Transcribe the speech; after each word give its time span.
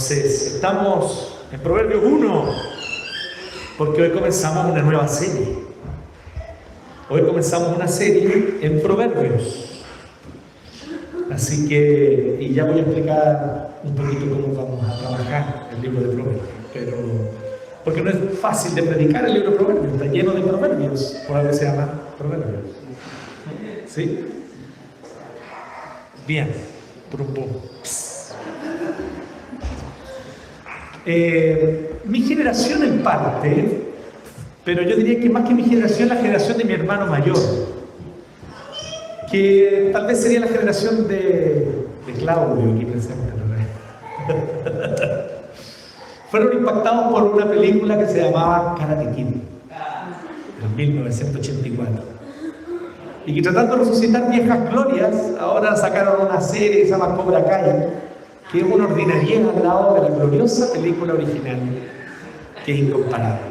Entonces, 0.00 0.54
estamos 0.54 1.36
en 1.52 1.60
Proverbios 1.60 2.02
1, 2.02 2.54
porque 3.76 4.00
hoy 4.00 4.10
comenzamos 4.12 4.72
una 4.72 4.80
nueva 4.80 5.06
serie. 5.06 5.58
Hoy 7.10 7.20
comenzamos 7.20 7.76
una 7.76 7.86
serie 7.86 8.60
en 8.62 8.80
Proverbios. 8.80 9.82
Así 11.30 11.68
que, 11.68 12.38
y 12.40 12.54
ya 12.54 12.64
voy 12.64 12.78
a 12.78 12.80
explicar 12.80 13.78
un 13.84 13.94
poquito 13.94 14.20
cómo 14.30 14.54
vamos 14.54 14.88
a 14.88 14.98
trabajar 15.00 15.68
el 15.70 15.82
libro 15.82 16.00
de 16.00 16.14
Proverbios. 16.14 16.48
Pero, 16.72 16.96
porque 17.84 18.00
no 18.00 18.08
es 18.08 18.38
fácil 18.38 18.74
de 18.74 18.84
predicar 18.84 19.26
el 19.26 19.34
libro 19.34 19.50
de 19.50 19.56
Proverbios, 19.58 19.92
está 19.92 20.06
lleno 20.06 20.32
de 20.32 20.40
proverbios, 20.40 21.16
por 21.28 21.36
algo 21.36 21.52
se 21.52 21.66
llama 21.66 21.90
Proverbios. 22.16 22.64
¿Sí? 23.86 24.24
Bien, 26.26 26.50
pum, 27.10 27.26
Eh, 31.06 32.00
mi 32.04 32.22
generación 32.22 32.82
en 32.82 33.02
parte, 33.02 33.82
pero 34.64 34.82
yo 34.82 34.96
diría 34.96 35.20
que 35.20 35.30
más 35.30 35.48
que 35.48 35.54
mi 35.54 35.64
generación, 35.64 36.08
la 36.08 36.16
generación 36.16 36.58
de 36.58 36.64
mi 36.64 36.72
hermano 36.72 37.06
mayor, 37.06 37.38
que 39.30 39.90
tal 39.92 40.06
vez 40.06 40.20
sería 40.20 40.40
la 40.40 40.48
generación 40.48 41.06
de, 41.08 41.88
Claudio 42.18 42.74
aquí 42.74 42.84
presente. 42.86 43.30
Fueron 46.30 46.58
impactados 46.58 47.12
por 47.12 47.22
una 47.22 47.48
película 47.48 47.98
que 47.98 48.06
se 48.06 48.22
llamaba 48.22 48.74
Karate 48.78 49.10
Kid, 49.16 49.26
en 49.26 50.76
1984. 50.76 52.02
Y 53.26 53.34
que 53.34 53.42
tratando 53.42 53.76
de 53.76 53.84
resucitar 53.84 54.30
viejas 54.30 54.70
glorias, 54.70 55.14
ahora 55.40 55.76
sacaron 55.76 56.26
una 56.26 56.40
serie 56.40 56.78
que 56.78 56.84
se 56.84 56.90
llama 56.90 57.16
Cobra 57.16 57.44
Kai, 57.44 57.88
que 58.50 58.58
es 58.58 58.64
una 58.64 58.86
ordinariedad 58.86 59.56
al 59.56 59.62
lado 59.62 59.94
de 59.94 60.08
la 60.08 60.16
gloriosa 60.16 60.72
película 60.72 61.14
original, 61.14 61.60
que 62.64 62.72
es 62.72 62.78
incomparable. 62.78 63.50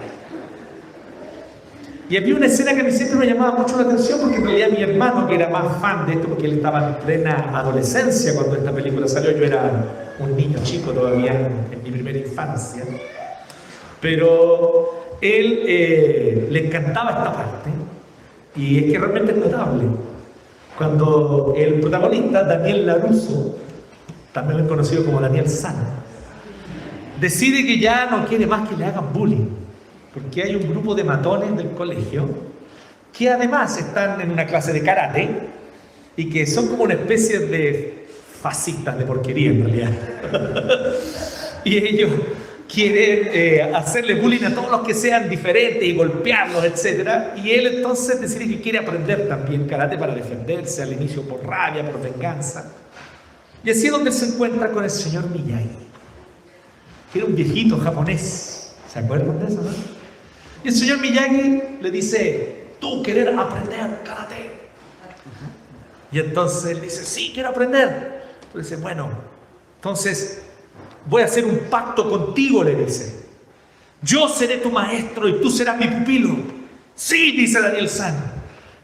Y 2.09 2.17
había 2.17 2.35
una 2.35 2.47
escena 2.47 2.73
que 2.73 2.81
a 2.81 2.83
mí 2.83 2.91
siempre 2.91 3.19
me 3.19 3.27
llamaba 3.27 3.59
mucho 3.59 3.77
la 3.77 3.83
atención 3.83 4.19
porque 4.19 4.37
en 4.37 4.43
realidad 4.43 4.69
mi 4.69 4.81
hermano, 4.81 5.27
que 5.27 5.35
era 5.35 5.49
más 5.49 5.79
fan 5.79 6.07
de 6.07 6.13
esto, 6.13 6.27
porque 6.27 6.47
él 6.47 6.53
estaba 6.53 6.87
en 6.87 6.95
plena 7.05 7.51
adolescencia 7.53 8.33
cuando 8.33 8.55
esta 8.55 8.71
película 8.71 9.07
salió, 9.07 9.31
yo 9.31 9.45
era 9.45 9.85
un 10.17 10.35
niño 10.35 10.57
chico 10.63 10.91
todavía 10.91 11.33
en, 11.71 11.83
mi 11.83 11.91
primera 11.91 12.17
infancia, 12.17 12.83
pero 14.01 15.17
él 15.21 15.63
eh, 15.67 16.47
le 16.49 16.65
encantaba 16.65 17.11
esta 17.11 17.33
parte 17.33 17.69
y 18.55 18.79
es 18.79 18.91
que 18.91 18.97
realmente 18.97 19.31
es 19.31 19.37
notable. 19.37 19.83
Cuando 20.77 21.53
el 21.55 21.79
protagonista, 21.79 22.43
Daniel 22.43 22.87
Laruso, 22.87 23.55
también 24.31 24.67
conocido 24.67 25.05
como 25.05 25.19
Daniel 25.19 25.49
San, 25.49 25.75
decide 27.19 27.65
que 27.65 27.79
ya 27.79 28.07
no 28.09 28.25
quiere 28.25 28.47
más 28.47 28.67
que 28.67 28.75
le 28.75 28.85
hagan 28.85 29.11
bullying, 29.13 29.47
porque 30.13 30.43
hay 30.43 30.55
un 30.55 30.69
grupo 30.69 30.95
de 30.95 31.03
matones 31.03 31.55
del 31.55 31.71
colegio 31.71 32.27
que 33.17 33.29
además 33.29 33.77
están 33.77 34.21
en 34.21 34.31
una 34.31 34.45
clase 34.45 34.71
de 34.73 34.83
karate 34.83 35.29
y 36.15 36.29
que 36.29 36.45
son 36.45 36.67
como 36.67 36.83
una 36.83 36.93
especie 36.93 37.39
de 37.39 38.07
fascistas 38.41 38.97
de 38.97 39.05
porquería 39.05 39.49
en 39.51 39.63
realidad. 39.63 39.91
y 41.63 41.77
ellos 41.77 42.11
quieren 42.71 43.29
eh, 43.33 43.71
hacerle 43.73 44.15
bullying 44.15 44.43
a 44.45 44.53
todos 44.53 44.69
los 44.69 44.81
que 44.81 44.93
sean 44.93 45.27
diferentes 45.27 45.83
y 45.83 45.95
golpearlos, 45.95 46.63
etc. 46.63 47.37
Y 47.43 47.51
él 47.51 47.67
entonces 47.67 48.21
decide 48.21 48.47
que 48.47 48.61
quiere 48.61 48.79
aprender 48.79 49.27
también 49.27 49.67
karate 49.67 49.97
para 49.97 50.13
defenderse 50.13 50.83
al 50.83 50.93
inicio 50.93 51.23
por 51.23 51.45
rabia, 51.45 51.83
por 51.83 52.01
venganza. 52.01 52.71
Y 53.63 53.71
así 53.71 53.87
es 53.87 53.91
donde 53.91 54.11
se 54.11 54.27
encuentra 54.27 54.71
con 54.71 54.83
el 54.83 54.89
señor 54.89 55.29
Miyagi, 55.29 55.69
que 57.11 57.19
era 57.19 57.27
un 57.27 57.35
viejito 57.35 57.77
japonés. 57.77 58.73
¿Se 58.91 58.99
acuerdan 58.99 59.39
de 59.39 59.47
eso, 59.47 59.61
no? 59.61 59.69
Y 60.63 60.69
el 60.69 60.73
señor 60.73 60.99
Miyagi 60.99 61.61
le 61.81 61.91
dice, 61.91 62.67
tú 62.79 63.03
querer 63.03 63.29
aprender 63.37 64.01
karate. 64.03 64.59
Y 66.11 66.19
entonces 66.19 66.71
él 66.71 66.81
dice, 66.81 67.03
sí, 67.03 67.31
quiero 67.33 67.49
aprender. 67.49 68.23
Entonces 68.43 68.71
dice, 68.71 68.81
bueno, 68.81 69.09
entonces 69.75 70.41
voy 71.05 71.21
a 71.21 71.25
hacer 71.25 71.45
un 71.45 71.59
pacto 71.69 72.09
contigo, 72.09 72.63
le 72.63 72.75
dice. 72.75 73.27
Yo 74.01 74.29
seré 74.29 74.57
tu 74.57 74.71
maestro 74.71 75.27
y 75.27 75.41
tú 75.41 75.49
serás 75.49 75.77
mi 75.77 75.87
pupilo. 75.87 76.35
Sí, 76.95 77.31
dice 77.31 77.61
Daniel 77.61 77.89
San. 77.89 78.15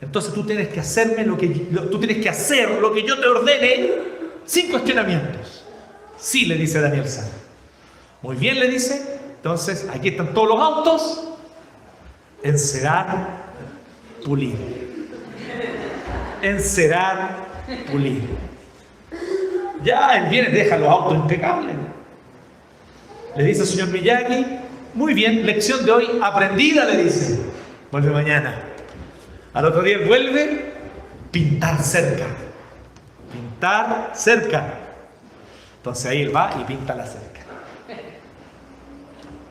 Entonces 0.02 0.34
tú 0.34 0.46
tienes 0.46 0.68
que 0.68 0.81
hacerme 0.81 1.25
lo 1.25 1.38
que 1.38 1.47
tú 1.47 1.97
tienes 1.97 2.18
que 2.22 2.30
hacer 2.30 2.69
lo 2.69 2.94
que 2.94 3.03
yo 3.03 3.19
te 3.19 3.25
ordene 3.25 4.15
sin 4.46 4.70
cuestionamientos. 4.70 5.64
Sí, 6.18 6.46
le 6.46 6.56
dice 6.56 6.80
Daniel 6.80 7.08
San. 7.08 7.26
Muy 8.22 8.36
bien, 8.36 8.60
le 8.60 8.68
dice. 8.68 9.20
Entonces, 9.38 9.88
aquí 9.92 10.10
están 10.10 10.34
todos 10.34 10.50
los 10.50 10.60
autos. 10.60 11.24
Encerar, 12.42 13.44
pulir. 14.24 14.56
Encerar, 16.42 17.46
pulir. 17.92 18.22
Ya, 19.84 20.18
él 20.18 20.30
viene, 20.30 20.50
deja 20.50 20.78
los 20.78 20.90
autos 20.90 21.16
impecables. 21.16 21.76
Le 23.36 23.44
dice 23.44 23.62
el 23.62 23.68
señor 23.68 23.90
Miyagi, 23.90 24.46
muy 24.94 25.14
bien, 25.14 25.46
lección 25.46 25.86
de 25.86 25.92
hoy 25.92 26.08
aprendida, 26.24 26.86
le 26.86 27.04
dice. 27.04 27.40
Vuelve 27.92 28.12
mañana. 28.12 28.62
Al 29.54 29.66
otro 29.66 29.84
día 29.84 30.00
vuelve, 30.06 30.74
pintar 31.32 31.82
cerca 31.84 32.26
pintar 33.31 34.12
cerca. 34.13 34.74
Entonces 35.78 36.06
ahí 36.06 36.22
él 36.22 36.36
va 36.36 36.52
y 36.59 36.63
pinta 36.63 36.96
la 36.96 37.06
cerca. 37.06 37.41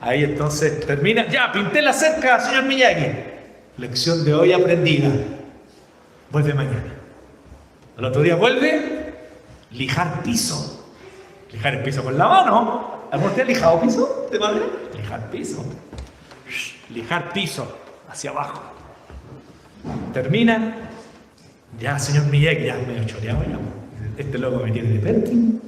Ahí 0.01 0.23
entonces 0.23 0.85
termina, 0.85 1.27
ya, 1.29 1.51
pinté 1.51 1.81
la 1.81 1.93
cerca, 1.93 2.39
señor 2.39 2.65
Miyagi. 2.65 3.07
Lección 3.79 4.25
de 4.25 4.35
hoy 4.35 4.53
aprendida. 4.53 5.11
Vuelve 6.31 6.53
mañana. 6.53 6.95
Al 7.97 8.05
otro 8.05 8.23
día 8.23 8.37
vuelve, 8.37 9.15
lijar 9.71 10.23
piso. 10.23 10.93
Lijar 11.53 11.75
el 11.75 11.83
piso 11.83 12.03
con 12.05 12.19
la 12.19 12.27
mano. 12.27 13.07
¿Alguno 13.11 13.33
te 13.33 13.43
ha 13.43 13.45
lijado 13.45 13.81
piso 13.81 14.29
de 14.31 14.39
madera? 14.39 14.67
Lijar 14.95 15.31
piso. 15.31 15.65
Lijar 16.91 17.33
piso 17.33 17.79
hacia 18.09 18.31
abajo. 18.31 18.63
Termina. 20.13 20.91
Ya, 21.81 21.99
señor 21.99 22.27
Miyagi, 22.27 22.67
ya 22.67 22.77
me 22.77 23.03
he 23.03 23.07
choreado 23.07 23.43
ya 23.43 23.59
este 24.17 24.39
loco 24.39 24.65
me 24.65 24.71
tiene 24.71 24.91
de 24.91 24.99
Perkin. 25.01 25.61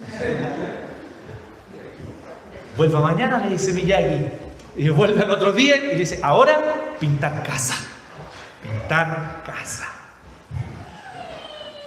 Vuelva 2.77 3.01
mañana, 3.01 3.39
le 3.39 3.51
dice 3.51 3.73
Miyagi. 3.73 4.27
Y 4.77 4.89
vuelve 4.91 5.23
al 5.23 5.31
otro 5.31 5.53
día 5.53 5.77
y 5.77 5.97
dice, 5.97 6.21
ahora 6.23 6.95
pintar 7.01 7.43
casa. 7.43 7.75
Pintar 8.63 9.43
casa. 9.45 9.89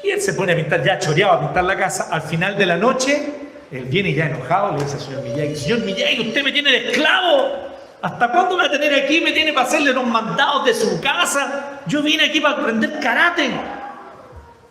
Y 0.04 0.10
él 0.10 0.22
se 0.22 0.34
pone 0.34 0.54
a 0.54 0.56
pintar, 0.56 0.84
ya 0.84 0.98
choreado 0.98 1.34
a 1.34 1.40
pintar 1.42 1.64
la 1.64 1.78
casa. 1.78 2.08
Al 2.12 2.24
final 2.24 2.58
de 2.58 2.66
la 2.66 2.78
noche, 2.78 3.34
él 3.72 3.86
viene 3.86 4.14
ya 4.14 4.26
enojado, 4.26 4.76
le 4.76 4.84
dice 4.84 4.96
al 4.96 5.02
señor 5.02 5.24
Miyagi, 5.24 5.56
señor 5.56 5.80
Miyagi, 5.80 6.28
usted 6.28 6.44
me 6.44 6.52
tiene 6.52 6.72
de 6.72 6.90
esclavo. 6.90 7.70
¿Hasta 8.02 8.32
cuándo 8.32 8.56
me 8.56 8.64
va 8.64 8.70
a 8.70 8.72
tener 8.72 8.94
aquí? 8.96 9.22
Me 9.22 9.34
tiene 9.34 9.54
para 9.54 9.68
hacerle 9.68 9.94
los 9.94 10.08
mandados 10.08 10.66
de 10.66 10.74
su 10.74 11.00
casa. 11.02 11.82
Yo 11.86 12.02
vine 12.02 12.26
aquí 12.26 12.40
para 12.40 12.56
aprender 12.56 13.00
karate. 13.00 13.52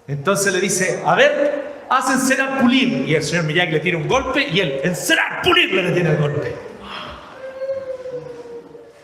Entonces 0.09 0.55
le 0.55 0.61
dice, 0.61 1.03
a 1.05 1.15
ver, 1.15 1.85
haz 1.91 2.11
encerar 2.11 2.61
pulir. 2.61 3.07
Y 3.07 3.15
el 3.15 3.23
señor 3.23 3.45
Miyagi 3.45 3.73
le 3.73 3.81
tira 3.81 3.99
un 3.99 4.09
golpe 4.09 4.49
y 4.49 4.59
él, 4.59 4.81
encerar 4.83 5.43
pulir, 5.43 5.73
le 5.73 5.93
tiene 5.93 6.11
el 6.11 6.17
golpe. 6.17 6.57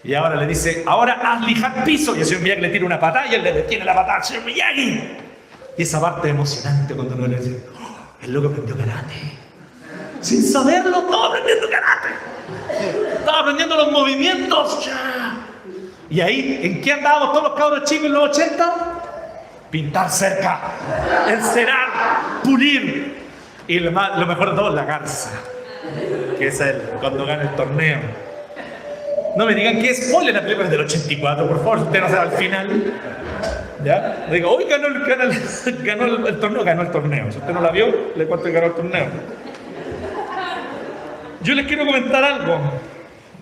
Y 0.03 0.15
ahora 0.15 0.37
le 0.37 0.47
dice, 0.47 0.83
ahora 0.87 1.21
haz 1.23 1.47
lijar 1.47 1.85
piso. 1.85 2.17
Y 2.17 2.21
el 2.21 2.27
señor 2.27 2.43
Miyagi 2.43 2.61
le 2.63 2.71
tira 2.71 2.87
una 2.87 2.99
patada 2.99 3.27
y 3.27 3.35
él 3.35 3.43
le 3.43 3.53
detiene 3.53 3.85
la 3.85 3.95
patada 3.95 4.17
al 4.17 4.25
señor 4.25 4.45
Miyagi. 4.45 5.19
Y 5.77 5.83
esa 5.83 6.01
parte 6.01 6.31
emocionante 6.31 6.95
cuando 6.95 7.17
uno 7.17 7.27
le 7.27 7.37
dice, 7.37 7.67
oh, 7.79 8.25
el 8.25 8.33
loco 8.33 8.49
aprendió 8.49 8.75
karate. 8.75 9.15
Sin 10.23 10.43
saberlo, 10.43 11.01
estaba 11.01 11.27
aprendiendo 11.27 11.69
karate. 11.69 12.09
Estaba 13.19 13.41
aprendiendo 13.41 13.77
los 13.77 13.93
movimientos. 13.93 14.89
Y 16.09 16.21
ahí, 16.23 16.61
¿en 16.63 16.81
qué 16.81 16.93
andábamos 16.95 17.33
todos 17.33 17.43
los 17.51 17.59
cabros 17.59 17.85
chicos 17.85 18.07
en 18.07 18.13
los 18.15 18.31
80? 18.31 18.94
Pintar 19.75 20.09
cerca, 20.09 20.61
encerar, 21.29 21.89
pulir. 22.45 23.13
Y 23.67 23.81
lo, 23.81 23.91
mejor 23.91 24.51
de 24.51 24.57
todo, 24.57 24.71
la 24.71 24.85
garza, 24.85 25.31
que 26.39 26.47
es 26.47 26.61
el, 26.61 26.77
cuando 27.01 27.27
gana 27.27 27.43
el 27.43 27.57
torneo. 27.57 27.99
No 29.37 29.47
me 29.47 29.53
digan 29.53 29.81
que 29.81 29.91
es 29.91 30.11
spoiler 30.11 30.33
la 30.33 30.43
película 30.43 30.69
del 30.69 30.83
84, 30.83 31.49
por 31.49 31.59
favor, 31.59 31.79
usted 31.79 32.01
no 32.01 32.09
sabe 32.09 32.21
al 32.21 32.39
final. 32.39 32.85
¿Ya? 33.83 34.27
Digo, 34.31 34.51
hoy 34.53 34.67
ganó, 34.71 34.87
el, 34.87 35.01
ganó, 35.83 36.05
el, 36.29 36.39
torneo, 36.39 36.63
ganó 36.63 36.83
el 36.83 36.91
torneo. 36.93 37.33
Si 37.33 37.39
usted 37.39 37.53
no 37.53 37.61
la 37.61 37.73
vio, 37.73 38.13
le 38.15 38.27
cuento 38.27 38.47
que 38.47 38.53
ganó 38.53 38.67
el 38.67 38.75
torneo. 38.75 39.07
Yo 41.43 41.53
les 41.53 41.67
quiero 41.67 41.85
comentar 41.85 42.23
algo. 42.23 42.61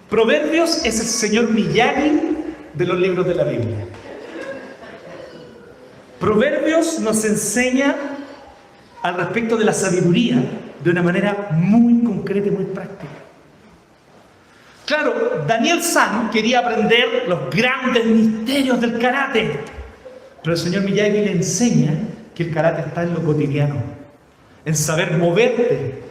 Proverbios 0.09 0.83
es 0.87 0.99
el 0.99 1.07
señor 1.07 1.51
Miyagi 1.51 2.39
de 2.73 2.87
los 2.87 2.99
libros 2.99 3.27
de 3.27 3.35
la 3.35 3.45
Biblia. 3.45 3.87
Proverbios 6.23 7.01
nos 7.01 7.25
enseña 7.25 7.97
al 9.03 9.17
respecto 9.17 9.57
de 9.57 9.65
la 9.65 9.73
sabiduría 9.73 10.37
de 10.81 10.91
una 10.91 11.03
manera 11.03 11.49
muy 11.51 12.05
concreta 12.05 12.47
y 12.47 12.53
muy 12.53 12.67
práctica. 12.67 13.11
Claro, 14.87 15.43
Daniel 15.49 15.83
San 15.83 16.31
quería 16.31 16.61
aprender 16.61 17.25
los 17.27 17.51
grandes 17.51 18.07
misterios 18.07 18.81
del 18.81 19.01
karate, 19.01 19.59
pero 20.45 20.55
el 20.55 20.61
señor 20.61 20.85
Miyagi 20.85 21.23
le 21.23 21.33
enseña 21.33 21.93
que 22.37 22.45
el 22.45 22.55
karate 22.55 22.83
está 22.83 23.03
en 23.03 23.15
lo 23.15 23.25
cotidiano, 23.25 23.83
en 24.65 24.77
saber 24.77 25.19
moverte, 25.19 26.05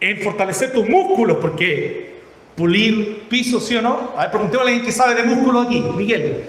en 0.00 0.18
fortalecer 0.22 0.72
tus 0.72 0.88
músculos, 0.88 1.36
porque 1.42 2.22
pulir 2.56 3.28
piso, 3.28 3.60
¿sí 3.60 3.76
o 3.76 3.82
no? 3.82 4.14
A 4.16 4.22
ver, 4.22 4.30
preguntémosle 4.30 4.70
a 4.70 4.74
alguien 4.74 4.86
que 4.86 4.92
sabe 4.92 5.14
de 5.14 5.24
músculos 5.24 5.66
aquí, 5.66 5.84
Miguel. 5.94 6.44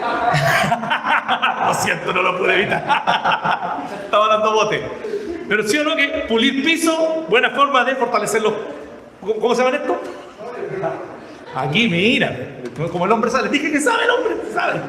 lo 1.66 1.74
siento, 1.74 2.12
no 2.12 2.22
lo 2.22 2.38
pude 2.38 2.54
evitar. 2.54 2.82
Estaba 4.04 4.28
dando 4.28 4.52
bote. 4.52 4.82
Pero 5.48 5.66
sí 5.66 5.78
o 5.78 5.84
no 5.84 5.96
que 5.96 6.26
pulir 6.28 6.64
piso, 6.64 7.26
buena 7.28 7.50
forma 7.50 7.84
de 7.84 7.96
fortalecerlo. 7.96 8.54
¿Cómo 9.20 9.54
se 9.54 9.64
llama 9.64 9.76
esto? 9.76 10.00
Aquí, 11.54 11.88
mira, 11.88 12.36
como 12.92 13.06
el 13.06 13.12
hombre 13.12 13.30
sale. 13.30 13.48
Dije 13.48 13.72
que 13.72 13.80
sabe 13.80 14.04
el 14.04 14.10
hombre, 14.10 14.36
sabe. 14.54 14.80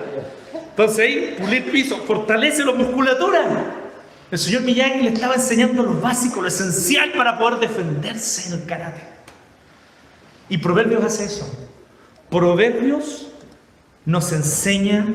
Entonces 0.54 1.00
ahí, 1.00 1.36
pulir 1.40 1.72
piso, 1.72 1.98
fortalece 2.06 2.64
la 2.64 2.74
musculatura. 2.74 3.42
El 4.32 4.38
señor 4.38 4.62
Miyagi 4.62 5.02
le 5.02 5.10
estaba 5.10 5.36
enseñando 5.36 5.84
lo 5.84 6.00
básico, 6.00 6.42
lo 6.42 6.48
esencial 6.48 7.12
para 7.12 7.38
poder 7.38 7.60
defenderse 7.60 8.48
en 8.48 8.62
el 8.62 8.66
karate. 8.66 9.02
Y 10.48 10.58
Proverbios 10.58 11.04
hace 11.04 11.26
eso. 11.26 11.50
Proverbios 12.30 13.28
nos 14.06 14.32
enseña 14.32 15.06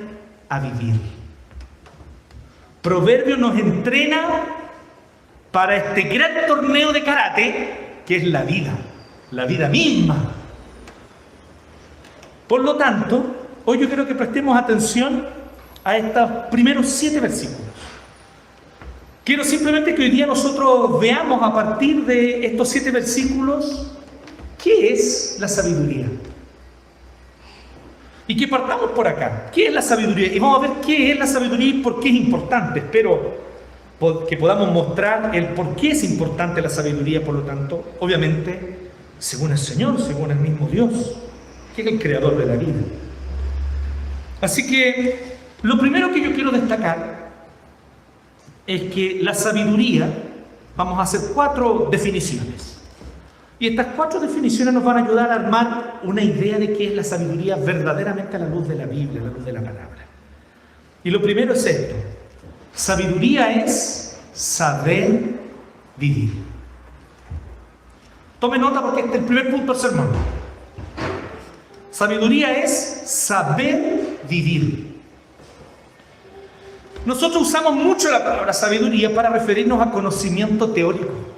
a 0.49 0.61
vivir. 0.61 1.01
Proverbios 2.83 3.39
nos 3.39 3.59
entrena 3.59 4.45
para 5.51 5.77
este 5.77 6.03
gran 6.03 6.47
torneo 6.47 6.93
de 6.93 7.03
karate 7.03 7.87
que 8.07 8.17
es 8.17 8.25
la 8.25 8.43
vida, 8.43 8.73
la 9.33 9.45
vida 9.47 9.69
misma. 9.69 10.33
Por 12.47 12.63
lo 12.63 12.77
tanto, 12.77 13.49
hoy 13.65 13.81
yo 13.81 13.89
quiero 13.89 14.07
que 14.07 14.15
prestemos 14.15 14.57
atención 14.57 15.27
a 15.83 15.97
estos 15.97 16.31
primeros 16.51 16.87
siete 16.87 17.19
versículos. 17.19 17.67
Quiero 19.25 19.43
simplemente 19.43 19.93
que 19.93 20.03
hoy 20.03 20.11
día 20.11 20.27
nosotros 20.27 21.01
veamos 21.01 21.43
a 21.43 21.53
partir 21.53 22.05
de 22.05 22.47
estos 22.47 22.69
siete 22.69 22.93
versículos 22.93 23.93
qué 24.63 24.93
es 24.93 25.37
la 25.41 25.49
sabiduría. 25.49 26.07
Y 28.29 28.37
que 28.37 28.49
partamos 28.49 28.91
por 28.91 29.07
acá. 29.07 29.51
¿Qué 29.53 29.69
es 29.69 29.73
la 29.73 29.83
sabiduría? 29.83 30.33
Y 30.33 30.39
vamos 30.39 30.59
a 30.59 30.69
ver 30.69 30.81
qué 30.85 31.13
es 31.13 31.19
la 31.19 31.27
sabiduría 31.27 31.69
y 31.69 31.83
por 31.83 32.01
qué 32.01 32.09
es 32.09 32.15
importante. 32.15 32.81
Espero 32.81 33.47
que 34.29 34.37
podamos 34.37 34.73
mostrar 34.73 35.35
el 35.35 35.49
por 35.49 35.75
qué 35.77 35.93
es 35.93 36.05
importante 36.05 36.61
la 36.61 36.69
sabiduría, 36.69 37.25
por 37.25 37.35
lo 37.35 37.43
tanto, 37.43 37.93
obviamente, 38.01 38.91
según 39.19 39.53
el 39.53 39.59
Señor, 39.59 40.01
según 40.01 40.31
el 40.33 40.39
mismo 40.39 40.69
Dios, 40.69 41.17
que 41.75 41.83
es 41.83 41.89
el 41.89 41.99
creador 41.99 42.37
de 42.37 42.47
la 42.47 42.57
vida. 42.57 42.75
Así 44.41 44.67
que 44.67 45.37
lo 45.63 45.79
primero 45.79 46.13
que 46.13 46.21
yo 46.21 46.35
quiero 46.35 46.51
destacar 46.51 47.31
es 48.67 48.93
que 48.93 49.21
la 49.23 49.35
sabiduría, 49.35 50.09
vamos 50.77 50.99
a 50.99 51.03
hacer 51.03 51.21
cuatro 51.33 51.89
definiciones. 51.91 52.76
Y 53.59 53.69
estas 53.69 53.89
cuatro 53.97 54.21
definiciones 54.21 54.75
nos 54.75 54.85
van 54.85 54.99
a 54.99 55.05
ayudar 55.05 55.31
a 55.31 55.35
armar 55.35 56.01
una 56.03 56.23
idea 56.23 56.59
de 56.59 56.75
qué 56.75 56.89
es 56.89 56.95
la 56.95 57.03
sabiduría 57.03 57.57
verdaderamente 57.57 58.37
a 58.37 58.41
la 58.41 58.49
luz 58.49 58.69
de 58.69 58.75
la 58.75 58.85
Biblia, 58.85 59.23
a 59.23 59.25
la 59.25 59.31
luz 59.31 59.45
de 59.45 59.53
la 59.53 59.61
palabra. 59.61 60.05
Y 61.03 61.11
lo 61.11 61.23
primero 61.23 61.55
es 61.55 61.65
esto. 61.65 61.95
Sabiduría 62.75 63.65
es 63.65 64.19
saber 64.35 65.21
vivir. 65.97 66.33
Tome 68.39 68.59
nota 68.59 68.83
porque 68.83 69.01
este 69.01 69.15
es 69.15 69.21
el 69.21 69.25
primer 69.27 69.51
punto 69.51 69.73
del 69.73 69.81
sermón. 69.81 70.09
Sabiduría 71.91 72.59
es 72.59 73.03
saber 73.07 74.19
vivir. 74.29 74.97
Nosotros 77.07 77.43
usamos 77.43 77.75
mucho 77.75 78.11
la 78.11 78.23
palabra 78.23 78.53
sabiduría 78.53 79.15
para 79.15 79.31
referirnos 79.31 79.81
a 79.81 79.91
conocimiento 79.91 80.69
teórico. 80.71 81.36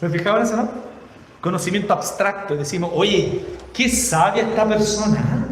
¿Se 0.00 0.08
fijaban 0.08 0.42
eso, 0.42 0.56
no? 0.56 0.68
Conocimiento 1.42 1.92
abstracto. 1.92 2.56
Decimos, 2.56 2.90
oye, 2.94 3.44
qué 3.74 3.88
sabia 3.90 4.44
esta 4.44 4.66
persona. 4.66 5.48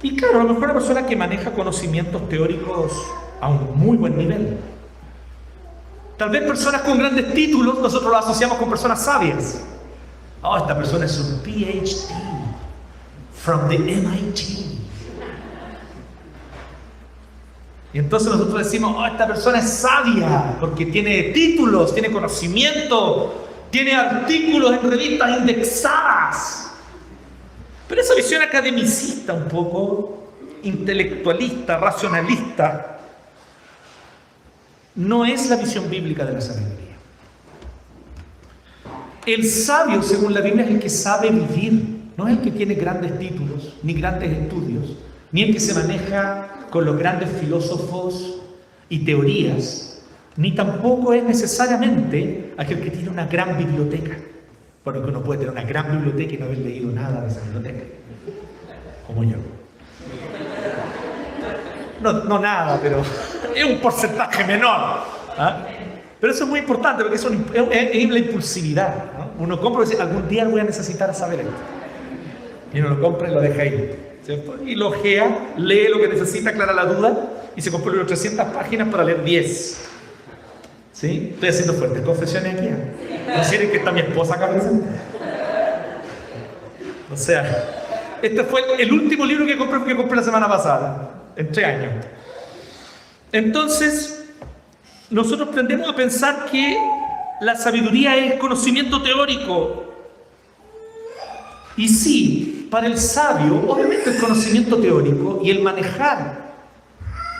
Y 0.00 0.14
claro, 0.14 0.40
a 0.40 0.44
lo 0.44 0.50
mejor 0.50 0.64
una 0.70 0.74
persona 0.74 1.04
que 1.04 1.16
maneja 1.16 1.52
conocimientos 1.52 2.28
teóricos 2.28 2.92
a 3.40 3.48
un 3.48 3.76
muy 3.76 3.96
buen 3.96 4.16
nivel. 4.16 4.58
Tal 6.16 6.30
vez 6.30 6.42
personas 6.42 6.82
con 6.82 6.98
grandes 6.98 7.32
títulos, 7.34 7.80
nosotros 7.80 8.10
lo 8.10 8.16
asociamos 8.16 8.58
con 8.58 8.68
personas 8.68 9.04
sabias. 9.04 9.60
Oh, 10.42 10.56
esta 10.56 10.76
persona 10.76 11.04
es 11.04 11.18
un 11.18 11.40
PhD 11.42 12.14
from 13.32 13.68
the 13.68 13.78
MIT. 13.78 14.77
Y 17.92 17.98
entonces 17.98 18.30
nosotros 18.30 18.64
decimos, 18.64 18.94
oh, 18.96 19.06
esta 19.06 19.26
persona 19.26 19.58
es 19.60 19.70
sabia 19.70 20.56
porque 20.60 20.86
tiene 20.86 21.24
títulos, 21.34 21.94
tiene 21.94 22.10
conocimiento, 22.10 23.48
tiene 23.70 23.94
artículos 23.94 24.72
en 24.72 24.90
revistas 24.90 25.38
indexadas. 25.38 26.70
Pero 27.88 28.00
esa 28.02 28.14
visión 28.14 28.42
academicista 28.42 29.32
un 29.32 29.48
poco, 29.48 30.32
intelectualista, 30.62 31.78
racionalista, 31.78 32.98
no 34.94 35.24
es 35.24 35.48
la 35.48 35.56
visión 35.56 35.88
bíblica 35.88 36.24
de 36.24 36.32
la 36.34 36.40
sabiduría. 36.40 36.96
El 39.24 39.44
sabio, 39.44 40.02
según 40.02 40.34
la 40.34 40.40
Biblia, 40.40 40.64
es 40.64 40.70
el 40.70 40.80
que 40.80 40.90
sabe 40.90 41.30
vivir, 41.30 41.98
no 42.16 42.26
es 42.28 42.36
el 42.36 42.42
que 42.42 42.50
tiene 42.50 42.74
grandes 42.74 43.18
títulos, 43.18 43.76
ni 43.82 43.94
grandes 43.94 44.30
estudios, 44.32 44.96
ni 45.32 45.42
el 45.42 45.52
que 45.52 45.60
se 45.60 45.74
maneja 45.74 46.57
con 46.70 46.84
los 46.84 46.98
grandes 46.98 47.30
filósofos 47.30 48.40
y 48.88 49.04
teorías, 49.04 50.02
ni 50.36 50.54
tampoco 50.54 51.12
es 51.12 51.24
necesariamente 51.24 52.54
aquel 52.56 52.80
que 52.80 52.90
tiene 52.90 53.10
una 53.10 53.26
gran 53.26 53.58
biblioteca. 53.58 54.16
Porque 54.84 55.00
uno 55.00 55.22
puede 55.22 55.40
tener 55.40 55.52
una 55.52 55.64
gran 55.64 55.90
biblioteca 55.90 56.34
y 56.34 56.38
no 56.38 56.44
haber 56.46 56.58
leído 56.58 56.92
nada 56.92 57.20
de 57.22 57.28
esa 57.28 57.40
biblioteca, 57.40 57.84
como 59.06 59.24
yo. 59.24 59.36
No, 62.00 62.12
no 62.24 62.38
nada, 62.38 62.78
pero 62.80 63.02
es 63.54 63.64
un 63.64 63.78
porcentaje 63.80 64.44
menor. 64.44 65.00
¿ah? 65.36 65.66
Pero 66.20 66.32
eso 66.32 66.44
es 66.44 66.50
muy 66.50 66.60
importante 66.60 67.02
porque 67.02 67.16
eso 67.16 67.30
es, 67.30 68.10
la 68.10 68.18
impulsividad. 68.18 68.94
Uno 69.38 69.60
compra 69.60 69.84
y 69.84 69.88
dice, 69.88 70.00
algún 70.00 70.28
día 70.28 70.44
voy 70.44 70.60
a 70.60 70.64
necesitar 70.64 71.14
saber 71.14 71.40
esto. 71.40 71.52
Y 72.72 72.80
uno 72.80 72.90
lo 72.90 73.00
compra 73.00 73.28
y 73.28 73.34
lo 73.34 73.40
deja 73.40 73.62
ahí. 73.62 74.07
Y 74.66 74.74
lo 74.74 74.88
ojea, 74.88 75.54
lee 75.56 75.88
lo 75.88 75.98
que 75.98 76.08
necesita, 76.08 76.50
aclara 76.50 76.74
la 76.74 76.84
duda 76.84 77.50
y 77.56 77.62
se 77.62 77.70
compra 77.70 78.04
300 78.04 78.46
páginas 78.48 78.88
para 78.88 79.04
leer 79.04 79.24
10. 79.24 79.88
¿Sí? 80.92 81.30
Estoy 81.34 81.48
haciendo 81.48 81.72
fuertes 81.74 82.02
confesiones 82.02 82.54
aquí. 82.54 82.68
¿No 82.68 83.42
quieren 83.48 83.70
que 83.70 83.78
está 83.78 83.90
mi 83.90 84.00
esposa 84.00 84.34
acá 84.34 84.50
presente? 84.50 84.86
O 87.10 87.16
sea, 87.16 88.18
este 88.20 88.44
fue 88.44 88.62
el 88.78 88.92
último 88.92 89.24
libro 89.24 89.46
que 89.46 89.56
compré, 89.56 89.82
que 89.84 89.96
compré 89.96 90.16
la 90.16 90.22
semana 90.22 90.48
pasada, 90.48 91.10
en 91.36 91.50
tres 91.50 91.66
años. 91.66 92.04
Entonces, 93.32 94.26
nosotros 95.08 95.52
tendemos 95.52 95.88
a 95.88 95.96
pensar 95.96 96.46
que 96.50 96.76
la 97.40 97.56
sabiduría 97.56 98.16
es 98.16 98.34
conocimiento 98.34 99.00
teórico. 99.02 99.84
Y 101.76 101.88
sí, 101.88 102.57
para 102.70 102.86
el 102.86 102.98
sabio, 102.98 103.64
obviamente 103.68 104.10
el 104.10 104.18
conocimiento 104.18 104.76
teórico 104.78 105.40
y 105.42 105.50
el 105.50 105.62
manejar 105.62 106.48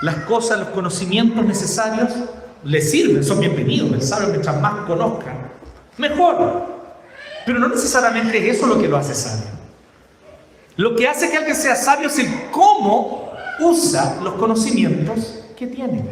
las 0.03 0.17
cosas, 0.25 0.59
los 0.59 0.69
conocimientos 0.69 1.45
necesarios, 1.45 2.11
le 2.65 2.81
sirven, 2.81 3.25
son 3.25 3.41
bienvenidos. 3.41 3.93
El 3.93 4.03
sabio, 4.03 4.29
mientras 4.29 4.61
más 4.61 4.87
conozca, 4.87 5.35
mejor. 5.97 6.67
Pero 7.47 7.59
no 7.59 7.69
necesariamente 7.69 8.39
es 8.39 8.57
eso 8.57 8.67
lo 8.67 8.81
que 8.81 8.89
lo 8.89 8.97
hace 8.97 9.15
sabio. 9.15 9.47
Lo 10.77 10.95
que 10.95 11.09
hace 11.09 11.31
que 11.31 11.37
alguien 11.37 11.57
sea 11.57 11.75
sabio 11.75 12.09
es 12.09 12.19
el 12.19 12.51
cómo 12.51 13.33
usa 13.61 14.19
los 14.23 14.35
conocimientos 14.35 15.41
que 15.57 15.67
tiene. 15.67 16.05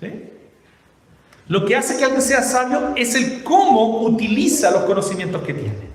¿Sí? 0.00 0.30
Lo 1.48 1.64
que 1.64 1.76
hace 1.76 1.96
que 1.96 2.04
alguien 2.04 2.22
sea 2.22 2.42
sabio 2.42 2.92
es 2.96 3.14
el 3.14 3.42
cómo 3.42 4.02
utiliza 4.02 4.70
los 4.70 4.82
conocimientos 4.84 5.42
que 5.42 5.54
tiene. 5.54 5.93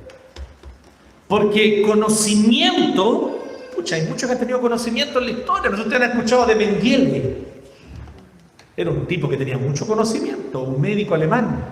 Porque 1.29 1.83
conocimiento, 1.83 3.39
pucha, 3.75 3.95
hay 3.97 4.07
muchos 4.07 4.27
que 4.27 4.33
han 4.33 4.39
tenido 4.39 4.59
conocimiento 4.59 5.19
en 5.19 5.25
la 5.25 5.31
historia. 5.31 5.69
Nosotros 5.69 5.93
han 5.93 6.09
escuchado 6.09 6.47
de 6.47 6.55
Mengele. 6.55 7.37
Era 8.75 8.89
un 8.89 9.05
tipo 9.05 9.29
que 9.29 9.37
tenía 9.37 9.55
mucho 9.55 9.85
conocimiento, 9.85 10.63
un 10.63 10.81
médico 10.81 11.13
alemán, 11.13 11.65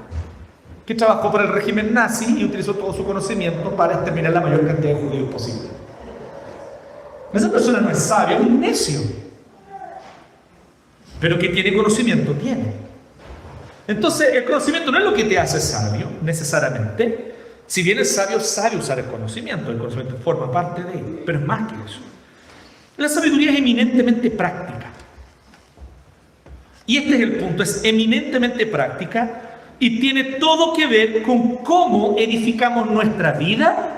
que 0.85 0.93
trabajó 0.93 1.31
para 1.31 1.45
el 1.45 1.53
régimen 1.53 1.91
nazi 1.91 2.37
y 2.37 2.45
utilizó 2.45 2.75
todo 2.75 2.93
su 2.93 3.03
conocimiento 3.03 3.75
para 3.75 3.95
exterminar 3.95 4.31
la 4.31 4.41
mayor 4.41 4.67
cantidad 4.67 4.93
de 4.93 5.01
judíos 5.01 5.29
posible. 5.31 5.69
Esa 7.33 7.51
persona 7.51 7.81
no 7.81 7.89
es 7.89 7.97
sabia, 7.97 8.37
es 8.37 8.45
un 8.45 8.59
necio. 8.59 8.99
Pero 11.19 11.39
que 11.39 11.49
tiene 11.49 11.75
conocimiento, 11.75 12.33
tiene. 12.33 12.73
Entonces, 13.87 14.35
el 14.35 14.45
conocimiento 14.45 14.91
no 14.91 14.99
es 14.99 15.03
lo 15.03 15.15
que 15.15 15.23
te 15.23 15.39
hace 15.39 15.59
sabio, 15.59 16.09
necesariamente. 16.21 17.26
Si 17.67 17.83
bien 17.83 17.99
el 17.99 18.05
sabio 18.05 18.39
sabe 18.39 18.77
usar 18.77 18.97
el 18.99 19.05
conocimiento, 19.05 19.71
el 19.71 19.77
conocimiento 19.77 20.17
forma 20.23 20.51
parte 20.51 20.83
de 20.83 20.93
él, 20.93 21.23
pero 21.25 21.39
es 21.39 21.45
más 21.45 21.71
que 21.71 21.75
eso. 21.85 21.99
La 22.95 23.09
sabiduría 23.09 23.51
es 23.51 23.59
eminentemente 23.59 24.31
práctica. 24.31 24.87
Y 26.85 26.97
este 26.97 27.15
es 27.15 27.21
el 27.21 27.35
punto, 27.35 27.63
es 27.63 27.81
eminentemente 27.83 28.65
práctica 28.65 29.41
y 29.79 29.99
tiene 29.99 30.23
todo 30.23 30.73
que 30.73 30.87
ver 30.87 31.21
con 31.21 31.57
cómo 31.57 32.15
edificamos 32.17 32.89
nuestra 32.89 33.33
vida 33.33 33.97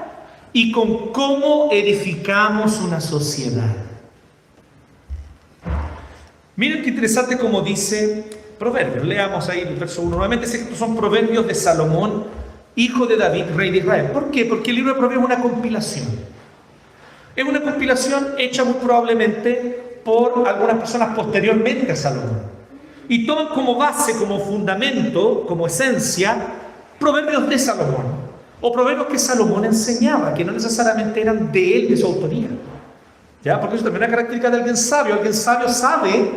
y 0.51 0.71
con 0.71 1.11
cómo 1.13 1.69
edificamos 1.71 2.79
una 2.79 2.99
sociedad. 2.99 3.75
Miren 6.55 6.81
qué 6.81 6.89
interesante 6.89 7.37
como 7.37 7.61
dice 7.61 8.25
Proverbios. 8.57 9.05
Leamos 9.05 9.47
ahí 9.47 9.61
el 9.61 9.75
verso 9.75 10.01
1. 10.01 10.09
Nuevamente 10.09 10.45
estos 10.45 10.77
son 10.77 10.95
proverbios 10.95 11.47
de 11.47 11.55
Salomón, 11.55 12.25
hijo 12.79 13.05
de 13.05 13.17
David, 13.17 13.45
rey 13.55 13.71
de 13.71 13.79
Israel. 13.79 14.07
¿Por 14.13 14.31
qué? 14.31 14.45
Porque 14.45 14.69
el 14.69 14.77
libro 14.77 14.93
de 14.93 14.99
Proverbios 14.99 15.29
es 15.29 15.35
una 15.35 15.43
compilación. 15.43 16.07
Es 17.35 17.45
una 17.45 17.61
compilación 17.61 18.35
hecha 18.37 18.63
muy 18.63 18.75
probablemente 18.75 20.01
por 20.03 20.47
algunas 20.47 20.77
personas 20.77 21.15
posteriormente 21.15 21.91
a 21.91 21.95
Salomón 21.95 22.49
y 23.07 23.25
toman 23.25 23.47
como 23.49 23.75
base, 23.75 24.13
como 24.17 24.39
fundamento, 24.39 25.45
como 25.47 25.67
esencia, 25.67 26.37
proverbios 26.99 27.49
de 27.49 27.57
Salomón. 27.57 28.29
O 28.61 28.71
proverbios 28.71 29.07
que 29.07 29.17
Salomón 29.17 29.65
enseñaba, 29.65 30.33
que 30.33 30.45
no 30.45 30.51
necesariamente 30.51 31.21
eran 31.21 31.51
de 31.51 31.77
él, 31.77 31.89
de 31.89 31.97
su 31.97 32.05
autoría. 32.05 32.49
¿Ya? 33.43 33.59
Porque 33.59 33.77
eso 33.77 33.85
también 33.85 34.03
es 34.03 34.09
una 34.09 34.15
característica 34.17 34.49
de 34.51 34.57
alguien 34.57 34.77
sabio. 34.77 35.13
Alguien 35.15 35.33
sabio 35.33 35.69
sabe 35.69 36.31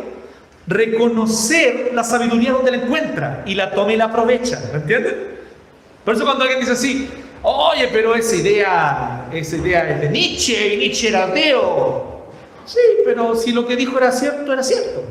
reconocer 0.65 1.91
la 1.93 2.03
sabiduría 2.03 2.53
donde 2.53 2.71
la 2.71 2.77
encuentra 2.77 3.43
y 3.45 3.55
la 3.55 3.71
toma 3.71 3.93
y 3.93 3.97
la 3.97 4.05
aprovecha. 4.05 4.59
¿Me? 4.73 5.32
Por 6.03 6.15
eso 6.15 6.25
cuando 6.25 6.43
alguien 6.43 6.59
dice 6.59 6.73
así, 6.73 7.09
oye, 7.41 7.89
pero 7.91 8.15
esa 8.15 8.35
idea, 8.35 9.29
esa 9.31 9.55
idea 9.55 9.89
es 9.89 10.01
de 10.01 10.09
Nietzsche 10.09 10.73
y 10.73 10.77
Nietzsche 10.77 11.07
era 11.07 11.25
ateo. 11.25 12.23
Sí, 12.65 12.79
pero 13.05 13.35
si 13.35 13.51
lo 13.51 13.65
que 13.65 13.75
dijo 13.75 13.97
era 13.97 14.11
cierto, 14.11 14.51
era 14.51 14.63
cierto. 14.63 15.03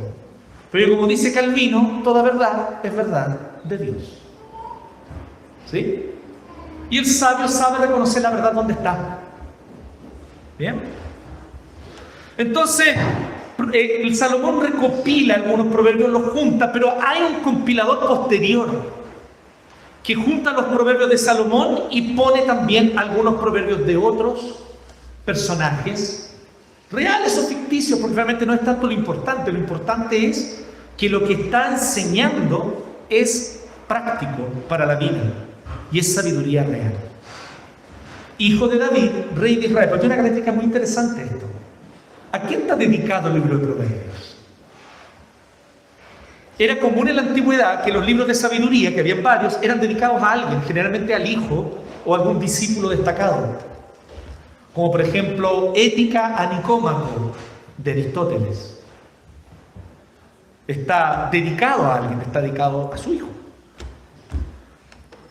Pero 0.71 0.97
como 0.97 1.07
dice 1.07 1.33
Calvino, 1.33 2.01
toda 2.03 2.23
verdad 2.23 2.81
es 2.83 2.95
verdad 2.95 3.39
de 3.65 3.79
Dios. 3.79 4.19
¿Sí? 5.71 6.11
Y 6.91 6.99
el 6.99 7.07
sabio 7.07 7.49
sabe 7.49 7.87
reconocer 7.87 8.23
la 8.23 8.31
verdad 8.31 8.53
donde 8.53 8.75
está. 8.75 9.19
¿Bien? 10.59 10.81
Entonces, 12.37 12.97
eh, 13.73 14.01
el 14.03 14.15
Salomón 14.17 14.61
recopila 14.61 15.35
algunos 15.35 15.69
proverbios, 15.69 16.11
los 16.11 16.31
junta, 16.31 16.73
pero 16.73 16.97
hay 17.01 17.23
un 17.23 17.41
compilador 17.41 18.01
posterior 18.01 19.02
que 20.03 20.15
junta 20.15 20.53
los 20.53 20.65
proverbios 20.67 21.09
de 21.09 21.19
Salomón 21.19 21.85
y 21.91 22.15
pone 22.15 22.43
también 22.43 22.99
algunos 22.99 23.41
proverbios 23.41 23.87
de 23.87 23.97
otros 23.97 24.59
personajes 25.25 26.35
reales 26.91 27.39
o 27.39 27.47
ficticios, 27.47 27.99
porque 27.99 28.15
realmente 28.15 28.45
no 28.45 28.55
es 28.55 28.63
tanto 28.63 28.87
lo 28.87 28.93
importante, 28.93 29.53
lo 29.53 29.59
importante 29.59 30.27
es 30.27 30.65
que 30.97 31.09
lo 31.09 31.25
que 31.25 31.35
está 31.35 31.73
enseñando 31.73 33.01
es 33.09 33.65
práctico 33.89 34.49
para 34.69 34.87
la 34.87 34.97
vida 34.97 35.33
y 35.91 35.99
es 35.99 36.15
sabiduría 36.15 36.65
real. 36.65 36.95
Hijo 38.39 38.67
de 38.67 38.79
David, 38.79 39.11
rey 39.37 39.57
de 39.57 39.67
Israel, 39.69 39.89
pero 39.89 40.01
tiene 40.01 40.15
una 40.15 40.23
característica 40.23 40.53
muy 40.53 40.65
interesante 40.65 41.23
esto. 41.23 41.47
¿A 42.33 42.41
quién 42.41 42.63
está 42.63 42.77
dedicado 42.77 43.29
el 43.29 43.35
libro 43.35 43.59
de 43.59 43.67
Proverbios? 43.67 44.32
Era 46.63 46.79
común 46.79 47.09
en 47.09 47.17
la 47.17 47.23
antigüedad 47.23 47.83
que 47.83 47.91
los 47.91 48.07
libros 48.07 48.29
de 48.29 48.35
sabiduría, 48.35 48.95
que 48.95 49.01
habían 49.01 49.21
varios, 49.21 49.59
eran 49.63 49.81
dedicados 49.81 50.23
a 50.23 50.33
alguien, 50.33 50.63
generalmente 50.63 51.13
al 51.13 51.27
hijo 51.27 51.79
o 52.05 52.15
algún 52.15 52.39
discípulo 52.39 52.89
destacado 52.89 53.59
como 54.75 54.91
por 54.91 55.01
ejemplo 55.01 55.73
Ética 55.77 56.37
a 56.37 56.55
Nicómaco 56.55 57.33
de 57.77 57.91
Aristóteles. 57.91 58.81
Está 60.67 61.29
dedicado 61.31 61.85
a 61.85 61.97
alguien, 61.97 62.21
está 62.21 62.41
dedicado 62.41 62.93
a 62.93 62.97
su 62.97 63.13
hijo. 63.13 63.29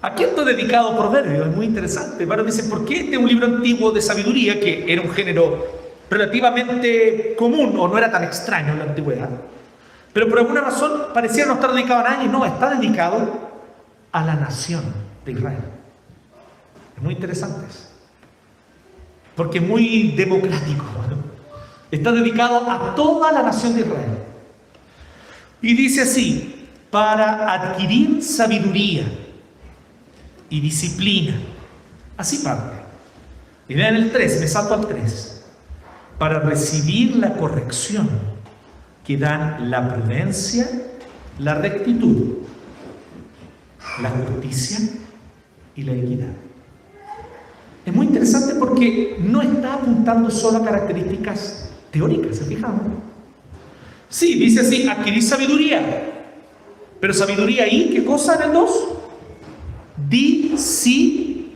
¿A 0.02 0.14
quién 0.14 0.30
está 0.30 0.44
dedicado 0.44 0.98
Proverbios? 0.98 1.48
Es 1.48 1.56
muy 1.56 1.66
interesante. 1.66 2.26
Bueno, 2.26 2.44
dice, 2.44 2.64
¿por 2.64 2.86
qué 2.86 3.02
este 3.02 3.14
es 3.14 3.18
un 3.18 3.28
libro 3.28 3.48
antiguo 3.48 3.92
de 3.92 4.02
sabiduría 4.02 4.60
que 4.60 4.92
era 4.92 5.02
un 5.02 5.12
género 5.12 5.66
relativamente 6.10 7.36
común 7.38 7.76
o 7.80 7.88
no 7.88 7.98
era 7.98 8.12
tan 8.12 8.24
extraño 8.24 8.74
en 8.74 8.80
la 8.80 8.86
antigüedad? 8.86 9.30
Pero 10.14 10.28
por 10.30 10.40
alguna 10.40 10.62
razón 10.62 11.08
parecía 11.14 11.46
no 11.46 11.54
estar 11.54 11.74
dedicado 11.74 12.06
a 12.06 12.10
nadie. 12.10 12.28
No, 12.28 12.46
está 12.46 12.70
dedicado 12.72 13.50
a 14.12 14.24
la 14.24 14.36
nación 14.36 14.84
de 15.26 15.32
Israel. 15.32 15.64
Es 16.98 17.04
muy 17.04 17.14
interesante 17.14 17.66
eso 17.70 17.92
porque 19.36 19.58
es 19.58 19.64
muy 19.64 20.12
democrático. 20.12 20.86
Está 21.90 22.12
dedicado 22.12 22.70
a 22.70 22.96
toda 22.96 23.32
la 23.32 23.44
nación 23.44 23.74
de 23.74 23.82
Israel. 23.82 24.18
Y 25.62 25.74
dice 25.74 26.02
así, 26.02 26.68
para 26.90 27.52
adquirir 27.54 28.24
sabiduría 28.24 29.04
y 30.50 30.60
disciplina. 30.60 31.34
Así 32.18 32.38
parte. 32.38 32.78
Y 33.68 33.74
vean 33.74 33.96
el 33.96 34.12
3, 34.12 34.42
me 34.42 34.48
salto 34.48 34.74
al 34.74 34.88
3. 34.88 35.46
Para 36.18 36.40
recibir 36.40 37.16
la 37.18 37.34
corrección 37.34 38.10
que 39.06 39.18
dan 39.18 39.70
la 39.72 39.94
prudencia, 39.94 40.68
la 41.40 41.56
rectitud, 41.56 42.38
la 44.02 44.10
justicia 44.10 44.80
y 45.76 45.84
la 45.84 45.94
equidad. 45.94 46.34
Es 47.86 47.94
muy 47.94 48.08
interesante 48.08 48.56
porque 48.56 49.18
no 49.20 49.42
está 49.42 49.74
apuntando 49.74 50.30
solo 50.30 50.60
a 50.60 50.66
características 50.66 51.72
teóricas, 51.90 52.38
¿se 52.38 52.46
fijan? 52.46 53.02
Sí, 54.08 54.36
dice 54.36 54.62
así, 54.62 54.88
adquirir 54.88 55.24
sabiduría. 55.24 56.10
Pero 57.00 57.14
sabiduría 57.14 57.68
y 57.68 57.90
¿qué 57.90 58.06
cosa 58.06 58.36
en 58.36 58.44
el 58.44 58.54
2? 58.54 58.90
Disciplina, 60.10 61.50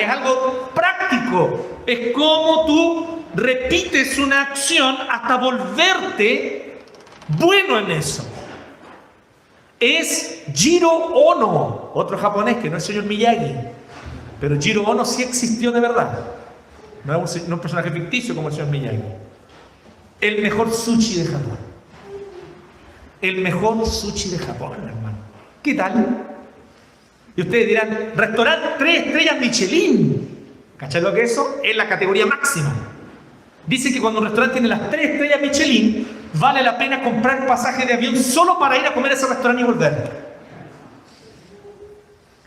es 0.00 0.08
algo 0.08 0.70
práctico. 0.74 1.82
Es 1.86 2.12
como 2.12 2.64
tú 2.66 3.11
repites 3.34 4.18
una 4.18 4.42
acción 4.42 4.96
hasta 5.10 5.36
volverte 5.36 6.78
bueno 7.28 7.78
en 7.78 7.90
eso. 7.90 8.26
Es 9.80 10.42
Jiro 10.54 10.90
Ono, 10.90 11.90
otro 11.94 12.16
japonés 12.16 12.56
que 12.58 12.70
no 12.70 12.76
es 12.76 12.84
señor 12.84 13.04
Miyagi 13.04 13.54
pero 14.42 14.60
Jiro 14.60 14.82
Ono 14.82 15.04
sí 15.04 15.22
existió 15.22 15.70
de 15.70 15.78
verdad. 15.78 16.18
No 17.04 17.24
es 17.24 17.36
un, 17.36 17.60
personaje 17.60 17.92
ficticio 17.92 18.34
como 18.34 18.48
el 18.48 18.54
señor 18.54 18.70
Miyagi. 18.70 18.98
El 20.20 20.42
mejor 20.42 20.72
sushi 20.72 21.22
de 21.22 21.26
Japón. 21.26 21.58
El 23.20 23.38
mejor 23.38 23.86
sushi 23.86 24.30
de 24.30 24.38
Japón, 24.38 24.72
hermano. 24.72 25.18
¿Qué 25.62 25.74
tal? 25.74 26.26
Y 27.36 27.42
ustedes 27.42 27.68
dirán, 27.68 28.12
restaurante 28.16 28.66
tres 28.78 29.06
estrellas 29.06 29.38
Michelin. 29.38 30.46
¿Cachai 30.76 31.00
lo 31.00 31.14
que 31.14 31.22
es 31.22 31.30
eso? 31.30 31.60
Es 31.62 31.76
la 31.76 31.88
categoría 31.88 32.26
máxima. 32.26 32.91
Dice 33.66 33.92
que 33.92 34.00
cuando 34.00 34.18
un 34.20 34.26
restaurante 34.26 34.54
tiene 34.54 34.68
las 34.68 34.90
tres 34.90 35.10
estrellas 35.10 35.40
Michelin, 35.40 36.08
vale 36.34 36.62
la 36.62 36.76
pena 36.76 37.02
comprar 37.02 37.46
pasaje 37.46 37.86
de 37.86 37.94
avión 37.94 38.16
solo 38.16 38.58
para 38.58 38.76
ir 38.76 38.86
a 38.86 38.94
comer 38.94 39.12
a 39.12 39.14
ese 39.14 39.26
restaurante 39.26 39.62
y 39.62 39.64
volver. 39.64 40.22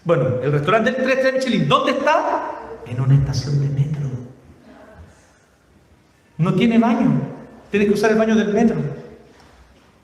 Bueno, 0.03 0.41
el 0.43 0.51
restaurante 0.51 0.91
del 0.91 1.03
3 1.03 1.24
de 1.24 1.31
Michelin, 1.31 1.67
¿dónde 1.67 1.93
está? 1.93 2.51
En 2.86 3.01
una 3.01 3.15
estación 3.15 3.60
de 3.60 3.69
metro. 3.69 4.07
No 6.38 6.53
tiene 6.53 6.77
baño. 6.77 7.22
Tienes 7.72 7.88
que 7.88 7.93
usar 7.95 8.12
el 8.12 8.17
baño 8.17 8.36
del 8.36 8.53
metro. 8.53 8.77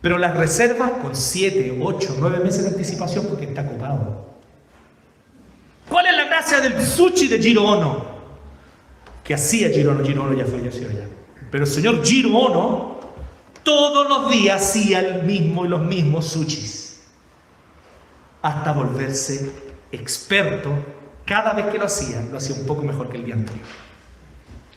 Pero 0.01 0.18
las 0.18 0.36
reservas 0.36 0.91
con 1.03 1.15
7, 1.15 1.77
8, 1.80 2.15
9 2.20 2.39
meses 2.44 2.63
de 2.63 2.70
anticipación 2.70 3.27
porque 3.27 3.46
está 3.46 3.62
ocupado. 3.62 4.32
¿Cuál 5.88 6.08
es 6.08 6.18
la 6.18 6.25
gracia 6.25 6.60
del 6.62 6.82
sushi 6.84 7.27
de 7.27 7.39
Giro 7.39 7.63
Ono? 7.63 8.11
Que 9.32 9.36
hacía 9.36 9.70
Giro 9.70 9.92
Ono, 9.92 10.04
Giro 10.04 10.24
Ono 10.26 10.34
ya 10.34 10.46
falleció 10.46 10.92
ya. 10.92 11.06
Pero 11.50 11.64
el 11.64 11.70
señor 11.70 12.04
Giro 12.04 12.36
Ono 12.36 13.00
todos 13.64 14.10
los 14.10 14.30
días 14.30 14.62
hacía 14.62 15.00
el 15.00 15.24
mismo 15.24 15.64
y 15.64 15.70
los 15.70 15.80
mismos 15.84 16.28
sushis. 16.28 17.02
Hasta 18.42 18.74
volverse 18.74 19.50
experto, 19.90 20.74
cada 21.24 21.54
vez 21.54 21.68
que 21.68 21.78
lo 21.78 21.86
hacía, 21.86 22.22
lo 22.30 22.40
hacía 22.40 22.58
un 22.58 22.66
poco 22.66 22.82
mejor 22.82 23.08
que 23.08 23.20
el 23.20 23.24
día 23.24 23.36
anterior. 23.36 23.66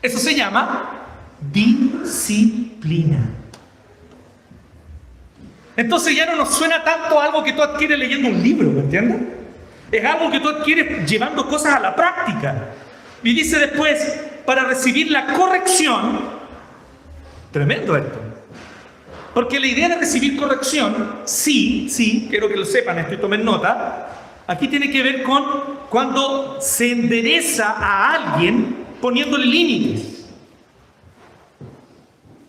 Eso 0.00 0.18
se 0.18 0.36
llama 0.36 1.00
disciplina. 1.52 3.30
Entonces 5.76 6.14
ya 6.14 6.26
no 6.26 6.36
nos 6.36 6.54
suena 6.54 6.84
tanto 6.84 7.20
algo 7.20 7.42
que 7.42 7.54
tú 7.54 7.60
adquieres 7.60 7.98
leyendo 7.98 8.28
un 8.28 8.40
libro, 8.40 8.70
¿me 8.70 8.82
entiendes? 8.82 9.20
Es 9.90 10.04
algo 10.04 10.30
que 10.30 10.38
tú 10.38 10.48
adquieres 10.48 11.10
llevando 11.10 11.44
cosas 11.48 11.74
a 11.74 11.80
la 11.80 11.96
práctica. 11.96 12.68
Y 13.24 13.34
dice 13.34 13.58
después, 13.58 14.32
para 14.44 14.64
recibir 14.64 15.10
la 15.10 15.26
corrección, 15.34 16.20
tremendo 17.52 17.96
esto, 17.96 18.20
Porque 19.32 19.58
la 19.58 19.66
idea 19.66 19.88
de 19.88 19.96
recibir 19.96 20.36
corrección, 20.36 21.20
sí, 21.24 21.88
sí, 21.90 22.26
quiero 22.30 22.48
que 22.48 22.56
lo 22.56 22.64
sepan 22.64 22.98
esto 22.98 23.14
y 23.14 23.16
tomen 23.18 23.44
nota, 23.44 24.08
aquí 24.46 24.68
tiene 24.68 24.90
que 24.90 25.02
ver 25.02 25.22
con 25.22 25.44
cuando 25.90 26.58
se 26.60 26.92
endereza 26.92 27.74
a 27.78 28.14
alguien 28.14 28.84
poniéndole 29.00 29.46
límites. 29.46 30.26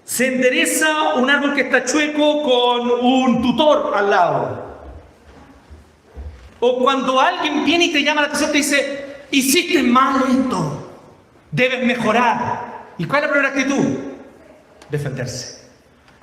Se 0.04 0.28
endereza 0.28 1.16
un 1.16 1.30
árbol 1.30 1.56
que 1.56 1.62
está 1.62 1.84
chueco 1.84 2.44
con 2.44 2.92
un 3.04 3.42
tutor 3.42 3.92
al 3.96 4.10
lado. 4.10 4.66
O 6.60 6.80
cuando 6.80 7.20
alguien 7.20 7.66
viene 7.66 7.86
y 7.86 7.92
te 7.92 8.04
llama 8.04 8.22
la 8.22 8.28
atención, 8.28 8.52
te 8.52 8.58
dice, 8.58 9.06
hiciste 9.32 9.82
mal 9.84 10.24
esto, 10.30 10.85
debes 11.56 11.86
mejorar. 11.86 12.76
¿Y 12.98 13.06
cuál 13.06 13.24
es 13.24 13.28
la 13.28 13.34
primera 13.34 13.54
actitud? 13.54 14.00
Defenderse. 14.90 15.66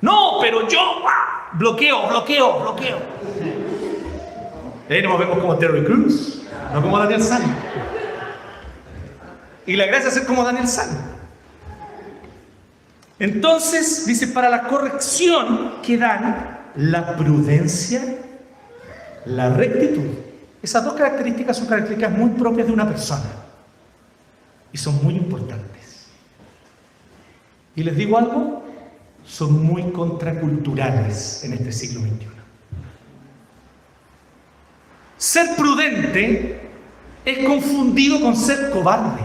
No, 0.01 0.37
pero 0.41 0.67
yo 0.67 0.79
ah, 1.07 1.49
bloqueo, 1.53 2.07
bloqueo, 2.07 2.59
bloqueo. 2.61 2.97
Ahí 4.89 5.01
nos 5.01 5.17
vemos 5.17 5.39
como 5.39 5.57
Terry 5.57 5.83
Cruz, 5.83 6.43
no 6.73 6.81
como 6.81 6.99
Daniel 6.99 7.23
San. 7.23 7.41
Y 9.65 9.75
la 9.75 9.85
gracia 9.85 10.09
es 10.09 10.13
ser 10.13 10.25
como 10.25 10.43
Daniel 10.43 10.67
San. 10.67 10.89
Entonces, 13.17 14.05
dice, 14.05 14.27
para 14.27 14.49
la 14.49 14.63
corrección 14.63 15.75
que 15.81 15.97
dan 15.97 16.59
la 16.75 17.15
prudencia, 17.15 18.01
la 19.25 19.49
rectitud. 19.49 20.09
Esas 20.61 20.83
dos 20.83 20.93
características 20.93 21.57
son 21.57 21.67
características 21.67 22.11
muy 22.11 22.31
propias 22.31 22.67
de 22.67 22.73
una 22.73 22.87
persona. 22.87 23.42
Y 24.73 24.77
son 24.77 25.01
muy 25.03 25.15
importantes. 25.15 26.07
Y 27.75 27.83
les 27.83 27.95
digo 27.95 28.17
algo, 28.17 28.63
son 29.25 29.65
muy 29.65 29.91
contraculturales 29.91 31.43
en 31.43 31.53
este 31.53 31.71
siglo 31.71 32.01
XXI. 32.01 32.27
Ser 35.17 35.55
prudente 35.55 36.59
es 37.23 37.47
confundido 37.47 38.19
con 38.19 38.35
ser 38.35 38.71
cobarde, 38.71 39.21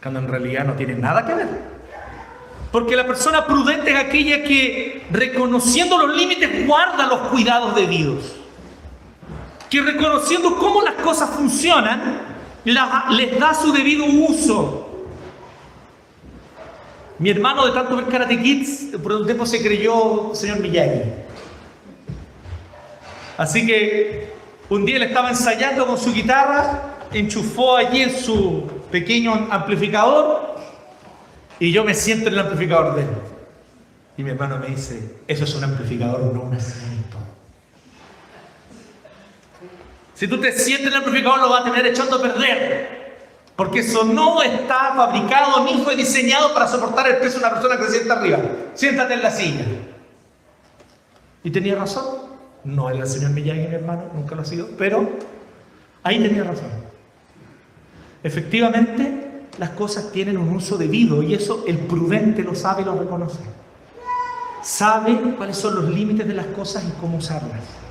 cuando 0.00 0.20
en 0.20 0.28
realidad 0.28 0.64
no 0.64 0.74
tiene 0.74 0.94
nada 0.94 1.26
que 1.26 1.34
ver. 1.34 1.48
Porque 2.70 2.94
la 2.94 3.06
persona 3.06 3.46
prudente 3.46 3.90
es 3.90 3.96
aquella 3.98 4.44
que, 4.44 5.06
reconociendo 5.10 5.98
los 5.98 6.16
límites, 6.16 6.66
guarda 6.66 7.06
los 7.06 7.28
cuidados 7.28 7.74
debidos. 7.74 8.36
Que 9.70 9.80
reconociendo 9.80 10.56
cómo 10.58 10.82
las 10.82 10.94
cosas 10.94 11.30
funcionan, 11.30 12.35
les 12.66 13.38
da 13.38 13.54
su 13.54 13.72
debido 13.72 14.04
uso. 14.04 14.82
Mi 17.18 17.30
hermano 17.30 17.64
de 17.64 17.72
tanto 17.72 17.96
ver 17.96 18.06
Karate 18.06 18.40
Kids, 18.42 18.98
por 19.02 19.12
un 19.12 19.24
tiempo 19.24 19.46
se 19.46 19.62
creyó 19.62 20.34
señor 20.34 20.58
Miyagi. 20.58 21.02
Así 23.38 23.64
que 23.66 24.34
un 24.68 24.84
día 24.84 24.96
él 24.96 25.04
estaba 25.04 25.30
ensayando 25.30 25.86
con 25.86 25.96
su 25.96 26.12
guitarra, 26.12 26.96
enchufó 27.12 27.76
allí 27.76 28.02
en 28.02 28.16
su 28.16 28.64
pequeño 28.90 29.48
amplificador 29.50 30.56
y 31.58 31.72
yo 31.72 31.84
me 31.84 31.94
siento 31.94 32.28
en 32.28 32.34
el 32.34 32.40
amplificador 32.40 32.96
de 32.96 33.02
él. 33.02 33.08
Y 34.18 34.22
mi 34.22 34.30
hermano 34.30 34.58
me 34.58 34.66
dice, 34.68 35.18
eso 35.28 35.44
es 35.44 35.54
un 35.54 35.64
amplificador, 35.64 36.20
no 36.34 36.42
un 36.42 36.54
asiento. 36.54 37.16
Si 40.16 40.26
tú 40.26 40.40
te 40.40 40.50
sientes 40.50 40.86
en 40.86 40.92
el 40.94 40.98
amplificador 40.98 41.40
lo 41.40 41.50
vas 41.50 41.60
a 41.60 41.64
tener 41.64 41.86
echando 41.86 42.16
a 42.16 42.22
perder. 42.22 42.96
Porque 43.54 43.80
eso 43.80 44.02
no 44.04 44.42
está 44.42 44.94
fabricado 44.96 45.62
ni 45.64 45.82
fue 45.82 45.94
diseñado 45.94 46.54
para 46.54 46.66
soportar 46.66 47.06
el 47.08 47.16
peso 47.18 47.38
de 47.38 47.44
una 47.44 47.54
persona 47.54 47.76
que 47.76 47.84
se 47.84 47.90
sienta 47.92 48.14
arriba. 48.14 48.38
Siéntate 48.74 49.14
en 49.14 49.22
la 49.22 49.30
silla. 49.30 49.64
Y 51.44 51.50
tenía 51.50 51.76
razón. 51.76 52.34
No 52.64 52.90
es 52.90 52.98
el 52.98 53.06
señor 53.06 53.30
Miyagi, 53.30 53.68
mi 53.68 53.74
hermano, 53.74 54.04
nunca 54.12 54.34
lo 54.34 54.42
ha 54.42 54.44
sido, 54.44 54.68
pero 54.76 55.08
ahí 56.02 56.20
tenía 56.20 56.42
razón. 56.42 56.70
Efectivamente, 58.24 59.44
las 59.58 59.70
cosas 59.70 60.10
tienen 60.10 60.36
un 60.36 60.48
uso 60.48 60.76
debido 60.76 61.22
y 61.22 61.34
eso 61.34 61.64
el 61.68 61.78
prudente 61.78 62.42
lo 62.42 62.54
sabe 62.54 62.82
y 62.82 62.84
lo 62.86 62.98
reconoce. 62.98 63.38
Sabe 64.62 65.34
cuáles 65.36 65.58
son 65.58 65.76
los 65.76 65.84
límites 65.84 66.26
de 66.26 66.34
las 66.34 66.46
cosas 66.46 66.84
y 66.84 67.00
cómo 67.00 67.18
usarlas 67.18 67.85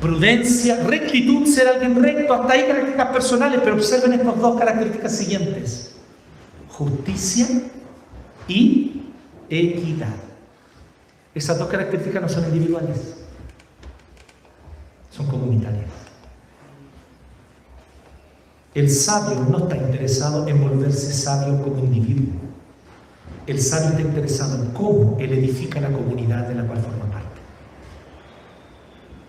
prudencia, 0.00 0.82
rectitud, 0.84 1.46
ser 1.46 1.68
alguien 1.68 2.02
recto, 2.02 2.32
hasta 2.32 2.52
ahí 2.52 2.62
características 2.62 3.08
personales, 3.08 3.60
pero 3.62 3.76
observen 3.76 4.12
estas 4.14 4.40
dos 4.40 4.58
características 4.58 5.16
siguientes, 5.16 5.96
justicia 6.68 7.46
y 8.48 9.02
equidad. 9.48 10.14
Esas 11.34 11.58
dos 11.58 11.68
características 11.68 12.22
no 12.22 12.28
son 12.28 12.44
individuales, 12.46 13.16
son 15.10 15.26
comunitarias. 15.26 15.90
El 18.74 18.88
sabio 18.88 19.46
no 19.50 19.58
está 19.58 19.76
interesado 19.76 20.46
en 20.46 20.60
volverse 20.62 21.12
sabio 21.12 21.60
como 21.60 21.78
individuo. 21.78 22.34
El 23.46 23.60
sabio 23.60 23.90
está 23.90 24.00
interesado 24.02 24.62
en 24.62 24.70
cómo 24.70 25.16
él 25.18 25.32
edifica 25.32 25.80
la 25.80 25.90
comunidad 25.90 26.46
de 26.46 26.54
la 26.54 26.66
cual 26.66 26.78
forma. 26.78 26.99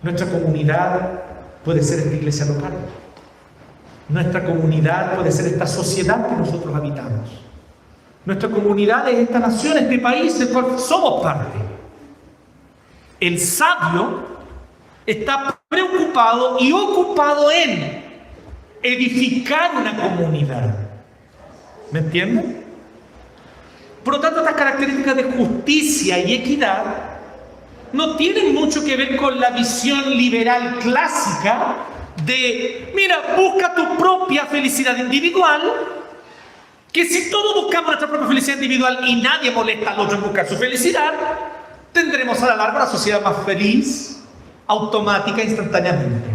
Nuestra 0.02 0.26
comunidad 0.28 1.22
puede 1.64 1.82
ser 1.82 2.00
esta 2.00 2.14
iglesia 2.14 2.46
local. 2.46 2.72
Nuestra 4.08 4.44
comunidad 4.44 5.14
puede 5.14 5.30
ser 5.30 5.46
esta 5.46 5.66
sociedad 5.66 6.28
que 6.28 6.36
nosotros 6.36 6.74
habitamos. 6.74 7.30
Nuestra 8.24 8.48
comunidad 8.48 9.08
es 9.08 9.20
esta 9.20 9.38
nación, 9.38 9.78
este 9.78 9.98
país 9.98 10.38
del 10.38 10.48
cual 10.48 10.78
somos 10.78 11.22
parte. 11.22 11.58
El 13.20 13.38
sabio 13.38 14.24
está 15.06 15.58
preocupado 15.68 16.56
y 16.60 16.72
ocupado 16.72 17.50
en 17.50 18.04
edificar 18.82 19.72
una 19.76 19.96
comunidad. 19.96 20.76
¿Me 21.92 22.00
entienden? 22.00 22.64
Por 24.04 24.14
lo 24.14 24.20
tanto, 24.20 24.40
estas 24.40 24.54
características 24.56 25.16
de 25.16 25.24
justicia 25.24 26.18
y 26.18 26.34
equidad 26.34 27.11
no 27.92 28.16
tienen 28.16 28.54
mucho 28.54 28.84
que 28.84 28.96
ver 28.96 29.16
con 29.16 29.38
la 29.38 29.50
visión 29.50 30.16
liberal 30.16 30.78
clásica 30.80 31.76
de, 32.24 32.92
mira, 32.94 33.34
busca 33.36 33.74
tu 33.74 33.96
propia 33.96 34.46
felicidad 34.46 34.96
individual, 34.96 35.60
que 36.92 37.04
si 37.04 37.30
todos 37.30 37.62
buscamos 37.62 37.88
nuestra 37.88 38.08
propia 38.08 38.28
felicidad 38.28 38.54
individual 38.56 38.98
y 39.06 39.16
nadie 39.16 39.50
molesta 39.50 39.90
al 39.90 40.00
otro 40.00 40.16
en 40.16 40.22
buscar 40.22 40.48
su 40.48 40.56
felicidad, 40.56 41.12
tendremos 41.92 42.42
a 42.42 42.46
la 42.46 42.56
larga 42.56 42.76
una 42.76 42.86
sociedad 42.86 43.22
más 43.22 43.44
feliz, 43.44 44.22
automática, 44.66 45.42
instantáneamente. 45.42 46.30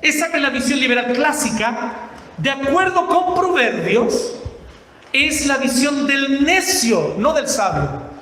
Esa 0.00 0.26
es 0.26 0.42
la 0.42 0.50
visión 0.50 0.80
liberal 0.80 1.12
clásica, 1.12 1.92
de 2.36 2.50
acuerdo 2.50 3.06
con 3.06 3.34
Proverbios, 3.34 4.34
es 5.12 5.46
la 5.46 5.58
visión 5.58 6.06
del 6.06 6.44
necio, 6.44 7.14
no 7.18 7.32
del 7.32 7.48
sabio. 7.48 8.13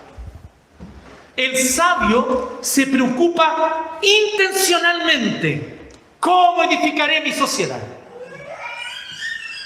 El 1.37 1.57
sabio 1.57 2.59
se 2.61 2.87
preocupa 2.87 3.99
intencionalmente. 4.03 5.79
¿Cómo 6.21 6.63
edificaré 6.63 7.21
mi 7.23 7.33
sociedad? 7.33 7.81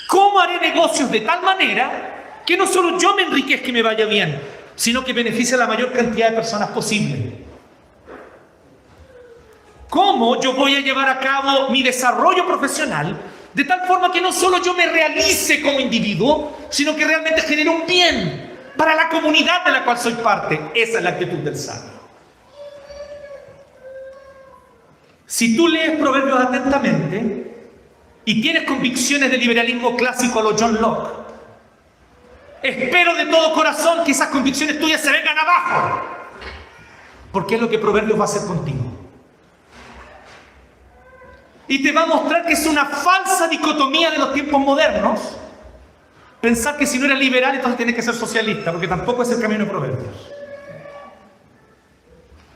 ¿Cómo 0.07 0.39
haré 0.39 0.61
negocios 0.61 1.11
de 1.11 1.21
tal 1.21 1.43
manera 1.43 2.43
que 2.47 2.57
no 2.57 2.67
solo 2.67 2.99
yo 2.99 3.17
me 3.17 3.23
enriquezca 3.23 3.69
y 3.69 3.73
me 3.73 3.83
vaya 3.83 4.07
bien, 4.07 4.41
sino 4.77 5.05
que 5.05 5.13
beneficie 5.13 5.57
a 5.57 5.59
la 5.59 5.67
mayor 5.67 5.93
cantidad 5.93 6.31
de 6.31 6.37
personas 6.37 6.71
posible? 6.71 7.33
¿Cómo 9.91 10.41
yo 10.41 10.53
voy 10.53 10.77
a 10.77 10.81
llevar 10.81 11.09
a 11.09 11.19
cabo 11.19 11.69
mi 11.71 11.83
desarrollo 11.83 12.47
profesional 12.47 13.17
de 13.53 13.65
tal 13.65 13.87
forma 13.89 14.13
que 14.13 14.21
no 14.21 14.33
solo 14.33 14.63
yo 14.63 14.75
me 14.75 14.87
realice 14.87 15.61
como 15.63 15.81
individuo, 15.81 16.57
sino 16.71 16.95
que 16.95 17.05
realmente 17.05 17.41
genere 17.41 17.71
un 17.71 17.87
bien 17.87 18.46
para 18.77 18.95
la 18.95 19.09
comunidad 19.09 19.65
de 19.65 19.73
la 19.73 19.85
cual 19.85 19.99
soy 19.99 20.15
parte. 20.15 20.71
Esa 20.75 20.99
es 20.99 21.05
la 21.05 21.11
actitud 21.11 21.39
del 21.39 21.57
sabio. 21.57 21.97
Si 25.27 25.57
tú 25.57 25.67
lees 25.67 25.99
Proverbios 25.99 26.39
atentamente 26.41 27.71
y 28.25 28.41
tienes 28.41 28.65
convicciones 28.65 29.31
de 29.31 29.39
liberalismo 29.39 29.97
clásico 29.97 30.39
a 30.39 30.43
lo 30.43 30.57
John 30.57 30.81
Locke, 30.81 31.11
espero 32.63 33.15
de 33.15 33.27
todo 33.27 33.53
corazón 33.53 34.05
que 34.05 34.13
esas 34.13 34.29
convicciones 34.29 34.79
tuyas 34.79 35.01
se 35.01 35.11
vengan 35.11 35.37
abajo. 35.39 36.07
Porque 37.33 37.57
es 37.57 37.61
lo 37.61 37.69
que 37.69 37.79
Proverbios 37.79 38.19
va 38.19 38.23
a 38.23 38.27
hacer 38.27 38.47
contigo. 38.47 38.85
Y 41.69 41.83
te 41.83 41.91
va 41.91 42.03
a 42.03 42.07
mostrar 42.07 42.47
que 42.47 42.53
es 42.53 42.65
una 42.67 42.87
falsa 42.87 43.49
dicotomía 43.49 44.11
de 44.11 44.19
los 44.19 44.33
tiempos 44.33 44.61
modernos 44.61 45.37
Pensar 46.41 46.77
que 46.77 46.87
si 46.87 46.99
no 46.99 47.07
eres 47.07 47.19
liberal, 47.19 47.55
entonces 47.55 47.77
tienes 47.77 47.95
que 47.95 48.03
ser 48.03 48.15
socialista, 48.15 48.73
porque 48.73 48.89
tampoco 48.89 49.23
es 49.23 49.31
el 49.31 49.41
camino 49.41 49.65
de 49.65 49.71
Proverbios. 49.71 50.33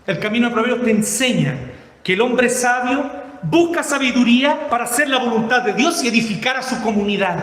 El 0.07 0.19
camino 0.19 0.49
de 0.49 0.55
Proverbios 0.55 0.85
te 0.85 0.91
enseña 0.91 1.57
que 2.03 2.15
el 2.15 2.21
hombre 2.21 2.49
sabio 2.49 3.11
busca 3.43 3.83
sabiduría 3.83 4.69
para 4.69 4.85
hacer 4.85 5.09
la 5.09 5.19
voluntad 5.19 5.63
de 5.63 5.73
Dios 5.73 6.03
y 6.05 6.09
edificar 6.09 6.57
a 6.57 6.63
su 6.63 6.81
comunidad. 6.83 7.43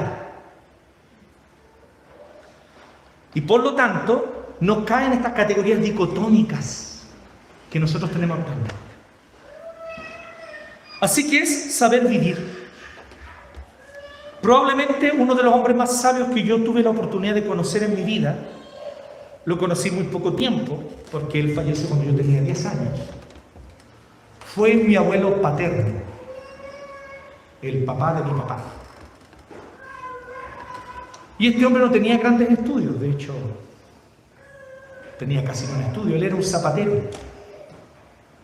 Y 3.33 3.41
por 3.41 3.61
lo 3.61 3.75
tanto, 3.75 4.55
no 4.59 4.85
cae 4.85 5.07
en 5.07 5.13
estas 5.13 5.33
categorías 5.33 5.81
dicotómicas 5.81 7.05
que 7.69 7.79
nosotros 7.79 8.11
tenemos 8.11 8.39
actualmente. 8.39 8.73
Así 10.99 11.29
que 11.29 11.39
es 11.39 11.75
saber 11.75 12.07
vivir. 12.07 12.56
Probablemente 14.41 15.11
uno 15.17 15.35
de 15.35 15.43
los 15.43 15.53
hombres 15.53 15.75
más 15.75 16.01
sabios 16.01 16.29
que 16.29 16.43
yo 16.43 16.63
tuve 16.63 16.83
la 16.83 16.91
oportunidad 16.91 17.33
de 17.33 17.45
conocer 17.45 17.83
en 17.83 17.95
mi 17.95 18.03
vida, 18.03 18.37
lo 19.45 19.57
conocí 19.57 19.89
muy 19.91 20.03
poco 20.03 20.33
tiempo, 20.33 20.83
porque 21.11 21.39
él 21.39 21.53
falleció 21.55 21.87
cuando 21.87 22.05
yo 22.05 22.15
tenía 22.15 22.41
10 22.41 22.65
años, 22.65 22.99
fue 24.45 24.75
mi 24.75 24.95
abuelo 24.95 25.41
paterno, 25.41 26.01
el 27.61 27.83
papá 27.83 28.13
de 28.13 28.23
mi 28.23 28.39
papá. 28.39 28.59
Y 31.39 31.47
este 31.47 31.65
hombre 31.65 31.83
no 31.83 31.91
tenía 31.91 32.17
grandes 32.17 32.49
estudios, 32.49 32.99
de 32.99 33.11
hecho, 33.11 33.33
tenía 35.17 35.43
casi 35.43 35.65
un 35.71 35.81
estudio, 35.81 36.15
él 36.15 36.23
era 36.23 36.35
un 36.35 36.43
zapatero. 36.43 37.01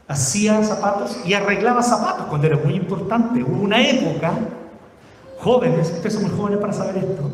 Hacía 0.08 0.64
zapatos 0.64 1.18
y 1.26 1.34
arreglaba 1.34 1.82
zapatos 1.82 2.28
cuando 2.28 2.48
era 2.48 2.58
muy 2.58 2.76
importante. 2.76 3.42
Hubo 3.42 3.64
una 3.64 3.82
época, 3.82 4.34
jóvenes, 5.44 5.92
ustedes 5.92 6.14
son 6.14 6.24
muy 6.24 6.32
jóvenes 6.32 6.60
para 6.60 6.74
saber 6.74 6.98
esto, 6.98 7.30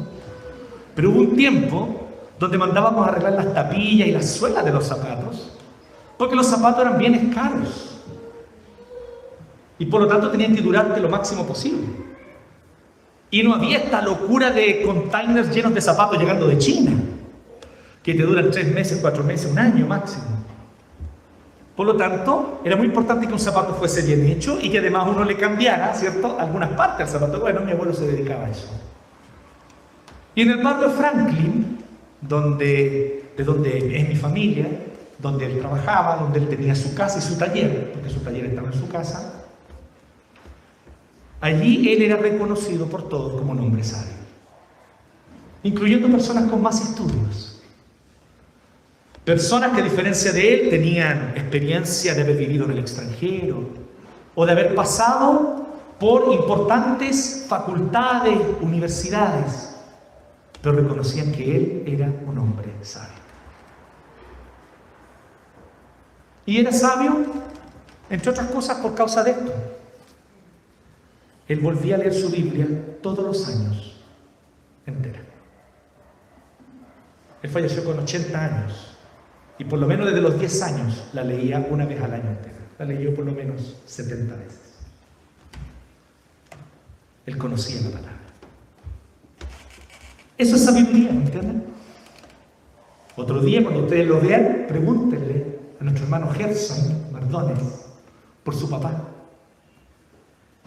pero 0.95 1.11
hubo 1.11 1.19
un 1.19 1.35
tiempo 1.35 2.07
donde 2.39 2.57
mandábamos 2.57 3.05
a 3.05 3.11
arreglar 3.11 3.33
las 3.33 3.53
tapillas 3.53 4.07
y 4.07 4.11
las 4.11 4.33
suelas 4.33 4.65
de 4.65 4.71
los 4.71 4.85
zapatos, 4.85 5.51
porque 6.17 6.35
los 6.35 6.47
zapatos 6.47 6.81
eran 6.81 6.97
bienes 6.97 7.33
caros. 7.33 8.01
Y 9.77 9.85
por 9.85 10.01
lo 10.01 10.07
tanto 10.07 10.29
tenían 10.29 10.55
que 10.55 10.61
durarte 10.61 10.99
lo 10.99 11.07
máximo 11.07 11.45
posible. 11.45 11.87
Y 13.31 13.43
no 13.43 13.53
había 13.53 13.77
esta 13.77 14.01
locura 14.01 14.51
de 14.51 14.81
containers 14.81 15.53
llenos 15.53 15.73
de 15.73 15.81
zapatos 15.81 16.17
llegando 16.17 16.47
de 16.47 16.57
China, 16.57 16.91
que 18.03 18.13
te 18.13 18.23
duran 18.23 18.49
tres 18.51 18.73
meses, 18.73 18.99
cuatro 19.01 19.23
meses, 19.23 19.51
un 19.51 19.59
año 19.59 19.85
máximo. 19.87 20.38
Por 21.79 21.87
lo 21.87 21.95
tanto, 21.95 22.59
era 22.65 22.75
muy 22.75 22.87
importante 22.87 23.25
que 23.25 23.31
un 23.31 23.39
zapato 23.39 23.73
fuese 23.73 24.01
bien 24.01 24.27
hecho 24.27 24.59
y 24.61 24.69
que 24.69 24.79
además 24.79 25.07
uno 25.07 25.23
le 25.23 25.37
cambiara, 25.37 25.93
¿cierto?, 25.93 26.37
algunas 26.37 26.71
partes 26.71 27.09
del 27.09 27.21
zapato. 27.21 27.39
Bueno, 27.39 27.61
mi 27.61 27.71
abuelo 27.71 27.93
se 27.93 28.05
dedicaba 28.05 28.47
a 28.47 28.49
eso. 28.49 28.67
Y 30.35 30.41
en 30.41 30.51
el 30.51 30.61
barrio 30.61 30.89
Franklin, 30.89 31.77
donde, 32.19 33.31
de 33.37 33.43
donde 33.45 33.97
es 33.97 34.09
mi 34.09 34.17
familia, 34.17 34.67
donde 35.19 35.45
él 35.45 35.59
trabajaba, 35.59 36.17
donde 36.17 36.39
él 36.39 36.49
tenía 36.49 36.75
su 36.75 36.93
casa 36.93 37.19
y 37.19 37.21
su 37.21 37.37
taller, 37.37 37.93
porque 37.93 38.09
su 38.09 38.19
taller 38.19 38.47
estaba 38.47 38.67
en 38.67 38.73
su 38.73 38.89
casa, 38.89 39.45
Allí 41.39 41.93
él 41.93 42.01
era 42.01 42.17
reconocido 42.17 42.87
por 42.87 43.07
todos 43.07 43.39
como 43.39 43.53
un 43.53 43.59
hombre 43.59 43.85
sabio, 43.85 44.17
incluyendo 45.63 46.09
personas 46.09 46.51
con 46.51 46.61
más 46.61 46.81
estudios. 46.81 47.48
Personas 49.29 49.73
que 49.73 49.81
a 49.81 49.83
diferencia 49.83 50.31
de 50.31 50.53
él 50.55 50.69
tenían 50.71 51.33
experiencia 51.35 52.15
de 52.15 52.23
haber 52.23 52.35
vivido 52.35 52.65
en 52.65 52.71
el 52.71 52.79
extranjero 52.79 53.63
o 54.33 54.43
de 54.43 54.51
haber 54.51 54.73
pasado 54.73 55.67
por 55.99 56.33
importantes 56.33 57.45
facultades, 57.47 58.39
universidades, 58.59 59.75
pero 60.63 60.77
reconocían 60.77 61.31
que 61.31 61.55
él 61.55 61.83
era 61.85 62.11
un 62.25 62.39
hombre 62.39 62.73
sabio. 62.81 63.19
Y 66.47 66.57
era 66.57 66.71
sabio, 66.71 67.23
entre 68.09 68.31
otras 68.31 68.47
cosas, 68.47 68.79
por 68.79 68.95
causa 68.95 69.23
de 69.23 69.29
esto. 69.29 69.53
Él 71.47 71.59
volvía 71.59 71.93
a 71.93 71.97
leer 71.99 72.15
su 72.15 72.31
Biblia 72.31 72.67
todos 73.03 73.23
los 73.23 73.47
años, 73.47 74.01
entera. 74.87 75.21
Él 77.43 77.49
falleció 77.51 77.83
con 77.83 77.99
80 77.99 78.43
años 78.43 78.88
y 79.59 79.65
por 79.65 79.77
lo 79.77 79.85
menos 79.85 80.07
desde 80.07 80.21
los 80.21 80.39
10 80.39 80.61
años 80.63 81.09
la 81.13 81.23
leía 81.23 81.67
una 81.69 81.85
vez 81.85 82.01
al 82.01 82.13
año 82.13 82.29
entera. 82.29 82.57
La 82.79 82.85
leyó 82.85 83.13
por 83.13 83.25
lo 83.25 83.33
menos 83.33 83.77
70 83.85 84.35
veces. 84.35 84.59
Él 87.25 87.37
conocía 87.37 87.81
la 87.81 87.89
palabra. 87.89 88.19
Eso 90.37 90.55
es 90.55 90.65
sabiduría, 90.65 91.11
¿me 91.11 91.23
entienden? 91.25 91.63
Otro 93.17 93.41
día, 93.41 93.61
cuando 93.61 93.83
ustedes 93.83 94.07
lo 94.07 94.21
vean, 94.21 94.65
pregúntenle 94.67 95.59
a 95.79 95.83
nuestro 95.83 96.05
hermano 96.05 96.31
Gerson 96.31 97.11
Mardones 97.11 97.59
por 98.43 98.55
su 98.55 98.69
papá 98.69 99.09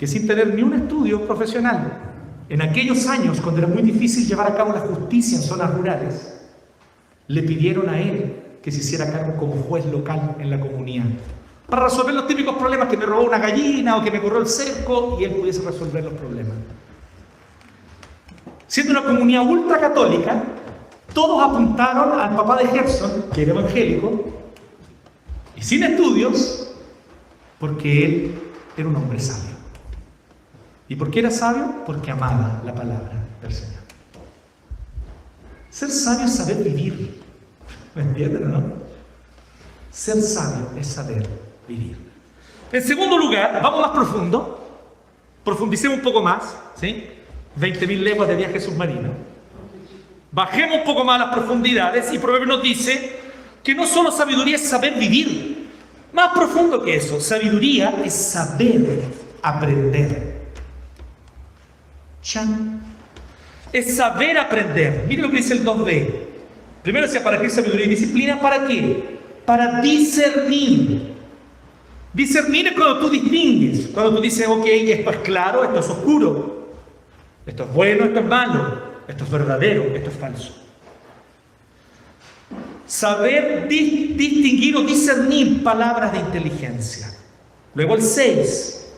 que 0.03 0.09
sin 0.09 0.27
tener 0.27 0.53
ni 0.53 0.65
un 0.65 0.75
estudio 0.75 1.25
profesional, 1.29 1.93
en 2.49 2.61
aquellos 2.61 3.07
años 3.07 3.41
cuando 3.41 3.61
era 3.61 3.69
muy 3.69 3.83
difícil 3.83 4.27
llevar 4.27 4.51
a 4.51 4.57
cabo 4.57 4.73
la 4.73 4.81
justicia 4.81 5.39
en 5.39 5.45
zonas 5.45 5.73
rurales, 5.73 6.41
le 7.29 7.41
pidieron 7.45 7.89
a 7.89 8.01
él 8.01 8.42
que 8.63 8.71
se 8.71 8.79
hiciera 8.79 9.11
cargo 9.11 9.37
como 9.37 9.55
juez 9.63 9.85
local 9.87 10.37
en 10.39 10.51
la 10.51 10.61
comunidad, 10.61 11.07
para 11.69 11.85
resolver 11.85 12.15
los 12.15 12.27
típicos 12.27 12.57
problemas 12.57 12.89
que 12.89 12.97
me 12.97 13.07
robó 13.07 13.23
una 13.25 13.39
gallina 13.39 13.97
o 13.97 14.05
que 14.05 14.11
me 14.11 14.21
corrió 14.21 14.41
el 14.41 14.47
cerco 14.47 15.17
y 15.21 15.25
él 15.25 15.33
pudiese 15.33 15.63
resolver 15.63 16.05
los 16.05 16.13
problemas. 16.15 16.55
Siendo 18.67 18.93
una 18.93 19.05
comunidad 19.05 19.47
ultracatólica, 19.47 20.45
todos 21.13 21.43
apuntaron 21.43 22.19
al 22.19 22.37
papá 22.37 22.59
de 22.59 22.69
Gerson, 22.69 23.25
que 23.35 23.43
era 23.43 23.53
evangélico, 23.53 24.25
y 25.57 25.63
sin 25.63 25.83
estudios, 25.83 26.73
porque 27.59 28.05
él 28.05 28.35
era 28.77 28.89
un 28.89 28.97
hombre 28.97 29.21
sabio. 29.21 29.57
¿Y 30.89 30.97
por 30.97 31.11
qué 31.11 31.21
era 31.21 31.31
sabio? 31.31 31.85
Porque 31.87 32.11
amaba 32.11 32.63
la 32.65 32.75
palabra 32.75 33.13
del 33.41 33.53
Señor. 33.53 33.83
Ser 35.71 35.91
sabio 35.91 36.27
es 36.27 36.35
saber 36.35 36.63
vivir. 36.63 37.22
¿Me 37.95 38.03
entienden, 38.03 38.51
no? 38.51 38.63
Ser 39.91 40.23
sabio 40.23 40.71
es 40.79 40.87
saber 40.87 41.29
vivir. 41.69 41.97
En 42.73 42.83
segundo 42.83 43.19
lugar, 43.19 43.61
vamos 43.63 43.81
más 43.81 43.91
profundo. 43.91 44.59
Profundicemos 45.45 45.99
un 45.99 46.03
poco 46.03 46.23
más. 46.23 46.57
¿sí? 46.81 47.07
20.000 47.61 47.99
leguas 47.99 48.29
de 48.29 48.37
viaje 48.37 48.61
submarino. 48.61 49.11
Bajemos 50.31 50.79
un 50.79 50.85
poco 50.85 51.05
más 51.05 51.21
las 51.21 51.35
profundidades 51.35 52.11
y 52.13 52.19
Proverbio 52.19 52.47
nos 52.47 52.63
dice 52.63 53.21
que 53.63 53.75
no 53.75 53.87
solo 53.87 54.11
sabiduría 54.11 54.57
es 54.57 54.67
saber 54.67 54.95
vivir. 54.95 55.71
Más 56.13 56.33
profundo 56.33 56.83
que 56.83 56.97
eso, 56.97 57.21
sabiduría 57.21 57.95
es 58.03 58.15
saber 58.15 59.03
aprender. 59.43 60.41
Chan. 62.23 62.81
Es 63.73 63.97
saber 63.97 64.39
aprender. 64.39 65.05
Mire 65.09 65.23
lo 65.23 65.31
que 65.31 65.39
dice 65.39 65.55
el 65.55 65.65
2b. 65.65 66.22
Primero 66.83 67.07
decía, 67.07 67.23
¿para 67.23 67.41
qué 67.41 67.49
sabiduría 67.49 67.87
y 67.87 67.91
disciplina? 67.91 68.41
¿Para 68.41 68.67
qué? 68.67 69.19
Para 69.45 69.81
discernir. 69.81 71.13
Discernir 72.13 72.69
es 72.69 72.73
cuando 72.75 72.99
tú 72.99 73.09
distingues, 73.09 73.89
cuando 73.89 74.17
tú 74.17 74.21
dices, 74.21 74.47
ok, 74.47 74.67
esto 74.67 75.11
es 75.11 75.17
claro, 75.19 75.65
esto 75.65 75.79
es 75.79 75.89
oscuro, 75.89 76.75
esto 77.47 77.63
es 77.65 77.73
bueno, 77.73 78.05
esto 78.05 78.21
es 78.21 78.27
malo, 78.27 78.83
esto 79.09 79.25
es 79.25 79.31
verdadero, 79.31 79.85
esto 79.95 80.11
es 80.11 80.17
falso. 80.17 80.59
Saber 82.87 83.67
distinguir 83.69 84.77
o 84.77 84.83
discernir 84.83 85.63
palabras 85.63 86.13
de 86.13 86.19
inteligencia. 86.19 87.09
Luego 87.75 87.95
el 87.95 88.03
6, 88.03 88.93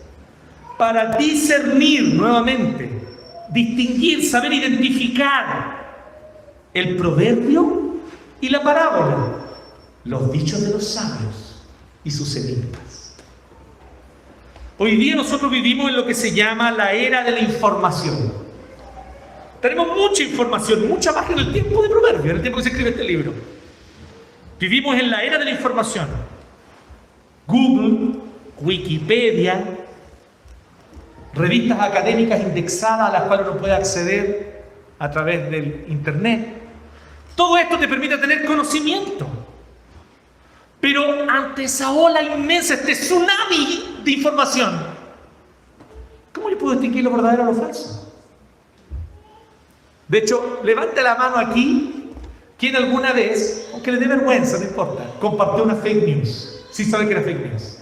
para 0.77 1.17
discernir 1.17 2.15
nuevamente 2.15 3.05
distinguir, 3.55 4.25
saber 4.25 4.53
identificar 4.53 5.84
el 6.75 6.97
proverbio 6.97 7.95
y 8.41 8.49
la 8.49 8.63
parábola, 8.63 9.17
los 10.05 10.31
dichos 10.33 10.61
de 10.61 10.71
los 10.71 10.87
sabios 10.87 11.63
y 12.03 12.11
sus 12.11 12.35
enigmas. 12.37 13.15
Hoy 14.77 14.97
día 14.97 15.15
nosotros 15.15 15.51
vivimos 15.53 15.89
en 15.89 15.97
lo 15.97 16.05
que 16.05 16.15
se 16.15 16.35
llama 16.35 16.73
la 16.73 16.93
era 16.93 17.23
de 17.23 17.31
la 17.31 17.41
información. 17.41 18.33
Tenemos 19.63 19.97
mucha 19.97 20.25
información, 20.25 20.89
mucha 20.89 21.13
más 21.13 21.27
que 21.27 21.33
en 21.33 21.39
el 21.39 21.53
tiempo 21.53 21.81
de 21.81 21.89
proverbio, 21.89 22.33
en 22.33 22.37
el 22.37 22.43
tiempo 22.43 22.59
que 22.59 22.65
se 22.65 22.71
escribe 22.71 22.91
este 22.91 23.05
libro. 23.05 23.33
Vivimos 24.59 24.99
en 24.99 25.11
la 25.11 25.23
era 25.23 25.39
de 25.39 25.45
la 25.45 25.53
información. 25.53 26.09
Google, 27.47 28.19
Wikipedia, 28.61 29.65
revistas 31.35 31.81
académicas 31.81 32.43
indexadas 32.43 33.11
a 33.11 33.13
las 33.13 33.23
cuales 33.23 33.47
uno 33.49 33.59
puede 33.59 33.75
acceder 33.75 34.65
a 34.99 35.11
través 35.11 35.51
del 35.51 35.85
Internet. 35.89 36.64
Todo 37.35 37.57
esto 37.57 37.79
te 37.79 37.89
permite 37.89 38.19
tener 38.19 38.45
conocimiento. 38.45 39.27
Pero 40.81 41.29
ante 41.31 41.65
esa 41.65 41.91
ola 41.91 42.23
inmensa, 42.23 42.75
este 42.75 42.93
tsunami 42.93 44.01
de 44.05 44.11
información, 44.11 44.87
¿cómo 46.33 46.51
yo 46.51 46.59
puedo 46.59 46.73
distinguir 46.73 47.05
lo 47.05 47.11
verdadero 47.11 47.45
o 47.45 47.47
lo 47.47 47.55
falso? 47.55 48.13
De 50.07 50.19
hecho, 50.19 50.61
levante 50.63 51.03
la 51.03 51.15
mano 51.15 51.39
aquí 51.39 52.11
quien 52.59 52.77
alguna 52.77 53.13
vez, 53.13 53.69
aunque 53.73 53.93
le 53.93 53.99
dé 53.99 54.07
vergüenza, 54.07 54.59
no 54.59 54.65
importa, 54.65 55.05
compartió 55.21 55.65
una 55.65 55.75
fake 55.75 56.07
news. 56.07 56.67
Sí 56.71 56.85
sabe 56.85 57.07
que 57.07 57.13
era 57.13 57.23
fake 57.23 57.51
news. 57.51 57.79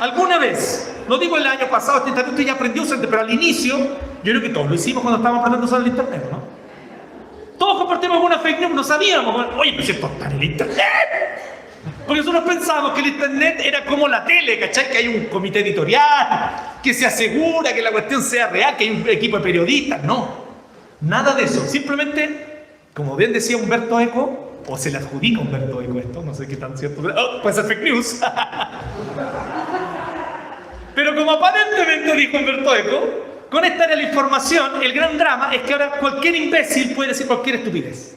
¿Alguna 0.00 0.38
vez? 0.38 0.90
No 1.08 1.18
digo 1.18 1.36
el 1.36 1.46
año 1.46 1.68
pasado, 1.68 2.06
este 2.06 2.30
usted 2.30 2.44
ya 2.44 2.54
aprendió 2.54 2.84
pero 3.02 3.20
al 3.20 3.30
inicio, 3.30 3.76
yo 3.78 4.22
creo 4.22 4.40
que 4.40 4.48
todos 4.48 4.68
lo 4.68 4.74
hicimos 4.74 5.02
cuando 5.02 5.18
estábamos 5.18 5.42
aprendiendo 5.42 5.66
usar 5.66 5.82
el 5.82 5.88
internet, 5.88 6.28
¿no? 6.30 6.59
Todos 7.60 7.76
compartimos 7.76 8.16
alguna 8.16 8.38
fake 8.38 8.58
news, 8.58 8.72
no 8.72 8.82
sabíamos. 8.82 9.48
Oye, 9.58 9.72
pero 9.72 9.84
si 9.84 9.92
esto 9.92 10.06
está 10.06 10.30
en 10.30 10.32
el 10.32 10.44
internet. 10.44 10.78
Porque 12.06 12.22
nosotros 12.22 12.44
pensábamos 12.44 12.94
que 12.94 13.00
el 13.00 13.08
internet 13.08 13.60
era 13.62 13.84
como 13.84 14.08
la 14.08 14.24
tele, 14.24 14.58
¿cachai? 14.58 14.90
Que 14.90 14.96
hay 14.96 15.08
un 15.08 15.26
comité 15.26 15.60
editorial, 15.60 16.78
que 16.82 16.94
se 16.94 17.04
asegura 17.04 17.74
que 17.74 17.82
la 17.82 17.92
cuestión 17.92 18.22
sea 18.22 18.46
real, 18.46 18.78
que 18.78 18.84
hay 18.84 18.90
un 18.90 19.06
equipo 19.06 19.36
de 19.36 19.42
periodistas. 19.42 20.02
No, 20.02 20.46
nada 21.02 21.34
de 21.34 21.44
eso. 21.44 21.66
Simplemente, 21.66 22.64
como 22.94 23.14
bien 23.14 23.34
decía 23.34 23.58
Humberto 23.58 24.00
Eco, 24.00 24.62
o 24.66 24.78
se 24.78 24.90
le 24.90 24.96
adjudica 24.96 25.42
Humberto 25.42 25.82
Eco 25.82 25.98
esto, 25.98 26.22
no 26.22 26.34
sé 26.34 26.48
qué 26.48 26.56
tan 26.56 26.78
cierto. 26.78 27.02
Oh, 27.02 27.42
puede 27.42 27.56
ser 27.56 27.66
fake 27.66 27.82
news. 27.82 28.20
Pero 30.94 31.14
como 31.14 31.32
aparentemente 31.32 32.16
dijo 32.16 32.38
Humberto 32.38 32.74
Eco, 32.74 33.29
con 33.50 33.64
esta 33.64 33.84
era 33.84 33.96
la 33.96 34.02
información, 34.04 34.82
el 34.82 34.92
gran 34.92 35.18
drama 35.18 35.52
es 35.52 35.62
que 35.62 35.72
ahora 35.72 35.98
cualquier 35.98 36.36
imbécil 36.36 36.94
puede 36.94 37.08
decir 37.08 37.26
cualquier 37.26 37.56
estupidez. 37.56 38.16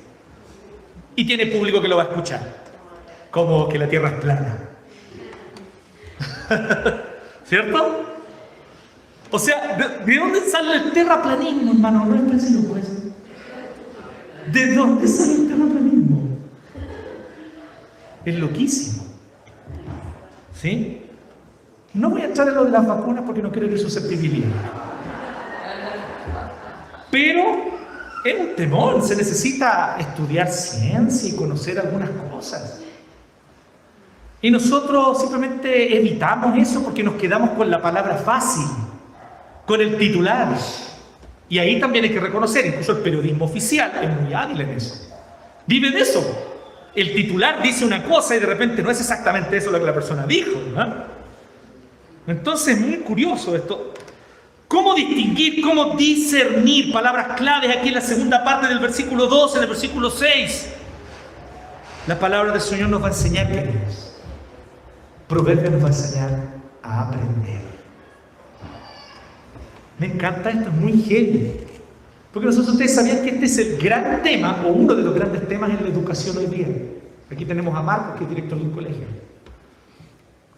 Y 1.16 1.26
tiene 1.26 1.48
público 1.48 1.82
que 1.82 1.88
lo 1.88 1.98
va 1.98 2.04
a 2.04 2.06
escuchar. 2.06 2.42
Como 3.32 3.68
que 3.68 3.80
la 3.80 3.88
Tierra 3.88 4.10
es 4.10 4.16
plana. 4.16 4.58
¿Cierto? 7.46 8.06
O 9.32 9.40
sea, 9.40 10.04
¿de, 10.06 10.16
dónde 10.16 10.42
sale 10.42 10.76
el 10.76 10.92
terraplanismo, 10.92 11.72
hermano? 11.72 12.06
No 12.06 12.16
es 12.16 12.22
preciso, 12.22 12.68
pues. 12.68 12.86
¿De 14.52 14.76
dónde 14.76 15.08
sale 15.08 15.34
el 15.34 15.48
terraplanismo? 15.48 16.38
Es 18.24 18.36
loquísimo. 18.36 19.04
¿Sí? 20.54 21.02
No 21.96 22.12
voy 22.12 22.22
a 22.22 22.28
echar 22.28 22.48
en 22.48 22.56
lo 22.56 22.66
de 22.66 22.72
las 22.72 22.86
vacunas 22.86 23.24
porque 23.26 23.42
no 23.42 23.52
quiero 23.52 23.68
ir 23.68 23.80
susceptibilidad. 23.80 24.50
Pero 27.14 27.44
es 28.26 28.40
un 28.40 28.56
temor, 28.56 29.04
se 29.04 29.16
necesita 29.16 29.98
estudiar 30.00 30.50
ciencia 30.50 31.30
y 31.30 31.36
conocer 31.36 31.78
algunas 31.78 32.10
cosas. 32.32 32.80
Y 34.42 34.50
nosotros 34.50 35.22
simplemente 35.22 35.96
evitamos 35.96 36.58
eso 36.58 36.84
porque 36.84 37.04
nos 37.04 37.14
quedamos 37.14 37.52
con 37.52 37.70
la 37.70 37.80
palabra 37.80 38.16
fácil, 38.16 38.66
con 39.68 39.80
el 39.80 39.96
titular. 39.96 40.58
Y 41.48 41.60
ahí 41.60 41.80
también 41.80 42.06
hay 42.06 42.12
que 42.12 42.20
reconocer, 42.20 42.66
incluso 42.66 42.94
el 42.94 43.04
periodismo 43.04 43.46
oficial 43.46 43.92
es 44.02 44.20
muy 44.20 44.34
hábil 44.34 44.62
en 44.62 44.70
eso. 44.72 45.14
Vive 45.68 45.92
de 45.92 46.00
eso. 46.00 46.26
El 46.96 47.14
titular 47.14 47.62
dice 47.62 47.86
una 47.86 48.04
cosa 48.06 48.36
y 48.36 48.40
de 48.40 48.48
repente 48.48 48.82
no 48.82 48.90
es 48.90 49.00
exactamente 49.00 49.56
eso 49.58 49.70
lo 49.70 49.78
que 49.78 49.86
la 49.86 49.94
persona 49.94 50.26
dijo. 50.26 50.60
Entonces, 52.26 52.82
muy 52.82 52.98
curioso 53.02 53.56
esto. 53.56 53.94
¿Cómo 54.74 54.96
distinguir, 54.96 55.62
cómo 55.62 55.96
discernir 55.96 56.92
palabras 56.92 57.38
claves 57.38 57.78
aquí 57.78 57.90
en 57.90 57.94
la 57.94 58.02
segunda 58.02 58.44
parte 58.44 58.68
del 58.68 58.80
versículo 58.80 59.28
12, 59.28 59.60
del 59.60 59.70
versículo 59.70 60.10
6? 60.10 60.70
La 62.08 62.18
palabra 62.18 62.54
del 62.54 62.60
Señor 62.60 62.90
nos 62.90 63.00
va 63.00 63.06
a 63.06 63.10
enseñar, 63.10 63.52
queridos. 63.52 64.16
Proverbio 65.28 65.70
nos 65.70 65.80
va 65.80 65.86
a 65.86 65.90
enseñar 65.90 66.40
a 66.82 67.02
aprender. 67.02 67.62
Me 70.00 70.08
encanta 70.08 70.50
esto, 70.50 70.70
es 70.70 70.76
muy 70.76 71.04
genial. 71.04 71.52
Porque 72.34 72.48
nosotros 72.48 72.72
ustedes 72.72 72.96
sabían 72.96 73.22
que 73.22 73.30
este 73.30 73.46
es 73.46 73.58
el 73.60 73.78
gran 73.78 74.24
tema, 74.24 74.64
o 74.66 74.70
uno 74.70 74.96
de 74.96 75.04
los 75.04 75.14
grandes 75.14 75.48
temas 75.48 75.70
en 75.70 75.84
la 75.84 75.90
educación 75.92 76.36
hoy 76.36 76.48
día. 76.48 76.68
Aquí 77.30 77.46
tenemos 77.46 77.78
a 77.78 77.84
Marcos, 77.84 78.18
que 78.18 78.24
es 78.24 78.30
director 78.32 78.58
de 78.58 78.66
un 78.66 78.72
colegio. 78.72 79.06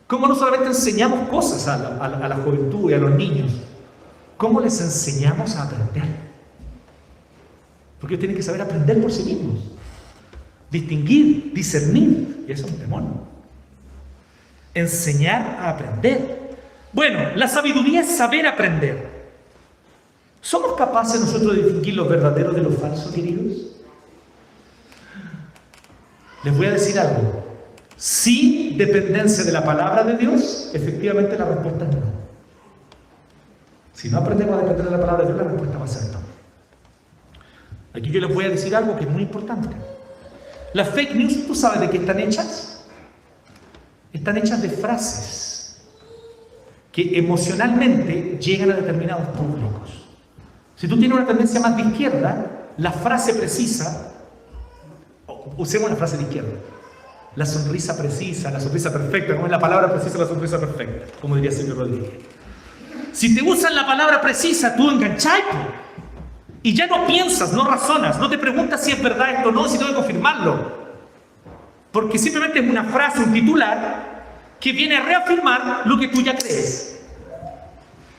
¿Cómo 0.08 0.26
no 0.26 0.36
solamente 0.36 0.68
enseñamos 0.68 1.28
cosas 1.28 1.68
a 1.68 2.08
la 2.08 2.36
juventud 2.38 2.90
y 2.90 2.94
a 2.94 2.98
los 2.98 3.12
niños? 3.12 3.52
¿Cómo 4.38 4.60
les 4.60 4.80
enseñamos 4.82 5.56
a 5.56 5.64
aprender? 5.64 6.04
Porque 8.00 8.16
ellos 8.16 8.20
tienen 8.20 8.38
que 8.38 8.44
saber 8.44 8.62
aprender 8.62 9.02
por 9.02 9.12
sí 9.12 9.24
mismos. 9.24 9.60
Distinguir, 10.70 11.54
discernir. 11.54 12.46
Y 12.48 12.52
eso 12.52 12.66
es 12.66 12.74
un 12.74 12.80
demonio. 12.80 13.28
Enseñar 14.74 15.58
a 15.60 15.70
aprender. 15.70 16.58
Bueno, 16.92 17.36
la 17.36 17.48
sabiduría 17.48 18.02
es 18.02 18.16
saber 18.16 18.46
aprender. 18.46 19.16
¿Somos 20.42 20.76
capaces 20.76 21.22
nosotros 21.22 21.56
de 21.56 21.64
distinguir 21.64 21.96
los 21.96 22.10
verdaderos 22.10 22.56
de 22.56 22.62
los 22.62 22.76
falsos, 22.76 23.12
queridos? 23.12 23.76
Les 26.44 26.56
voy 26.56 26.68
a 26.68 26.72
decir 26.72 27.00
algo. 27.00 27.44
Si 27.98 28.76
dependencia 28.78 29.44
de 29.44 29.52
la 29.52 29.64
palabra 29.64 30.04
de 30.04 30.18
Dios, 30.18 30.70
efectivamente 30.74 31.38
la 31.38 31.46
respuesta 31.46 31.86
es 31.86 31.96
no. 31.96 32.25
Si 33.96 34.10
no 34.10 34.18
aprendemos 34.18 34.56
a 34.56 34.62
depender 34.62 34.86
de 34.86 34.92
la 34.92 35.00
palabra 35.00 35.24
de 35.24 35.32
Dios, 35.32 35.38
la 35.38 35.50
respuesta 35.50 35.78
va 35.78 35.86
a 35.86 35.88
ser 35.88 36.12
no. 36.12 36.20
Aquí 37.94 38.12
yo 38.12 38.20
les 38.20 38.34
voy 38.34 38.44
a 38.44 38.50
decir 38.50 38.76
algo 38.76 38.98
que 38.98 39.06
es 39.06 39.10
muy 39.10 39.24
importante. 39.24 39.70
Las 40.74 40.90
fake 40.90 41.16
news, 41.16 41.48
¿tú 41.48 41.56
sabes 41.56 41.80
de 41.80 41.90
qué 41.90 41.98
están 41.98 42.20
hechas? 42.20 42.86
Están 44.12 44.38
hechas 44.38 44.62
de 44.62 44.70
frases 44.70 45.82
que 46.92 47.18
emocionalmente 47.18 48.38
llegan 48.40 48.72
a 48.72 48.76
determinados 48.76 49.30
públicos. 49.30 50.06
Si 50.76 50.90
tú 50.90 50.98
tienes 51.00 51.18
una 51.18 51.26
tendencia 51.26 51.62
más 51.62 51.78
de 51.78 51.84
izquierda, 51.84 52.68
la 52.78 52.92
frase 52.92 53.34
precisa, 53.34 54.12
usemos 55.58 55.88
una 55.88 55.96
frase 55.96 56.18
de 56.18 56.24
izquierda, 56.24 56.58
la 57.36 57.46
sonrisa 57.46 57.98
precisa, 57.98 58.52
la 58.52 58.60
sonrisa 58.60 58.92
perfecta, 58.92 59.36
como 59.36 59.46
es 59.46 59.52
la 59.52 59.60
palabra 59.60 59.92
precisa, 59.92 60.18
la 60.18 60.28
sonrisa 60.28 60.60
perfecta, 60.60 61.06
como 61.22 61.36
diría 61.36 61.52
Silvio 61.52 61.76
Rodríguez. 61.76 62.35
Si 63.16 63.34
te 63.34 63.42
usan 63.42 63.74
la 63.74 63.88
palabra 63.88 64.20
precisa, 64.20 64.76
tú 64.76 64.90
enganchai, 64.90 65.42
y 66.62 66.76
ya 66.76 66.86
no 66.86 67.08
piensas, 67.08 67.54
no 67.54 67.64
razonas, 67.64 68.20
no 68.20 68.30
te 68.30 68.38
preguntas 68.38 68.84
si 68.84 68.92
es 68.92 69.02
verdad 69.02 69.36
esto 69.36 69.50
o 69.50 69.52
no, 69.54 69.70
si 69.70 69.78
tengo 69.78 69.92
que 69.92 69.96
confirmarlo. 69.96 70.86
Porque 71.94 72.20
simplemente 72.20 72.60
es 72.60 72.70
una 72.70 72.84
frase, 72.84 73.20
un 73.20 73.32
titular, 73.32 74.58
que 74.60 74.74
viene 74.74 74.98
a 74.98 75.02
reafirmar 75.02 75.84
lo 75.86 75.98
que 75.98 76.10
tú 76.10 76.22
ya 76.24 76.36
crees. 76.36 77.00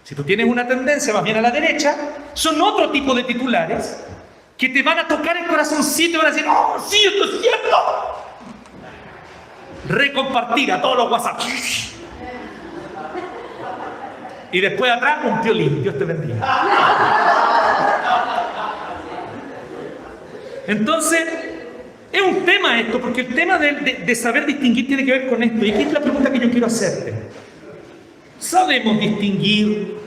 Si 0.02 0.14
tú 0.14 0.24
tienes 0.24 0.48
una 0.48 0.66
tendencia 0.66 1.12
más 1.12 1.22
bien 1.22 1.36
a 1.36 1.42
la 1.42 1.50
derecha, 1.50 1.94
son 2.32 2.58
otro 2.62 2.90
tipo 2.90 3.14
de 3.14 3.24
titulares 3.24 4.02
que 4.56 4.70
te 4.70 4.82
van 4.82 5.00
a 5.00 5.06
tocar 5.06 5.36
el 5.36 5.46
corazoncito 5.46 6.14
y 6.14 6.16
van 6.16 6.26
a 6.28 6.30
decir, 6.30 6.46
¡oh, 6.48 6.82
sí, 6.88 6.96
esto 7.04 7.24
es 7.24 7.42
cierto! 7.42 7.76
Recompartir 9.88 10.72
a 10.72 10.80
todos 10.80 10.96
los 10.96 11.10
WhatsApp. 11.10 11.38
Y 14.56 14.60
después 14.62 14.90
atrás 14.90 15.18
un 15.22 15.42
piolín. 15.42 15.82
Dios 15.82 15.98
te 15.98 16.04
bendiga. 16.06 16.36
Entonces, 20.66 21.20
es 22.10 22.22
un 22.22 22.42
tema 22.46 22.80
esto, 22.80 22.98
porque 22.98 23.20
el 23.20 23.34
tema 23.34 23.58
de, 23.58 24.14
saber 24.14 24.46
distinguir 24.46 24.86
tiene 24.86 25.04
que 25.04 25.12
ver 25.12 25.28
con 25.28 25.42
esto. 25.42 25.62
Y 25.62 25.72
aquí 25.72 25.82
es 25.82 25.92
la 25.92 26.00
pregunta 26.00 26.32
que 26.32 26.38
yo 26.38 26.50
quiero 26.50 26.68
hacerte. 26.68 27.12
¿Sabemos 28.38 28.98
distinguir 28.98 29.98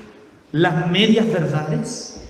las 0.51 0.89
medias 0.89 1.31
verdades? 1.31 2.27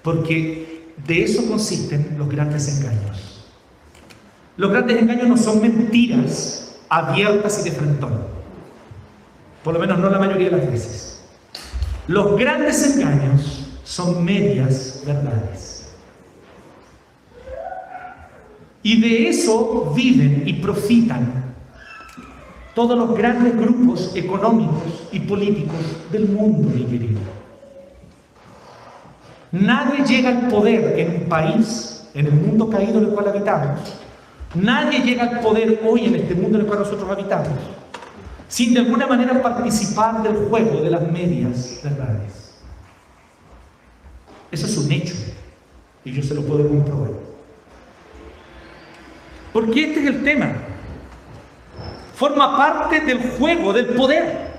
Porque 0.00 0.94
de 1.06 1.24
eso 1.24 1.46
consisten 1.46 2.16
los 2.16 2.30
grandes 2.30 2.68
engaños. 2.78 3.44
Los 4.56 4.70
grandes 4.70 4.96
engaños 4.96 5.28
no 5.28 5.36
son 5.36 5.60
mentiras 5.60 6.80
abiertas 6.88 7.60
y 7.60 7.68
de 7.68 7.76
frentón. 7.76 8.41
Por 9.62 9.74
lo 9.74 9.80
menos 9.80 9.98
no 9.98 10.10
la 10.10 10.18
mayoría 10.18 10.50
de 10.50 10.56
las 10.56 10.70
veces. 10.70 11.22
Los 12.08 12.36
grandes 12.36 12.96
engaños 12.96 13.68
son 13.84 14.24
medias 14.24 15.02
verdades. 15.06 15.94
Y 18.82 19.00
de 19.00 19.28
eso 19.28 19.92
viven 19.94 20.42
y 20.44 20.54
profitan 20.54 21.54
todos 22.74 22.98
los 22.98 23.16
grandes 23.16 23.56
grupos 23.56 24.10
económicos 24.16 25.08
y 25.12 25.20
políticos 25.20 25.78
del 26.10 26.28
mundo, 26.28 26.68
mi 26.74 26.84
querido. 26.84 27.20
Nadie 29.52 30.04
llega 30.04 30.30
al 30.30 30.48
poder 30.48 30.98
en 30.98 31.22
un 31.22 31.28
país, 31.28 32.08
en 32.14 32.26
el 32.26 32.32
mundo 32.32 32.68
caído 32.68 32.98
en 32.98 33.04
el 33.04 33.10
cual 33.10 33.28
habitamos. 33.28 33.78
Nadie 34.54 35.00
llega 35.00 35.24
al 35.24 35.40
poder 35.40 35.80
hoy 35.86 36.06
en 36.06 36.16
este 36.16 36.34
mundo 36.34 36.58
en 36.58 36.62
el 36.62 36.66
cual 36.66 36.80
nosotros 36.80 37.08
habitamos 37.08 37.52
sin 38.52 38.74
de 38.74 38.80
alguna 38.80 39.06
manera 39.06 39.40
participar 39.40 40.22
del 40.22 40.36
juego 40.50 40.82
de 40.82 40.90
las 40.90 41.10
medias 41.10 41.80
verdades. 41.82 42.52
Eso 44.50 44.66
es 44.66 44.76
un 44.76 44.92
hecho 44.92 45.14
y 46.04 46.12
yo 46.12 46.22
se 46.22 46.34
lo 46.34 46.42
puedo 46.42 46.68
comprobar. 46.68 47.12
Porque 49.54 49.84
este 49.84 50.00
es 50.00 50.06
el 50.06 50.22
tema. 50.22 50.52
Forma 52.14 52.54
parte 52.54 53.00
del 53.00 53.20
juego, 53.38 53.72
del 53.72 53.86
poder. 53.86 54.52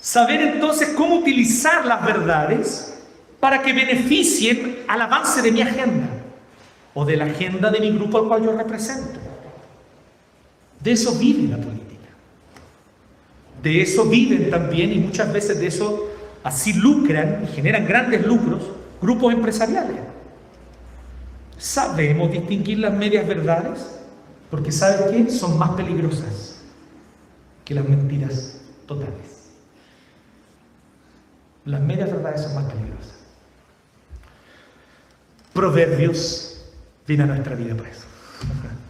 Saber 0.00 0.40
entonces 0.40 0.94
cómo 0.96 1.16
utilizar 1.16 1.84
las 1.84 2.02
verdades 2.02 2.98
para 3.40 3.60
que 3.60 3.74
beneficien 3.74 4.84
al 4.88 5.02
avance 5.02 5.42
de 5.42 5.52
mi 5.52 5.60
agenda 5.60 6.08
o 6.94 7.04
de 7.04 7.18
la 7.18 7.26
agenda 7.26 7.70
de 7.70 7.80
mi 7.80 7.90
grupo 7.90 8.16
al 8.16 8.24
cual 8.26 8.42
yo 8.42 8.56
represento. 8.56 9.27
De 10.80 10.92
eso 10.92 11.18
vive 11.18 11.48
la 11.48 11.56
política. 11.56 12.08
De 13.62 13.82
eso 13.82 14.04
viven 14.04 14.50
también 14.50 14.92
y 14.92 14.98
muchas 14.98 15.32
veces 15.32 15.58
de 15.58 15.66
eso 15.66 16.08
así 16.42 16.72
lucran 16.72 17.44
y 17.44 17.54
generan 17.54 17.86
grandes 17.86 18.24
lucros 18.24 18.62
grupos 19.00 19.32
empresariales. 19.32 19.96
Sabemos 21.56 22.30
distinguir 22.30 22.78
las 22.78 22.92
medias 22.92 23.26
verdades 23.26 23.98
porque 24.50 24.72
¿sabes 24.72 25.10
qué? 25.10 25.30
Son 25.30 25.58
más 25.58 25.70
peligrosas 25.70 26.60
que 27.64 27.74
las 27.74 27.86
mentiras 27.86 28.60
totales. 28.86 29.50
Las 31.64 31.80
medias 31.80 32.10
verdades 32.10 32.42
son 32.42 32.54
más 32.54 32.72
peligrosas. 32.72 33.14
Proverbios 35.52 36.64
viene 37.06 37.24
a 37.24 37.26
nuestra 37.26 37.54
vida 37.56 37.76
para 37.76 37.90
eso. 37.90 38.04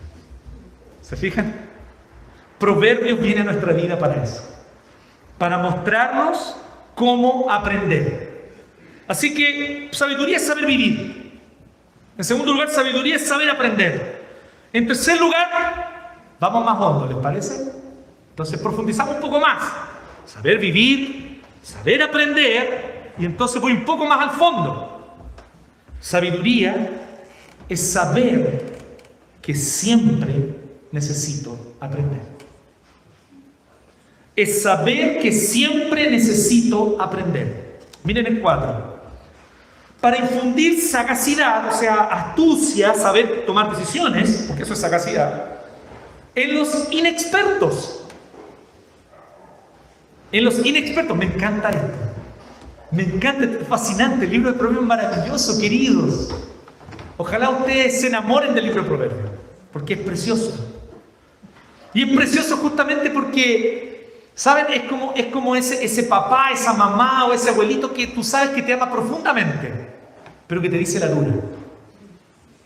¿Se 1.02 1.16
fijan? 1.16 1.67
Proverbios 2.58 3.20
viene 3.20 3.42
a 3.42 3.44
nuestra 3.44 3.72
vida 3.72 3.98
para 3.98 4.22
eso. 4.22 4.42
Para 5.38 5.58
mostrarnos 5.58 6.56
cómo 6.94 7.50
aprender. 7.50 8.52
Así 9.06 9.32
que 9.32 9.88
sabiduría 9.92 10.36
es 10.36 10.46
saber 10.46 10.66
vivir. 10.66 11.40
En 12.16 12.24
segundo 12.24 12.52
lugar, 12.52 12.68
sabiduría 12.70 13.16
es 13.16 13.26
saber 13.26 13.48
aprender. 13.48 14.26
En 14.72 14.86
tercer 14.86 15.20
lugar, 15.20 16.16
vamos 16.40 16.64
más 16.64 16.80
hondo, 16.80 17.06
¿les 17.06 17.16
parece? 17.18 17.72
Entonces 18.30 18.58
profundizamos 18.60 19.14
un 19.14 19.20
poco 19.20 19.40
más. 19.40 19.62
Saber 20.26 20.58
vivir, 20.58 21.42
saber 21.62 22.02
aprender, 22.02 23.12
y 23.18 23.24
entonces 23.24 23.60
voy 23.60 23.72
un 23.72 23.84
poco 23.84 24.04
más 24.04 24.20
al 24.20 24.30
fondo. 24.30 25.16
Sabiduría 26.00 26.90
es 27.68 27.92
saber 27.92 28.76
que 29.40 29.54
siempre 29.54 30.54
necesito 30.92 31.76
aprender. 31.80 32.37
Es 34.38 34.62
saber 34.62 35.18
que 35.18 35.32
siempre 35.32 36.08
necesito 36.08 36.96
aprender. 37.00 37.80
Miren 38.04 38.24
el 38.24 38.40
cuadro. 38.40 39.00
Para 40.00 40.16
infundir 40.18 40.80
sagacidad, 40.80 41.66
o 41.66 41.76
sea, 41.76 42.04
astucia, 42.04 42.94
saber 42.94 43.44
tomar 43.46 43.76
decisiones, 43.76 44.44
porque 44.46 44.62
eso 44.62 44.74
es 44.74 44.78
sagacidad, 44.78 45.58
en 46.36 46.54
los 46.56 46.86
inexpertos. 46.92 48.04
En 50.30 50.44
los 50.44 50.64
inexpertos, 50.64 51.16
me 51.16 51.24
encanta 51.24 51.70
esto. 51.70 51.98
Me 52.92 53.02
encanta, 53.02 53.44
es 53.44 53.66
fascinante, 53.66 54.24
el 54.24 54.30
libro 54.30 54.52
de 54.52 54.56
Proverbios 54.56 54.86
maravilloso, 54.86 55.60
queridos. 55.60 56.32
Ojalá 57.16 57.50
ustedes 57.50 58.02
se 58.02 58.06
enamoren 58.06 58.54
del 58.54 58.66
libro 58.66 58.82
de 58.82 58.88
Proverbios, 58.88 59.30
porque 59.72 59.94
es 59.94 60.00
precioso. 60.00 60.54
Y 61.92 62.08
es 62.08 62.16
precioso 62.16 62.56
justamente 62.58 63.10
porque, 63.10 63.87
¿saben? 64.38 64.66
Es 64.72 64.84
como, 65.32 65.56
es 65.56 65.72
ese, 65.72 66.04
papá, 66.04 66.50
esa 66.52 66.72
mamá 66.72 67.26
o 67.26 67.32
ese 67.32 67.50
abuelito 67.50 67.92
que 67.92 68.06
tú 68.06 68.22
sabes 68.22 68.50
que 68.50 68.62
te 68.62 68.72
ama 68.72 68.88
profundamente, 68.88 69.68
pero 70.46 70.62
que 70.62 70.68
te 70.68 70.78
dice 70.78 71.00
la 71.00 71.08
dura. 71.08 71.32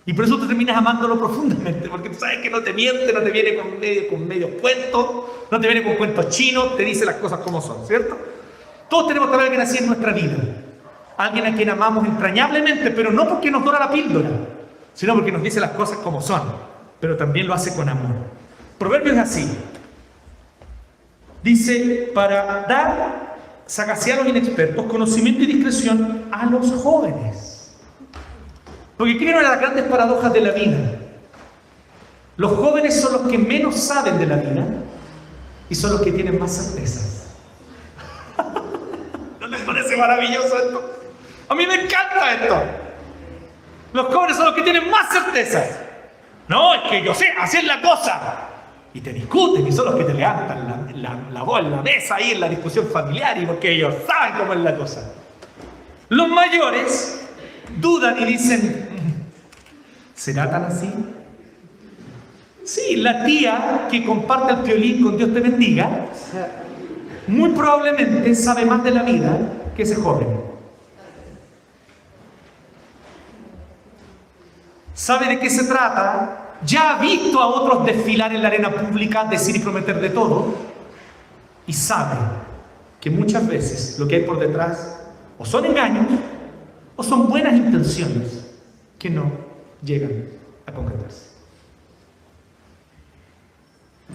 Y 0.04 0.12
por 0.12 0.26
eso 0.26 0.36
tú 0.36 0.46
terminas 0.46 0.76
amándolo 0.76 1.18
profundamente, 1.18 1.88
porque 1.88 2.10
tú 2.10 2.16
sabes 2.18 2.40
que 2.40 2.50
no 2.50 2.62
te 2.62 2.74
miente, 2.74 3.10
no 3.10 3.22
te 3.22 3.30
viene 3.30 3.56
con 3.56 3.80
medio, 3.80 4.08
con 4.08 4.28
medio 4.28 4.58
cuento, 4.58 5.46
no 5.50 5.60
te 5.60 5.66
viene 5.66 5.82
con 5.82 5.96
cuentos 5.96 6.28
chinos, 6.28 6.76
te 6.76 6.84
dice 6.84 7.06
las 7.06 7.14
cosas 7.16 7.40
como 7.40 7.62
son, 7.62 7.86
¿cierto? 7.86 8.18
Todos 8.90 9.08
tenemos 9.08 9.30
que 9.30 9.36
alguien 9.36 9.60
así 9.62 9.78
en 9.78 9.86
nuestra 9.86 10.12
vida. 10.12 10.36
Alguien 11.16 11.46
a 11.46 11.56
quien 11.56 11.70
amamos 11.70 12.04
entrañablemente, 12.04 12.90
pero 12.90 13.10
no 13.10 13.26
porque 13.26 13.50
nos 13.50 13.64
dora 13.64 13.78
la 13.78 13.90
píldora, 13.90 14.28
sino 14.92 15.14
porque 15.14 15.32
nos 15.32 15.42
dice 15.42 15.58
las 15.58 15.70
cosas 15.70 15.96
como 15.98 16.20
son, 16.20 16.42
pero 17.00 17.16
también 17.16 17.46
lo 17.46 17.54
hace 17.54 17.74
con 17.74 17.88
amor. 17.88 18.12
Proverbio 18.78 19.14
es 19.14 19.18
así. 19.18 19.48
Dice, 21.42 22.12
para 22.14 22.64
dar 22.68 23.36
sagacidad 23.66 24.20
a 24.20 24.22
los 24.22 24.30
inexpertos, 24.30 24.86
conocimiento 24.86 25.42
y 25.42 25.46
discreción 25.46 26.28
a 26.30 26.46
los 26.46 26.70
jóvenes. 26.82 27.74
Porque 28.96 29.18
¿qué 29.18 29.26
de 29.26 29.42
las 29.42 29.58
grandes 29.58 29.84
paradojas 29.84 30.32
de 30.32 30.40
la 30.40 30.52
vida? 30.52 30.78
Los 32.36 32.52
jóvenes 32.52 33.00
son 33.00 33.14
los 33.14 33.22
que 33.22 33.38
menos 33.38 33.76
saben 33.76 34.18
de 34.18 34.26
la 34.26 34.36
vida 34.36 34.64
y 35.68 35.74
son 35.74 35.92
los 35.92 36.02
que 36.02 36.12
tienen 36.12 36.38
más 36.38 36.52
certezas. 36.52 37.26
¿No 39.40 39.46
les 39.48 39.60
parece 39.62 39.96
maravilloso 39.96 40.56
esto? 40.56 41.00
A 41.48 41.54
mí 41.54 41.66
me 41.66 41.74
encanta 41.74 42.34
esto. 42.34 42.62
Los 43.92 44.06
jóvenes 44.14 44.36
son 44.36 44.46
los 44.46 44.54
que 44.54 44.62
tienen 44.62 44.88
más 44.90 45.12
certezas. 45.12 45.80
No, 46.46 46.74
es 46.74 46.82
que 46.88 47.02
yo 47.02 47.14
sé, 47.14 47.32
es 47.42 47.64
la 47.64 47.82
cosa 47.82 48.51
y 48.94 49.00
te 49.00 49.12
discuten 49.12 49.66
y 49.66 49.72
son 49.72 49.86
los 49.86 49.94
que 49.94 50.04
te 50.04 50.14
levantan 50.14 50.86
la, 50.96 51.18
la, 51.32 51.42
voz 51.42 51.60
en 51.60 51.70
la 51.70 51.82
mesa 51.82 52.16
ahí 52.16 52.32
en 52.32 52.40
la 52.40 52.48
discusión 52.48 52.86
familiar 52.86 53.38
y 53.38 53.46
porque 53.46 53.72
ellos 53.72 53.94
saben 54.06 54.38
cómo 54.38 54.52
es 54.52 54.60
la 54.60 54.76
cosa. 54.76 55.14
Los 56.10 56.28
mayores 56.28 57.26
dudan 57.80 58.20
y 58.20 58.24
dicen, 58.26 58.88
¿será 60.14 60.50
tan 60.50 60.64
así? 60.64 60.92
Sí, 62.64 62.96
la 62.96 63.24
tía 63.24 63.88
que 63.90 64.04
comparte 64.04 64.52
el 64.52 64.58
piolín 64.60 65.02
con 65.02 65.16
Dios 65.16 65.32
te 65.32 65.40
bendiga, 65.40 66.06
muy 67.26 67.50
probablemente 67.50 68.34
sabe 68.34 68.66
más 68.66 68.84
de 68.84 68.90
la 68.90 69.02
vida 69.02 69.38
que 69.74 69.82
ese 69.82 69.96
joven. 69.96 70.28
Sabe 74.94 75.26
de 75.26 75.38
qué 75.40 75.48
se 75.48 75.64
trata 75.64 76.41
ya 76.64 76.96
ha 76.96 77.00
visto 77.00 77.40
a 77.40 77.46
otros 77.46 77.84
desfilar 77.84 78.34
en 78.34 78.42
la 78.42 78.48
arena 78.48 78.70
pública, 78.70 79.24
decir 79.24 79.56
y 79.56 79.58
prometer 79.58 80.00
de 80.00 80.10
todo, 80.10 80.54
y 81.66 81.72
sabe 81.72 82.16
que 83.00 83.10
muchas 83.10 83.46
veces 83.46 83.98
lo 83.98 84.06
que 84.06 84.16
hay 84.16 84.22
por 84.22 84.38
detrás 84.38 85.00
o 85.38 85.44
son 85.44 85.64
engaños 85.66 86.06
o 86.96 87.02
son 87.02 87.28
buenas 87.28 87.54
intenciones 87.54 88.46
que 88.98 89.10
no 89.10 89.32
llegan 89.82 90.24
a 90.66 90.72
concretarse. 90.72 91.32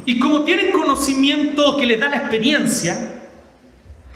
Y 0.05 0.19
como 0.19 0.43
tienen 0.43 0.71
conocimiento 0.71 1.75
que 1.75 1.85
les 1.85 1.99
da 1.99 2.07
la 2.07 2.17
experiencia, 2.17 3.17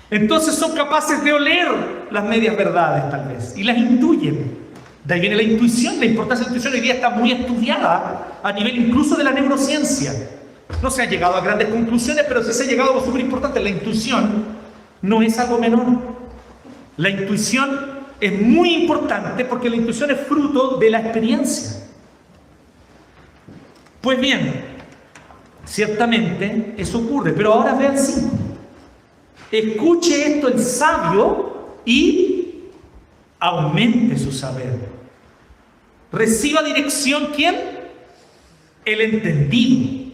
entonces 0.09 0.55
son 0.55 0.73
capaces 0.73 1.23
de 1.23 1.33
oler 1.33 2.07
las 2.11 2.23
medias 2.23 2.55
verdades 2.55 3.09
tal 3.09 3.27
vez 3.27 3.57
y 3.57 3.63
las 3.63 3.77
intuyen. 3.77 4.70
De 5.03 5.13
ahí 5.15 5.19
viene 5.19 5.35
la 5.35 5.43
intuición, 5.43 5.99
la 5.99 6.05
importancia 6.05 6.45
de 6.45 6.51
la 6.51 6.57
intuición 6.57 6.73
hoy 6.73 6.81
día 6.81 6.93
está 6.93 7.09
muy 7.09 7.31
estudiada 7.31 8.39
a 8.43 8.51
nivel 8.51 8.77
incluso 8.77 9.15
de 9.15 9.23
la 9.23 9.31
neurociencia. 9.31 10.13
No 10.81 10.91
se 10.91 11.01
ha 11.01 11.09
llegado 11.09 11.35
a 11.35 11.41
grandes 11.41 11.69
conclusiones, 11.69 12.25
pero 12.27 12.43
sí 12.43 12.53
se 12.53 12.63
ha 12.63 12.67
llegado 12.67 12.89
a 12.89 12.93
algo 12.93 13.05
súper 13.05 13.21
importante. 13.21 13.59
La 13.59 13.69
intuición 13.69 14.45
no 15.01 15.21
es 15.21 15.37
algo 15.39 15.57
menor. 15.57 15.85
La 16.97 17.09
intuición 17.09 18.01
es 18.19 18.39
muy 18.39 18.75
importante 18.75 19.45
porque 19.45 19.69
la 19.69 19.75
intuición 19.75 20.11
es 20.11 20.19
fruto 20.21 20.77
de 20.77 20.89
la 20.91 20.99
experiencia. 20.99 21.77
Pues 24.01 24.19
bien, 24.19 24.65
ciertamente 25.65 26.75
eso 26.77 26.99
ocurre, 26.99 27.33
pero 27.33 27.53
ahora 27.53 27.73
vean 27.73 27.95
así. 27.95 28.21
Escuche 29.51 30.35
esto 30.35 30.47
el 30.47 30.59
sabio 30.59 31.79
y 31.85 32.30
aumente 33.41 34.17
su 34.17 34.32
saber. 34.32 34.77
Reciba 36.11 36.61
dirección 36.61 37.32
quién? 37.36 37.55
El 38.86 39.01
entendido. 39.01 40.13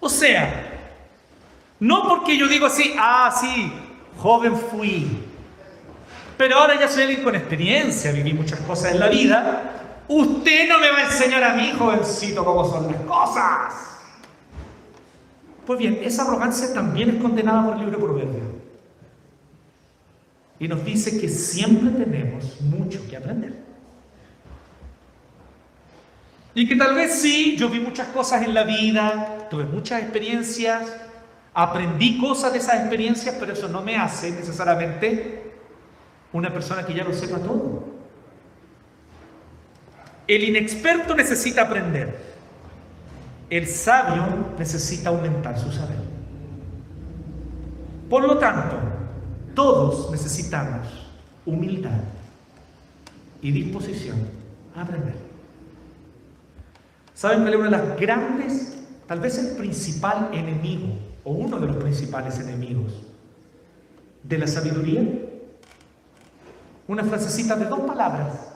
O 0.00 0.08
sea, 0.08 0.90
no 1.78 2.08
porque 2.08 2.36
yo 2.36 2.48
digo 2.48 2.66
así, 2.66 2.94
ah, 2.98 3.34
sí, 3.40 3.72
joven 4.18 4.56
fui, 4.56 5.06
pero 6.36 6.58
ahora 6.58 6.78
ya 6.78 6.88
soy 6.88 7.04
alguien 7.04 7.22
con 7.22 7.34
experiencia, 7.34 8.12
viví 8.12 8.34
muchas 8.34 8.60
cosas 8.60 8.92
en 8.92 9.00
la 9.00 9.08
vida. 9.08 9.70
Usted 10.08 10.68
no 10.68 10.78
me 10.78 10.90
va 10.90 10.98
a 10.98 11.04
enseñar 11.04 11.42
a 11.42 11.54
mí, 11.54 11.72
jovencito, 11.78 12.44
cómo 12.44 12.68
son 12.68 12.88
las 12.88 13.00
cosas. 13.02 13.74
Pues 15.64 15.78
bien, 15.78 16.00
esa 16.02 16.22
arrogancia 16.22 16.74
también 16.74 17.10
es 17.10 17.22
condenada 17.22 17.64
por 17.64 17.74
el 17.74 17.80
libro 17.80 17.96
de 17.96 18.04
Proverbios 18.04 18.53
y 20.64 20.68
nos 20.68 20.82
dice 20.82 21.20
que 21.20 21.28
siempre 21.28 21.90
tenemos 21.90 22.58
mucho 22.62 23.06
que 23.06 23.18
aprender. 23.18 23.52
Y 26.54 26.66
que 26.66 26.74
tal 26.74 26.94
vez 26.94 27.16
sí, 27.16 27.54
yo 27.58 27.68
vi 27.68 27.80
muchas 27.80 28.08
cosas 28.08 28.44
en 28.44 28.54
la 28.54 28.64
vida, 28.64 29.46
tuve 29.50 29.64
muchas 29.64 30.00
experiencias, 30.00 30.90
aprendí 31.52 32.16
cosas 32.16 32.52
de 32.52 32.60
esas 32.60 32.80
experiencias, 32.80 33.36
pero 33.38 33.52
eso 33.52 33.68
no 33.68 33.82
me 33.82 33.96
hace 33.96 34.30
necesariamente 34.30 35.52
una 36.32 36.50
persona 36.50 36.86
que 36.86 36.94
ya 36.94 37.04
lo 37.04 37.12
sepa 37.12 37.40
todo. 37.40 37.84
El 40.26 40.44
inexperto 40.44 41.14
necesita 41.14 41.60
aprender. 41.60 42.18
El 43.50 43.66
sabio 43.66 44.54
necesita 44.58 45.10
aumentar 45.10 45.58
su 45.58 45.70
saber. 45.70 45.98
Por 48.08 48.24
lo 48.24 48.38
tanto, 48.38 48.93
todos 49.54 50.10
necesitamos 50.10 50.86
humildad 51.46 52.00
y 53.40 53.52
disposición 53.52 54.28
a 54.74 54.82
aprender. 54.82 55.14
¿Saben 57.14 57.42
cuál 57.42 57.54
es 57.54 57.60
una 57.60 57.78
de 57.78 57.86
las 57.86 58.00
grandes, 58.00 58.78
tal 59.06 59.20
vez 59.20 59.38
el 59.38 59.56
principal 59.56 60.30
enemigo, 60.32 60.98
o 61.22 61.32
uno 61.32 61.58
de 61.58 61.66
los 61.66 61.76
principales 61.76 62.38
enemigos 62.40 62.92
de 64.22 64.38
la 64.38 64.46
sabiduría? 64.46 65.02
Una 66.88 67.04
frasecita 67.04 67.56
de 67.56 67.66
dos 67.66 67.80
palabras. 67.80 68.52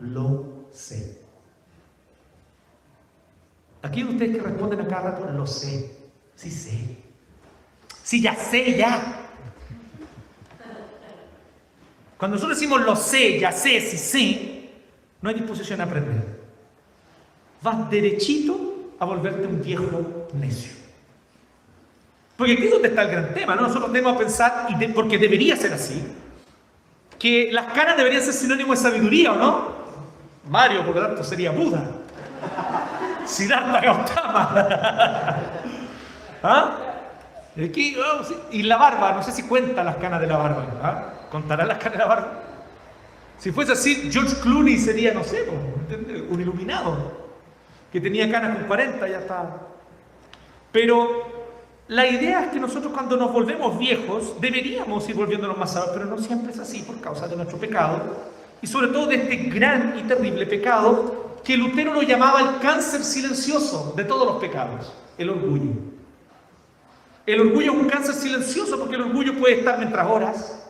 Lo 0.00 0.66
sé. 0.72 1.20
Aquí 3.82 4.02
ustedes 4.04 4.36
que 4.36 4.42
responden 4.42 4.80
a 4.80 4.88
cada 4.88 5.10
rato, 5.10 5.30
lo 5.30 5.46
sé. 5.46 5.94
Sí 6.36 6.50
sé. 6.50 6.96
Sí, 8.02 8.22
ya 8.22 8.34
sé, 8.34 8.76
ya. 8.76 9.23
Cuando 12.16 12.36
nosotros 12.36 12.58
decimos 12.58 12.80
lo 12.82 12.94
sé, 12.96 13.38
ya 13.38 13.52
sé, 13.52 13.80
sí 13.80 13.98
sé, 13.98 14.70
no 15.20 15.28
hay 15.28 15.34
disposición 15.34 15.80
a 15.80 15.84
aprender. 15.84 16.22
Vas 17.62 17.90
derechito 17.90 18.94
a 18.98 19.04
volverte 19.04 19.46
un 19.46 19.62
viejo 19.62 20.28
necio. 20.34 20.72
Porque 22.36 22.54
aquí 22.54 22.64
es 22.64 22.70
donde 22.70 22.88
está 22.88 23.02
el 23.02 23.10
gran 23.10 23.34
tema, 23.34 23.54
¿no? 23.54 23.62
Nosotros 23.62 23.92
tenemos 23.92 24.16
pensar, 24.16 24.66
porque 24.94 25.18
debería 25.18 25.56
ser 25.56 25.72
así, 25.72 26.02
que 27.18 27.50
las 27.52 27.72
caras 27.72 27.96
deberían 27.96 28.22
ser 28.22 28.34
sinónimo 28.34 28.72
de 28.72 28.78
sabiduría, 28.78 29.32
¿o 29.32 29.36
no? 29.36 29.68
Mario, 30.48 30.84
por 30.84 30.96
lo 30.96 31.06
tanto, 31.06 31.24
sería 31.24 31.52
Buda. 31.52 31.82
Siddhartha 33.24 33.80
Gautama. 33.80 34.54
¿Ah? 36.42 36.76
y 37.56 38.62
la 38.64 38.76
barba, 38.76 39.12
no 39.12 39.22
sé 39.22 39.32
si 39.32 39.44
cuenta 39.44 39.84
las 39.84 39.96
canas 39.96 40.20
de 40.20 40.26
la 40.26 40.36
barba. 40.36 40.66
¿ah? 40.82 41.13
¿Contará 41.34 41.66
las 41.66 41.78
canas 41.78 41.94
de 41.94 41.98
la 41.98 42.06
barba? 42.06 42.42
Si 43.40 43.50
fuese 43.50 43.72
así, 43.72 44.08
George 44.08 44.36
Clooney 44.40 44.78
sería, 44.78 45.12
no 45.12 45.24
sé, 45.24 45.44
un 46.30 46.40
iluminado. 46.40 47.10
Que 47.92 48.00
tenía 48.00 48.30
canas 48.30 48.56
con 48.56 48.68
40, 48.68 49.08
ya 49.08 49.18
está. 49.18 49.62
Pero 50.70 51.24
la 51.88 52.06
idea 52.06 52.44
es 52.44 52.52
que 52.52 52.60
nosotros 52.60 52.92
cuando 52.92 53.16
nos 53.16 53.32
volvemos 53.32 53.76
viejos 53.76 54.40
deberíamos 54.40 55.08
ir 55.08 55.16
volviéndonos 55.16 55.58
más 55.58 55.72
sabios, 55.72 55.90
pero 55.94 56.06
no 56.06 56.18
siempre 56.18 56.52
es 56.52 56.60
así 56.60 56.82
por 56.82 57.00
causa 57.00 57.26
de 57.26 57.34
nuestro 57.34 57.58
pecado 57.58 58.00
y 58.62 58.68
sobre 58.68 58.86
todo 58.86 59.08
de 59.08 59.16
este 59.16 59.36
gran 59.48 59.98
y 59.98 60.02
terrible 60.04 60.46
pecado 60.46 61.40
que 61.42 61.56
Lutero 61.56 61.94
lo 61.94 62.02
llamaba 62.02 62.42
el 62.42 62.60
cáncer 62.60 63.02
silencioso 63.02 63.92
de 63.96 64.04
todos 64.04 64.24
los 64.24 64.40
pecados, 64.40 64.92
el 65.18 65.30
orgullo. 65.30 65.72
El 67.26 67.40
orgullo 67.40 67.72
es 67.72 67.78
un 67.78 67.88
cáncer 67.88 68.14
silencioso 68.14 68.78
porque 68.78 68.94
el 68.94 69.02
orgullo 69.02 69.36
puede 69.36 69.58
estar 69.58 69.78
mientras 69.78 70.06
oras, 70.08 70.63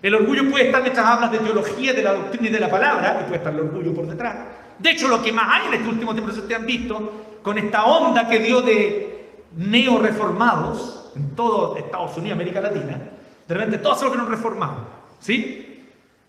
el 0.00 0.14
orgullo 0.14 0.48
puede 0.50 0.66
estar 0.66 0.82
mientras 0.82 1.04
hablas 1.04 1.32
de 1.32 1.38
teología, 1.38 1.92
de 1.92 2.02
la 2.02 2.12
doctrina 2.12 2.48
y 2.48 2.52
de 2.52 2.60
la 2.60 2.70
palabra, 2.70 3.18
y 3.20 3.24
puede 3.24 3.36
estar 3.36 3.52
el 3.52 3.60
orgullo 3.60 3.94
por 3.94 4.06
detrás. 4.06 4.36
De 4.78 4.90
hecho, 4.90 5.08
lo 5.08 5.22
que 5.22 5.32
más 5.32 5.46
hay 5.50 5.68
en 5.68 5.74
este 5.74 5.88
último 5.88 6.12
tiempo, 6.12 6.32
si 6.32 6.38
ustedes 6.38 6.60
han 6.60 6.66
visto, 6.66 7.12
con 7.42 7.58
esta 7.58 7.84
onda 7.84 8.28
que 8.28 8.38
dio 8.38 8.60
de 8.60 9.46
neo-reformados 9.56 11.12
en 11.16 11.34
todo 11.34 11.76
Estados 11.76 12.16
Unidos, 12.16 12.36
América 12.36 12.60
Latina, 12.60 13.00
de 13.48 13.54
repente 13.54 13.78
todos 13.78 13.98
son 13.98 14.16
los 14.16 14.28
que 14.28 14.36
nos 14.36 14.74
¿sí? 15.18 15.64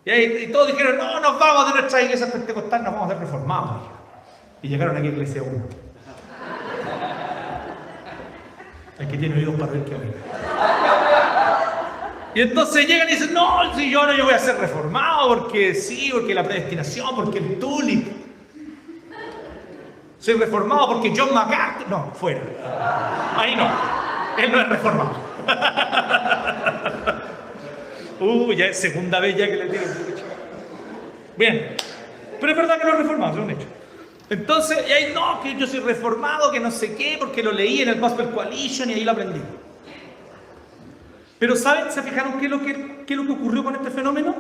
Y, 0.06 0.48
todos 0.48 0.68
dijeron, 0.68 0.98
no, 0.98 1.20
nos 1.20 1.38
vamos 1.38 1.68
de 1.68 1.82
nuestra 1.82 2.02
iglesia 2.02 2.32
pentecostal, 2.32 2.84
nos 2.84 2.94
vamos 2.94 3.12
a 3.12 3.14
ser 3.14 3.20
reformados. 3.20 3.82
Y 4.62 4.70
llegaron 4.70 4.98
aquí 4.98 5.08
a 5.08 5.12
Iglesia 5.12 5.44
1. 5.44 5.66
El 9.00 9.08
que 9.08 9.18
tiene 9.18 9.36
oídos 9.36 9.56
para 9.56 9.72
ver 9.72 9.86
que 9.86 9.96
oír. 9.96 10.16
Y 12.40 12.44
entonces 12.44 12.88
llegan 12.88 13.10
y 13.10 13.16
dicen, 13.16 13.34
no, 13.34 13.76
si 13.76 13.92
yo 13.92 14.06
no, 14.06 14.16
yo 14.16 14.24
voy 14.24 14.34
a 14.34 14.40
ser 14.40 14.56
reformado 14.56 15.28
porque 15.28 15.76
sí, 15.76 16.10
porque 16.10 16.34
la 16.34 16.42
predestinación, 16.42 17.14
porque 17.14 17.40
el 17.40 17.60
tulip. 17.60 18.08
Soy 20.20 20.36
reformado 20.36 20.88
porque 20.88 21.12
John 21.14 21.34
MacArthur. 21.34 21.90
No, 21.90 22.14
fuera. 22.14 22.40
Ahí 23.36 23.58
no. 23.58 23.70
Él 24.42 24.54
no 24.54 24.62
es 24.62 24.70
reformado. 24.70 25.12
Uh, 28.22 28.52
ya 28.52 28.66
es 28.66 28.78
segunda 28.78 29.22
vez 29.22 29.38
ya 29.38 29.48
que 29.48 29.56
le 29.56 29.66
digo. 29.70 29.84
Bien. 31.38 31.76
Pero 32.38 32.52
es 32.52 32.58
verdad 32.58 32.78
que 32.78 32.86
lo 32.86 32.98
reformado, 32.98 33.34
es 33.34 33.40
un 33.40 33.52
hecho. 33.52 33.68
Entonces, 34.30 34.78
y 34.90 34.92
ahí 34.92 35.12
no, 35.14 35.40
que 35.42 35.56
yo 35.56 35.66
soy 35.66 35.80
reformado, 35.80 36.52
que 36.52 36.60
no 36.60 36.70
sé 36.70 36.96
qué, 36.96 37.16
porque 37.18 37.42
lo 37.42 37.54
leí 37.54 37.82
en 37.82 37.90
el 37.90 38.00
Gospel 38.00 38.30
Coalition 38.32 38.90
y 38.90 38.96
ahí 38.96 39.04
lo 39.06 39.12
aprendí. 39.12 39.40
Pero 41.40 41.56
¿saben? 41.56 41.92
¿Se 41.92 42.04
fijaron 42.04 42.38
qué 42.40 42.46
es 42.46 42.52
lo 42.52 42.62
que, 42.62 43.04
qué 43.08 43.14
es 43.14 43.18
lo 43.18 43.26
que 43.26 43.32
ocurrió 43.32 43.64
con 43.64 43.76
este 43.76 43.90
fenómeno? 43.90 44.36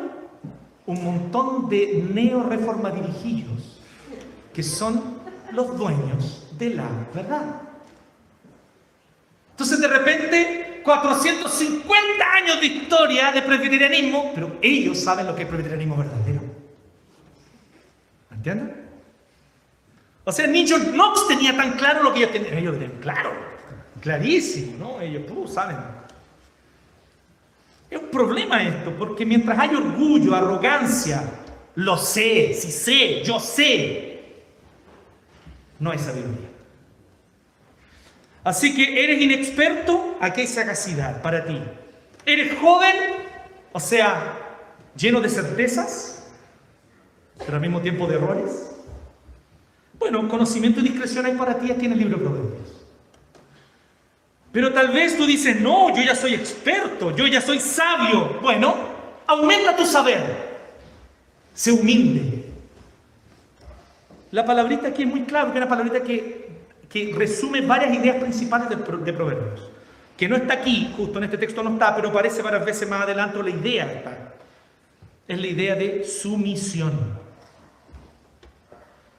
Un 0.85 1.03
montón 1.03 1.69
de 1.69 2.05
neo-reformadirijillos 2.13 3.79
que 4.53 4.63
son 4.63 5.19
los 5.51 5.77
dueños 5.77 6.47
de 6.57 6.71
la 6.71 6.89
verdad. 7.13 7.61
Entonces 9.51 9.79
de 9.79 9.87
repente 9.87 10.81
450 10.83 12.31
años 12.33 12.59
de 12.59 12.65
historia 12.65 13.31
de 13.31 13.41
presbiterianismo, 13.43 14.31
pero 14.33 14.57
ellos 14.61 14.99
saben 14.99 15.27
lo 15.27 15.35
que 15.35 15.43
es 15.43 15.47
presbiterianismo 15.47 15.95
verdadero. 15.95 16.41
¿Me 18.29 18.37
entienden? 18.37 18.89
O 20.25 20.31
sea, 20.31 20.47
ni 20.47 20.69
John 20.69 20.91
Knox 20.91 21.27
tenía 21.27 21.55
tan 21.55 21.73
claro 21.73 22.03
lo 22.03 22.13
que 22.13 22.19
ellos 22.19 22.31
tenían. 22.31 22.57
Ellos 22.57 22.75
claro, 23.01 23.31
clarísimo, 24.01 24.77
¿no? 24.77 25.01
Ellos, 25.01 25.25
tú, 25.25 25.47
saben. 25.47 25.77
Es 27.89 27.99
un 27.99 28.09
problema 28.09 28.61
esto, 28.61 28.93
porque 28.97 29.25
mientras 29.25 29.57
hay 29.57 29.75
orgullo, 29.75 30.35
arrogancia, 30.35 31.23
lo 31.75 31.97
sé, 31.97 32.53
si 32.53 32.71
sé, 32.71 33.23
yo 33.23 33.39
sé, 33.39 34.19
no 35.79 35.91
hay 35.91 35.97
sabiduría. 35.97 36.49
Así 38.43 38.75
que 38.75 39.03
eres 39.03 39.21
inexperto, 39.21 40.17
aquí 40.19 40.41
hay 40.41 40.47
sagacidad 40.47 41.21
para 41.21 41.45
ti. 41.45 41.59
Eres 42.25 42.57
joven, 42.59 42.95
o 43.71 43.79
sea, 43.79 44.37
lleno 44.95 45.19
de 45.21 45.29
certezas, 45.29 46.27
pero 47.39 47.55
al 47.55 47.61
mismo 47.61 47.81
tiempo 47.81 48.07
de 48.07 48.15
errores. 48.15 48.75
Bueno, 49.97 50.27
conocimiento 50.29 50.79
y 50.79 50.83
discreción 50.83 51.25
hay 51.25 51.33
para 51.33 51.59
ti 51.59 51.71
aquí 51.71 51.85
en 51.85 51.93
el 51.93 51.99
libro 51.99 52.17
de 52.17 52.23
Proverbios. 52.23 52.78
Pero 54.51 54.73
tal 54.73 54.89
vez 54.89 55.17
tú 55.17 55.25
dices, 55.25 55.59
no, 55.59 55.95
yo 55.95 56.01
ya 56.01 56.15
soy 56.15 56.33
experto, 56.33 57.15
yo 57.15 57.27
ya 57.27 57.41
soy 57.41 57.59
sabio. 57.59 58.39
Bueno, 58.41 58.75
aumenta 59.27 59.75
tu 59.75 59.85
saber. 59.85 60.49
Sé 61.53 61.71
humilde. 61.71 62.45
La 64.31 64.45
palabrita 64.45 64.87
aquí 64.87 65.03
es 65.03 65.09
muy 65.09 65.23
clara, 65.23 65.51
que 65.51 65.57
es 65.57 65.57
una 65.57 65.69
palabrita 65.69 66.01
que 66.01 66.49
que 66.89 67.13
resume 67.15 67.61
varias 67.61 67.93
ideas 67.93 68.17
principales 68.17 68.67
de, 68.69 68.77
Proverbios, 68.77 69.69
que 70.17 70.27
no 70.27 70.35
está 70.35 70.55
aquí, 70.55 70.91
justo 70.97 71.19
en 71.19 71.25
este 71.25 71.37
texto 71.37 71.61
no 71.61 71.73
está, 71.73 71.95
pero 71.95 72.09
aparece 72.09 72.41
varias 72.41 72.65
veces 72.65 72.89
más 72.89 73.03
adelante, 73.03 73.41
la 73.41 73.49
idea 73.49 73.91
está. 73.93 74.33
Es 75.27 75.39
la 75.39 75.47
idea 75.47 75.75
de 75.75 76.03
sumisión. 76.03 76.91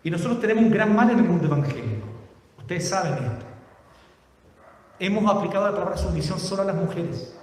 Y 0.02 0.10
nosotros 0.10 0.40
tenemos 0.40 0.64
un 0.64 0.70
gran 0.70 0.94
mal 0.94 1.10
en 1.10 1.18
el 1.20 1.24
mundo 1.24 1.46
evangélico. 1.46 2.06
Ustedes 2.58 2.88
saben 2.88 3.12
esto. 3.12 3.49
Hemos 5.00 5.34
aplicado 5.34 5.64
la 5.64 5.72
palabra 5.72 5.96
sumisión 5.96 6.38
solo 6.38 6.60
a 6.60 6.66
las 6.66 6.76
mujeres. 6.76 7.34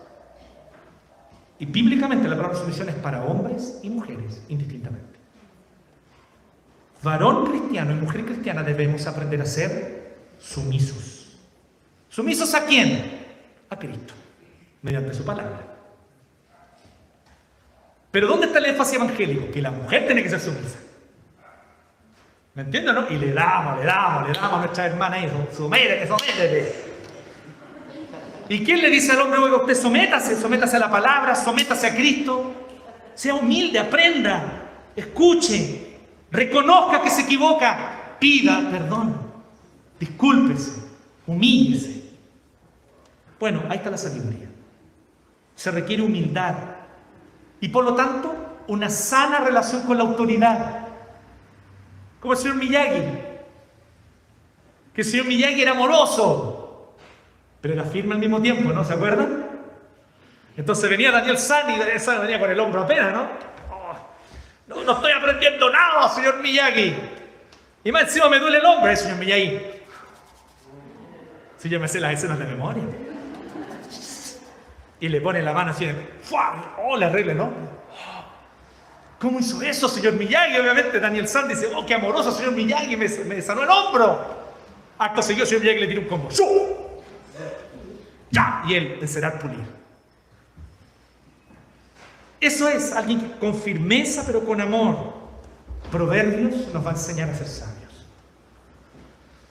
Y 1.57 1.65
bíblicamente 1.65 2.27
la 2.27 2.35
palabra 2.35 2.55
sumisión 2.55 2.87
es 2.87 2.95
para 2.95 3.25
hombres 3.25 3.79
y 3.81 3.89
mujeres, 3.89 4.43
indistintamente. 4.47 5.17
Varón 7.01 7.47
cristiano 7.47 7.91
y 7.93 7.95
mujer 7.95 8.25
cristiana 8.25 8.61
debemos 8.61 9.07
aprender 9.07 9.41
a 9.41 9.45
ser 9.45 10.17
sumisos. 10.39 11.35
¿Sumisos 12.09 12.53
a 12.53 12.63
quién? 12.63 13.25
A 13.71 13.79
Cristo, 13.79 14.13
mediante 14.83 15.15
su 15.15 15.25
palabra. 15.25 15.61
Pero 18.11 18.27
¿dónde 18.27 18.45
está 18.45 18.59
el 18.59 18.65
énfasis 18.65 18.95
evangélico? 18.95 19.51
Que 19.51 19.63
la 19.63 19.71
mujer 19.71 20.05
tiene 20.05 20.21
que 20.21 20.29
ser 20.29 20.39
sumisa. 20.39 20.77
¿Me 22.53 22.61
entienden, 22.61 22.93
no? 22.93 23.09
Y 23.09 23.17
le 23.17 23.33
damos, 23.33 23.79
le 23.79 23.85
damos, 23.85 24.27
le 24.27 24.33
damos 24.33 24.53
a 24.53 24.59
nuestra 24.59 24.85
hermana 24.85 25.23
eso. 25.23 25.47
Sométete, 25.51 26.07
sométete. 26.07 26.86
¿Y 28.49 28.63
quién 28.63 28.81
le 28.81 28.89
dice 28.89 29.11
al 29.11 29.21
hombre, 29.21 29.39
oiga, 29.39 29.57
usted 29.57 29.75
sométase, 29.75 30.39
sométase 30.39 30.77
a 30.77 30.79
la 30.79 30.91
palabra, 30.91 31.35
sométase 31.35 31.87
a 31.87 31.95
Cristo? 31.95 32.53
Sea 33.13 33.33
humilde, 33.35 33.79
aprenda, 33.79 34.69
escuche, 34.95 35.97
reconozca 36.31 37.01
que 37.01 37.09
se 37.09 37.23
equivoca, 37.23 38.15
pida 38.19 38.61
perdón. 38.71 39.27
Discúlpese, 39.99 40.83
humíllese. 41.25 42.03
Bueno, 43.39 43.63
ahí 43.69 43.77
está 43.77 43.89
la 43.89 43.97
sabiduría. 43.97 44.47
Se 45.55 45.71
requiere 45.71 46.03
humildad 46.03 46.55
y 47.59 47.69
por 47.69 47.83
lo 47.83 47.95
tanto 47.95 48.63
una 48.67 48.89
sana 48.89 49.39
relación 49.39 49.83
con 49.83 49.97
la 49.97 50.03
autoridad. 50.03 50.87
Como 52.19 52.33
el 52.33 52.39
señor 52.39 52.55
Miyagi. 52.57 53.01
Que 54.93 55.01
el 55.01 55.07
señor 55.07 55.25
Miyagi 55.25 55.61
era 55.61 55.71
amoroso, 55.71 56.56
pero 57.61 57.73
era 57.73 57.83
firme 57.83 58.13
al 58.13 58.19
mismo 58.19 58.41
tiempo, 58.41 58.71
¿no? 58.71 58.83
¿Se 58.83 58.93
acuerdan? 58.93 59.45
Entonces 60.55 60.89
venía 60.89 61.11
Daniel 61.11 61.37
San 61.37 61.69
y 61.69 61.77
Daniel 61.77 61.99
San 61.99 62.21
venía 62.21 62.39
con 62.39 62.49
el 62.49 62.59
hombro 62.59 62.81
apenas, 62.81 63.13
¿no? 63.13 63.29
Oh, 63.71 63.95
no, 64.67 64.83
no 64.83 64.91
estoy 64.93 65.11
aprendiendo 65.11 65.69
nada, 65.69 66.09
señor 66.09 66.41
Miyagi. 66.41 66.95
Y 67.83 67.91
más 67.91 68.03
encima 68.03 68.27
me 68.27 68.39
duele 68.39 68.57
el 68.57 68.65
hombro, 68.65 68.91
¿eh, 68.91 68.95
señor 68.95 69.17
Miyagi. 69.17 69.59
Si 71.57 71.69
yo 71.69 71.79
me 71.79 71.87
sé 71.87 71.99
las 71.99 72.13
escenas 72.13 72.39
de 72.39 72.45
memoria. 72.45 72.83
Y 74.99 75.09
le 75.09 75.21
pone 75.21 75.41
la 75.43 75.53
mano 75.53 75.71
así, 75.71 75.87
¡fua! 76.23 76.75
¡Oh, 76.79 76.97
le 76.97 77.05
arregle, 77.05 77.35
¿no? 77.35 77.51
¿Cómo 79.19 79.39
hizo 79.39 79.61
eso, 79.61 79.87
señor 79.87 80.13
Miyagi? 80.13 80.57
Obviamente 80.57 80.99
Daniel 80.99 81.27
San 81.27 81.47
dice, 81.47 81.71
¡oh, 81.75 81.85
qué 81.85 81.95
amoroso, 81.95 82.31
señor 82.31 82.53
Miyagi! 82.53 82.97
Me, 82.97 83.07
me 83.07 83.41
sanó 83.41 83.63
el 83.63 83.69
hombro. 83.69 84.37
Acto 84.97 85.21
seguido, 85.21 85.45
señor 85.45 85.61
Miyagi 85.61 85.79
le 85.81 85.87
tira 85.87 86.01
un 86.01 86.07
combo. 86.07 86.29
Y 88.67 88.73
él, 88.73 88.97
encerar, 89.01 89.39
pulir. 89.39 89.77
Eso 92.39 92.67
es 92.67 92.91
alguien 92.91 93.33
con 93.39 93.55
firmeza, 93.55 94.23
pero 94.25 94.45
con 94.45 94.61
amor. 94.61 95.15
Proverbios 95.91 96.73
nos 96.73 96.85
va 96.85 96.91
a 96.91 96.93
enseñar 96.93 97.29
a 97.29 97.35
ser 97.35 97.47
sabios. 97.47 97.77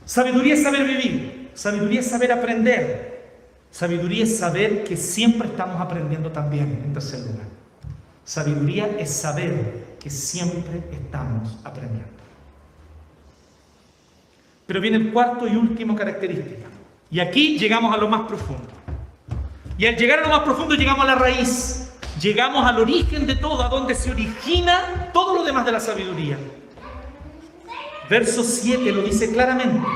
Sabiduría 0.05 0.55
es 0.55 0.63
saber 0.63 0.87
vivir. 0.87 1.51
Sabiduría 1.55 2.01
es 2.01 2.07
saber 2.07 2.33
aprender. 2.33 3.17
Sabiduría 3.71 4.25
es 4.25 4.39
saber 4.39 4.85
que 4.85 4.97
siempre 4.97 5.49
estamos 5.49 5.81
aprendiendo 5.81 6.31
también, 6.31 6.83
en 6.85 6.93
tercer 6.93 7.21
lugar. 7.21 7.47
Sabiduría 8.25 8.97
es 8.99 9.11
saber 9.11 9.97
que 10.01 10.11
siempre 10.11 10.83
estamos 10.93 11.59
aprendiendo. 11.65 12.07
Pero 14.67 14.81
viene 14.81 14.97
el 14.97 15.13
cuarto 15.13 15.47
y 15.47 15.57
último 15.57 15.95
característica. 15.95 16.67
Y 17.11 17.21
aquí 17.21 17.59
llegamos 17.59 17.95
a 17.95 17.97
lo 17.97 18.09
más 18.09 18.23
profundo. 18.23 18.76
Y 19.79 19.87
al 19.87 19.97
llegar 19.97 20.21
a 20.21 20.23
lo 20.23 20.29
más 20.29 20.41
profundo 20.41 20.75
llegamos 20.75 21.05
a 21.05 21.09
la 21.09 21.15
raíz. 21.15 21.91
Llegamos 22.21 22.65
al 22.65 22.81
origen 22.81 23.27
de 23.27 23.37
todo, 23.37 23.63
a 23.63 23.69
donde 23.69 23.95
se 23.95 24.11
origina 24.11 25.11
todo 25.13 25.35
lo 25.35 25.45
demás 25.45 25.67
de 25.67 25.73
la 25.73 25.81
sabiduría. 25.81 26.39
Verso 28.09 28.43
7 28.43 28.91
lo 28.93 29.03
dice 29.03 29.31
claramente. 29.33 29.87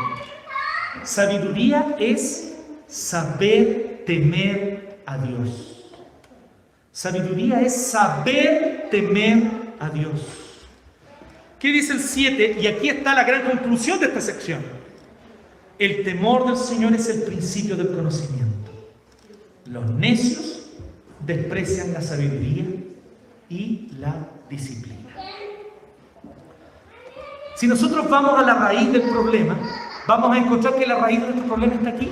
Sabiduría 1.02 1.96
es 1.98 2.54
saber 2.86 4.02
temer 4.06 5.00
a 5.06 5.16
Dios. 5.16 5.86
Sabiduría 6.92 7.62
es 7.62 7.86
saber 7.86 8.88
temer 8.90 9.44
a 9.78 9.88
Dios. 9.88 10.20
¿Qué 11.58 11.68
dice 11.68 11.94
el 11.94 12.00
7? 12.00 12.58
Y 12.60 12.66
aquí 12.66 12.88
está 12.88 13.14
la 13.14 13.24
gran 13.24 13.44
conclusión 13.44 13.98
de 13.98 14.06
esta 14.06 14.20
sección. 14.20 14.62
El 15.78 16.02
temor 16.04 16.46
del 16.46 16.56
Señor 16.56 16.92
es 16.92 17.08
el 17.08 17.22
principio 17.22 17.76
del 17.76 17.94
conocimiento. 17.94 18.49
Los 19.70 19.88
necios 19.88 20.66
desprecian 21.24 21.92
la 21.92 22.00
sabiduría 22.00 22.64
y 23.48 23.88
la 24.00 24.16
disciplina. 24.48 25.14
Si 27.54 27.68
nosotros 27.68 28.10
vamos 28.10 28.36
a 28.36 28.42
la 28.42 28.54
raíz 28.54 28.90
del 28.90 29.02
problema, 29.02 29.56
vamos 30.08 30.34
a 30.34 30.38
encontrar 30.38 30.74
que 30.74 30.86
la 30.86 30.96
raíz 30.98 31.20
de 31.20 31.26
nuestro 31.26 31.46
problema 31.46 31.74
está 31.74 31.90
aquí. 31.90 32.10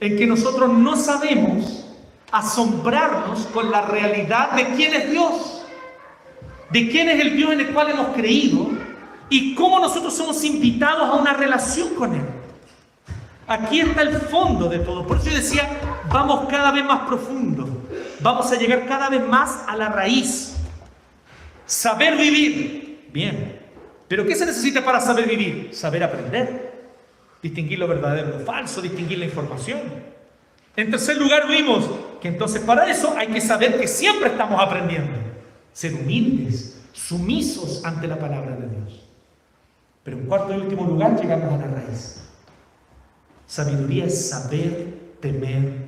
En 0.00 0.16
que 0.16 0.26
nosotros 0.26 0.72
no 0.72 0.96
sabemos 0.96 1.86
asombrarnos 2.32 3.40
con 3.48 3.70
la 3.70 3.82
realidad 3.82 4.52
de 4.52 4.68
quién 4.74 4.94
es 4.94 5.10
Dios, 5.10 5.66
de 6.70 6.88
quién 6.88 7.10
es 7.10 7.20
el 7.20 7.36
Dios 7.36 7.52
en 7.52 7.60
el 7.60 7.74
cual 7.74 7.90
hemos 7.90 8.16
creído 8.16 8.70
y 9.28 9.54
cómo 9.54 9.80
nosotros 9.80 10.16
somos 10.16 10.42
invitados 10.44 11.10
a 11.10 11.14
una 11.14 11.34
relación 11.34 11.94
con 11.94 12.14
Él. 12.14 12.24
Aquí 13.46 13.80
está 13.80 14.00
el 14.00 14.14
fondo 14.14 14.68
de 14.68 14.78
todo. 14.78 15.06
Por 15.06 15.18
eso 15.18 15.30
yo 15.30 15.36
decía, 15.36 15.68
vamos 16.10 16.48
cada 16.48 16.72
vez 16.72 16.84
más 16.84 17.06
profundo. 17.06 17.86
Vamos 18.20 18.50
a 18.50 18.56
llegar 18.56 18.86
cada 18.86 19.08
vez 19.08 19.26
más 19.26 19.64
a 19.66 19.76
la 19.76 19.88
raíz. 19.88 20.56
Saber 21.66 22.16
vivir. 22.16 23.08
Bien. 23.12 23.60
Pero 24.08 24.24
¿qué 24.26 24.34
se 24.34 24.46
necesita 24.46 24.84
para 24.84 25.00
saber 25.00 25.28
vivir? 25.28 25.70
Saber 25.72 26.02
aprender. 26.02 26.68
Distinguir 27.42 27.78
lo 27.78 27.86
verdadero 27.86 28.32
de 28.32 28.38
lo 28.38 28.44
falso, 28.44 28.80
distinguir 28.80 29.18
la 29.18 29.26
información. 29.26 29.78
En 30.74 30.90
tercer 30.90 31.16
lugar 31.16 31.46
vimos 31.48 31.88
que 32.20 32.28
entonces 32.28 32.62
para 32.62 32.90
eso 32.90 33.14
hay 33.16 33.28
que 33.28 33.40
saber 33.40 33.78
que 33.78 33.86
siempre 33.86 34.30
estamos 34.30 34.60
aprendiendo. 34.60 35.12
Ser 35.72 35.94
humildes, 35.94 36.80
sumisos 36.92 37.84
ante 37.84 38.08
la 38.08 38.18
palabra 38.18 38.56
de 38.56 38.68
Dios. 38.68 39.08
Pero 40.02 40.18
en 40.18 40.26
cuarto 40.26 40.54
y 40.54 40.56
último 40.56 40.84
lugar 40.84 41.20
llegamos 41.20 41.52
a 41.52 41.66
la 41.66 41.66
raíz. 41.66 42.22
Sabiduría 43.46 44.06
es 44.06 44.30
saber 44.30 45.16
temer. 45.20 45.87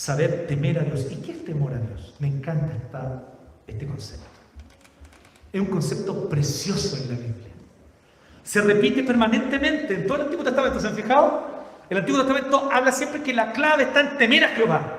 Saber 0.00 0.46
temer 0.46 0.78
a 0.78 0.82
Dios. 0.82 1.06
¿Y 1.10 1.16
qué 1.16 1.32
es 1.32 1.44
temor 1.44 1.74
a 1.74 1.76
Dios? 1.76 2.14
Me 2.20 2.28
encanta 2.28 2.72
esta, 2.74 3.22
este 3.66 3.86
concepto. 3.86 4.24
Es 5.52 5.60
un 5.60 5.66
concepto 5.66 6.26
precioso 6.26 6.96
en 6.96 7.02
la 7.02 7.14
Biblia. 7.16 7.52
Se 8.42 8.62
repite 8.62 9.02
permanentemente 9.02 9.92
en 9.92 10.06
todo 10.06 10.16
el 10.16 10.22
Antiguo 10.22 10.42
Testamento. 10.42 10.80
¿Se 10.80 10.86
han 10.86 10.96
fijado? 10.96 11.46
El 11.90 11.98
Antiguo 11.98 12.22
Testamento 12.22 12.70
habla 12.72 12.92
siempre 12.92 13.22
que 13.22 13.34
la 13.34 13.52
clave 13.52 13.82
está 13.82 14.00
en 14.00 14.16
temer 14.16 14.44
a 14.44 14.48
Jehová. 14.48 14.96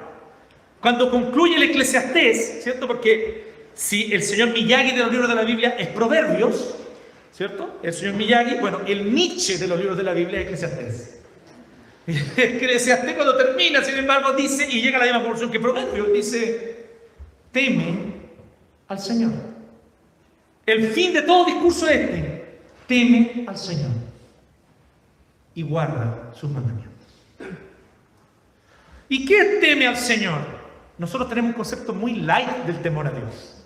Cuando 0.79 1.09
concluye 1.09 1.55
el 1.55 1.63
Eclesiastés, 1.63 2.61
¿cierto? 2.61 2.85
Porque 2.85 3.69
si 3.73 4.13
el 4.13 4.21
señor 4.21 4.49
Miyagi 4.49 4.91
de 4.91 4.99
los 4.99 5.11
libros 5.11 5.27
de 5.27 5.35
la 5.35 5.43
Biblia 5.43 5.69
es 5.79 5.87
Proverbios, 5.87 6.75
¿Cierto? 7.33 7.79
El 7.81 7.93
señor 7.93 8.15
Miyagi, 8.15 8.59
bueno, 8.59 8.81
el 8.85 9.15
Nietzsche 9.15 9.57
de 9.57 9.67
los 9.67 9.79
libros 9.79 9.97
de 9.97 10.03
la 10.03 10.13
Biblia 10.13 10.41
es 10.41 10.45
Eclesiastés. 10.45 11.20
Eclesiastés 12.07 13.13
cuando 13.13 13.37
termina, 13.37 13.83
sin 13.83 13.97
embargo, 13.97 14.33
dice, 14.33 14.67
y 14.69 14.81
llega 14.81 14.97
la 14.97 15.05
misma 15.05 15.21
conclusión 15.21 15.51
que 15.51 15.59
Proverbio, 15.59 16.05
dice, 16.05 16.87
teme 17.51 18.13
al 18.87 18.99
Señor. 18.99 19.31
El 20.65 20.87
fin 20.91 21.13
de 21.13 21.21
todo 21.21 21.45
discurso 21.45 21.87
es 21.87 22.01
este, 22.01 22.59
teme 22.87 23.45
al 23.47 23.57
Señor 23.57 23.91
y 25.53 25.63
guarda 25.63 26.31
sus 26.39 26.49
mandamientos. 26.49 26.91
¿Y 29.09 29.25
qué 29.25 29.59
teme 29.59 29.87
al 29.87 29.97
Señor? 29.97 30.39
Nosotros 30.97 31.27
tenemos 31.29 31.49
un 31.49 31.55
concepto 31.55 31.93
muy 31.93 32.15
light 32.15 32.65
del 32.65 32.81
temor 32.81 33.07
a 33.07 33.11
Dios. 33.11 33.57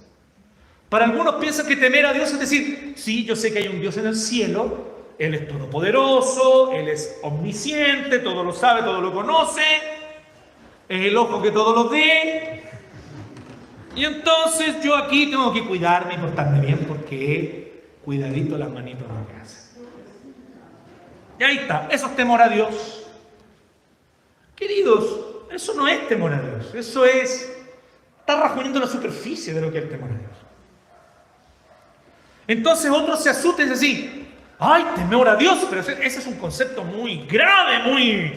Para 0.90 1.06
algunos 1.06 1.36
piensan 1.36 1.68
que 1.68 1.76
temer 1.76 2.06
a 2.06 2.14
Dios 2.14 2.32
es 2.32 2.40
decir, 2.40 2.94
sí, 2.96 3.26
yo 3.26 3.36
sé 3.36 3.52
que 3.52 3.60
hay 3.60 3.68
un 3.68 3.82
Dios 3.82 3.98
en 3.98 4.08
el 4.08 4.16
cielo, 4.16 4.95
Él 5.18 5.34
es 5.34 5.48
todopoderoso, 5.48 6.72
Él 6.74 6.90
es 6.90 7.20
omnisciente, 7.24 8.20
todo 8.20 8.44
lo 8.44 8.52
sabe, 8.52 8.82
todo 8.82 9.02
lo 9.02 9.14
conoce, 9.14 9.64
es 10.90 11.06
el 11.06 11.16
ojo 11.16 11.42
que 11.42 11.52
todo 11.52 11.74
lo 11.74 11.90
ve. 11.90 12.64
Y 13.96 14.04
entonces 14.04 14.84
yo 14.84 14.96
aquí 14.96 15.30
tengo 15.32 15.54
que 15.54 15.66
cuidarme 15.66 16.16
y 16.16 16.18
portarme 16.18 16.60
bien 16.60 16.80
porque 16.88 17.84
cuidadito 18.04 18.58
las 18.58 18.70
manitos 18.70 19.08
lo 19.08 19.28
que 19.28 19.42
hacen. 19.42 19.82
Y 21.40 21.44
ahí 21.44 21.58
está, 21.60 21.88
eso 21.90 22.08
es 22.08 22.16
temor 22.16 22.42
a 22.42 22.50
Dios. 22.50 23.04
Queridos, 24.56 25.20
eso 25.52 25.74
no 25.74 25.88
es 25.88 26.08
temor 26.08 26.34
a 26.34 26.40
Dios, 26.40 26.74
eso 26.76 27.06
es, 27.06 27.52
está 28.20 28.42
rajuñando 28.42 28.80
la 28.80 28.88
superficie 28.88 29.54
de 29.54 29.62
lo 29.62 29.72
que 29.72 29.80
es 29.80 29.90
temor 29.90 30.10
a 30.10 30.18
Dios. 30.18 30.32
Entonces 32.48 32.92
otros 32.92 33.24
se 33.24 33.30
asustan 33.30 33.68
y 33.68 33.70
dicen 33.70 33.78
así, 33.78 34.25
ay, 34.60 34.86
temor 34.96 35.28
a 35.28 35.36
Dios, 35.36 35.66
pero 35.70 35.82
ese, 35.82 36.06
es 36.06 36.28
un 36.28 36.36
concepto 36.36 36.84
muy 36.84 37.26
grave, 37.26 37.80
muy 37.84 38.34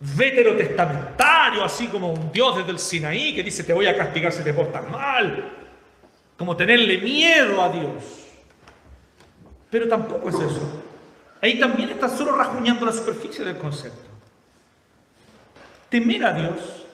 veterotestamentario, 0.00 1.64
así 1.64 1.86
como 1.86 2.12
un 2.12 2.32
Dios 2.32 2.56
desde 2.56 2.70
el 2.70 2.78
Sinaí 2.78 3.34
que 3.34 3.42
dice 3.42 3.62
te 3.62 3.72
voy 3.72 3.86
a 3.86 3.96
castigar 3.96 4.32
si 4.32 4.42
te 4.42 4.52
portas 4.52 4.88
mal, 4.90 5.52
como 6.36 6.56
tenerle 6.56 6.98
miedo 6.98 7.62
a 7.62 7.68
Dios. 7.68 8.04
Pero 9.70 9.88
tampoco 9.88 10.28
es 10.28 10.34
eso. 10.34 10.82
Ahí 11.40 11.58
también 11.58 11.90
está 11.90 12.08
solo 12.08 12.36
rajuñando 12.36 12.84
la 12.84 12.92
superficie 12.92 13.44
del 13.44 13.56
concepto. 13.56 14.10
Temer 15.88 16.24
a 16.24 16.32
Dios 16.32 16.86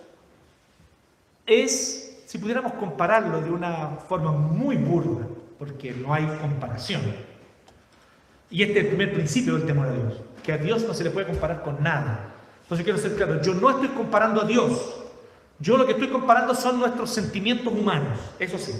es, 1.47 2.23
si 2.27 2.39
pudiéramos 2.39 2.73
compararlo 2.75 3.41
de 3.41 3.51
una 3.51 3.89
forma 4.09 4.33
muy 4.33 4.77
burda, 4.77 5.27
porque 5.59 5.93
no 5.93 6.15
hay 6.15 6.27
comparación. 6.41 7.28
Y 8.51 8.63
este 8.63 8.79
es 8.79 8.85
el 8.85 8.89
primer 8.89 9.13
principio 9.13 9.55
del 9.55 9.67
temor 9.67 9.89
a 9.89 9.93
Dios, 9.93 10.15
que 10.43 10.53
a 10.53 10.59
Dios 10.59 10.83
no 10.85 10.95
se 10.95 11.05
le 11.05 11.11
puede 11.11 11.27
comparar 11.27 11.63
con 11.63 11.83
nada. 11.83 12.35
Entonces 12.63 12.85
quiero 12.85 12.99
ser 12.99 13.15
claro, 13.15 13.41
yo 13.43 13.55
no 13.55 13.71
estoy 13.71 13.89
comparando 13.89 14.43
a 14.43 14.45
Dios, 14.45 14.95
yo 15.59 15.77
lo 15.77 15.87
que 15.87 15.93
estoy 15.93 16.09
comparando 16.09 16.55
son 16.55 16.79
nuestros 16.79 17.11
sentimientos 17.11 17.73
humanos, 17.73 18.19
eso 18.39 18.59
sí. 18.59 18.73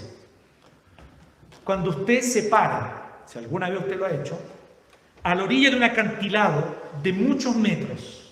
Cuando 1.63 1.91
usted 1.91 2.21
se 2.21 2.43
para, 2.43 3.21
si 3.25 3.37
alguna 3.37 3.69
vez 3.69 3.79
usted 3.79 3.97
lo 3.97 4.05
ha 4.05 4.11
hecho, 4.11 4.39
a 5.21 5.35
la 5.35 5.43
orilla 5.43 5.69
de 5.69 5.75
un 5.75 5.83
acantilado 5.83 6.75
de 7.03 7.13
muchos 7.13 7.55
metros, 7.55 8.31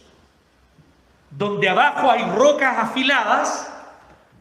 donde 1.30 1.70
abajo 1.70 2.10
hay 2.10 2.24
rocas 2.32 2.78
afiladas 2.78 3.72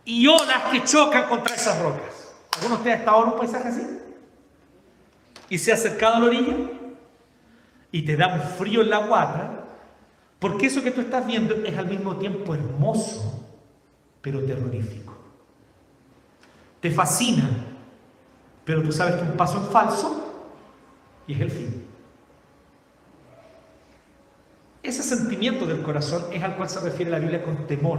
y 0.05 0.27
olas 0.27 0.63
que 0.71 0.85
chocan 0.85 1.29
contra 1.29 1.55
esas 1.55 1.81
rocas. 1.83 2.35
¿Alguno 2.55 2.77
de 2.77 2.79
ustedes 2.79 2.97
ha 2.97 2.99
estado 3.01 3.23
en 3.23 3.33
un 3.33 3.39
paisaje 3.39 3.69
así? 3.69 4.01
Y 5.51 5.59
se 5.59 5.73
ha 5.73 5.75
acercado 5.75 6.17
a 6.17 6.21
la 6.21 6.27
orilla 6.27 6.55
y 7.93 8.03
te 8.03 8.17
da 8.17 8.35
un 8.35 8.41
frío 8.41 8.83
en 8.83 8.91
la 8.91 9.07
guata, 9.07 9.65
porque 10.39 10.67
eso 10.67 10.83
que 10.83 10.91
tú 10.91 11.01
estás 11.01 11.27
viendo 11.27 11.55
es 11.55 11.77
al 11.77 11.87
mismo 11.87 12.17
tiempo 12.17 12.55
hermoso, 12.55 13.45
pero 14.21 14.43
terrorífico. 14.45 15.17
Te 16.81 16.91
fascina, 16.91 17.49
pero 18.65 18.83
tú 18.83 18.93
sabes 18.93 19.17
que 19.17 19.23
un 19.23 19.37
paso 19.37 19.59
en 19.59 19.65
falso 19.65 20.45
y 21.27 21.35
es 21.35 21.41
el 21.41 21.51
fin. 21.51 21.85
Ese 24.83 25.03
sentimiento 25.03 25.67
del 25.67 25.83
corazón 25.83 26.27
es 26.33 26.43
al 26.43 26.57
cual 26.57 26.69
se 26.69 26.81
refiere 26.81 27.11
la 27.11 27.19
Biblia 27.19 27.43
con 27.43 27.67
temor, 27.67 27.99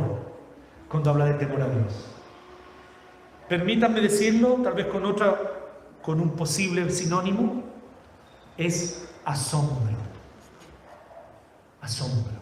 cuando 0.87 1.09
habla 1.09 1.25
de 1.25 1.33
temor 1.33 1.61
a 1.61 1.69
Dios. 1.69 2.07
Permítanme 3.49 3.99
decirlo, 3.99 4.59
tal 4.63 4.73
vez 4.73 4.87
con 4.87 5.05
otra, 5.05 5.37
con 6.01 6.21
un 6.21 6.31
posible 6.31 6.89
sinónimo, 6.89 7.63
es 8.57 9.09
asombro. 9.27 9.97
Asombro. 11.81 12.37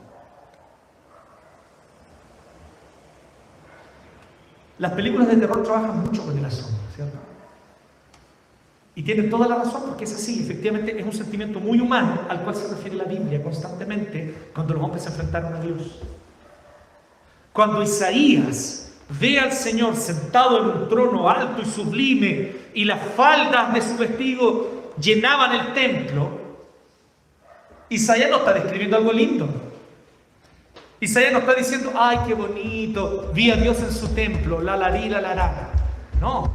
Las 4.78 4.92
películas 4.92 5.28
de 5.30 5.38
terror 5.38 5.64
trabajan 5.64 6.02
mucho 6.02 6.24
con 6.26 6.38
el 6.38 6.46
asombro, 6.46 6.82
¿cierto? 6.96 7.18
Y 8.94 9.02
tienen 9.04 9.30
toda 9.30 9.48
la 9.48 9.56
razón 9.56 9.84
porque 9.88 10.04
es 10.04 10.14
así, 10.14 10.44
efectivamente 10.44 10.98
es 10.98 11.06
un 11.06 11.12
sentimiento 11.12 11.60
muy 11.60 11.80
humano 11.80 12.22
al 12.30 12.42
cual 12.44 12.56
se 12.56 12.68
refiere 12.68 12.96
la 12.96 13.04
Biblia 13.06 13.44
constantemente 13.44 14.50
cuando 14.54 14.76
los 14.76 14.84
hombres 14.84 15.04
se 15.04 15.10
enfrentaron 15.10 15.54
a 15.56 15.60
Dios. 15.62 16.02
Cuando 17.52 17.82
Isaías 17.82 18.94
ve 19.20 19.40
al 19.40 19.52
Señor 19.52 19.96
sentado 19.96 20.62
en 20.62 20.82
un 20.82 20.90
trono 20.90 21.30
alto 21.30 21.62
y 21.62 21.66
sublime 21.66 22.56
y 22.74 22.86
las 22.86 23.02
faldas 23.16 23.74
de 23.74 23.82
su 23.82 23.98
vestido 23.98 24.94
llenaban 25.00 25.54
el 25.54 25.74
templo, 25.74 26.45
Isaías 27.90 28.30
no 28.30 28.38
está 28.38 28.54
describiendo 28.54 28.98
algo 28.98 29.14
lindo. 29.14 29.48
Isaías 31.00 31.34
no 31.34 31.40
está 31.40 31.54
diciendo, 31.54 31.92
ay, 31.96 32.20
qué 32.26 32.34
bonito, 32.34 33.32
vi 33.34 33.52
a 33.52 33.56
Dios 33.56 33.80
en 33.80 33.92
su 33.92 34.14
templo, 34.16 34.62
la 34.62 34.76
la 34.76 34.90
la 34.90 35.22
la 35.22 35.36
la. 35.36 35.70
No. 36.20 36.54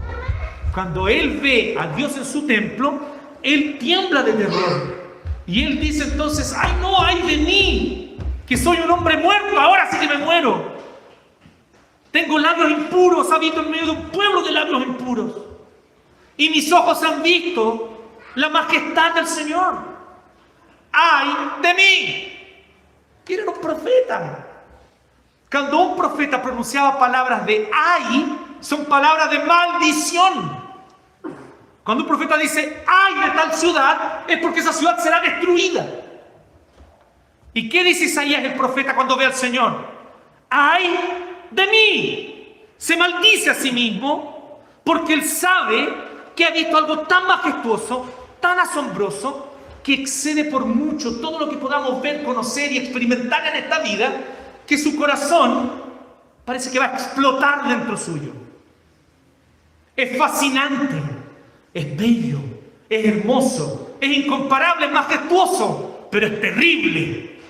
Cuando 0.72 1.08
él 1.08 1.38
ve 1.40 1.76
a 1.78 1.88
Dios 1.88 2.16
en 2.16 2.24
su 2.24 2.46
templo, 2.46 3.00
él 3.42 3.78
tiembla 3.78 4.22
de 4.22 4.32
terror. 4.32 5.00
Y 5.46 5.64
él 5.64 5.80
dice 5.80 6.04
entonces, 6.04 6.54
ay 6.56 6.72
no, 6.80 7.02
ay 7.02 7.22
de 7.22 7.36
mí, 7.38 8.18
que 8.46 8.56
soy 8.56 8.78
un 8.78 8.90
hombre 8.90 9.16
muerto, 9.16 9.58
ahora 9.58 9.88
sí 9.90 9.98
que 9.98 10.08
me 10.08 10.18
muero. 10.24 10.80
Tengo 12.10 12.38
labios 12.38 12.70
impuros, 12.70 13.30
habito 13.30 13.60
en 13.60 13.70
medio 13.70 13.86
de 13.86 13.90
un 13.92 14.02
pueblo 14.10 14.42
de 14.42 14.52
labios 14.52 14.82
impuros. 14.82 15.32
Y 16.36 16.50
mis 16.50 16.72
ojos 16.72 17.02
han 17.02 17.22
visto 17.22 18.10
la 18.34 18.48
majestad 18.48 19.14
del 19.14 19.26
Señor. 19.26 19.89
¡Ay 20.92 21.52
de 21.62 21.74
mí! 21.74 22.36
Era 23.28 23.48
un 23.48 23.60
profeta. 23.60 24.46
Cuando 25.50 25.78
un 25.78 25.96
profeta 25.96 26.42
pronunciaba 26.42 26.98
palabras 26.98 27.46
de 27.46 27.70
ay, 27.72 28.56
son 28.60 28.84
palabras 28.86 29.30
de 29.30 29.38
maldición. 29.40 30.60
Cuando 31.84 32.04
un 32.04 32.08
profeta 32.08 32.36
dice 32.36 32.84
ay 32.86 33.14
de 33.14 33.30
tal 33.30 33.54
ciudad, 33.54 34.24
es 34.28 34.38
porque 34.38 34.60
esa 34.60 34.72
ciudad 34.72 34.98
será 34.98 35.20
destruida. 35.20 35.86
¿Y 37.52 37.68
qué 37.68 37.82
dice 37.82 38.04
Isaías 38.04 38.44
el 38.44 38.54
profeta 38.54 38.94
cuando 38.94 39.16
ve 39.16 39.26
al 39.26 39.34
Señor? 39.34 39.86
Ay 40.48 41.46
de 41.50 41.66
mí. 41.66 42.64
Se 42.76 42.96
maldice 42.96 43.50
a 43.50 43.54
sí 43.54 43.72
mismo 43.72 44.60
porque 44.84 45.14
él 45.14 45.24
sabe 45.24 45.94
que 46.34 46.44
ha 46.44 46.50
visto 46.50 46.76
algo 46.76 47.00
tan 47.00 47.26
majestuoso, 47.26 48.06
tan 48.40 48.58
asombroso, 48.58 49.49
excede 49.94 50.44
por 50.44 50.64
mucho 50.66 51.20
todo 51.20 51.38
lo 51.38 51.48
que 51.48 51.56
podamos 51.56 52.00
ver, 52.02 52.22
conocer 52.22 52.72
y 52.72 52.78
experimentar 52.78 53.46
en 53.46 53.64
esta 53.64 53.80
vida, 53.80 54.12
que 54.66 54.78
su 54.78 54.96
corazón 54.96 55.82
parece 56.44 56.70
que 56.70 56.78
va 56.78 56.86
a 56.86 56.94
explotar 56.94 57.68
dentro 57.68 57.96
suyo. 57.96 58.32
Es 59.96 60.16
fascinante, 60.16 60.96
es 61.74 61.96
bello, 61.96 62.38
es 62.88 63.06
hermoso, 63.06 63.96
es 64.00 64.16
incomparable, 64.16 64.86
es 64.86 64.92
majestuoso, 64.92 66.08
pero 66.10 66.26
es 66.26 66.40
terrible. 66.40 67.40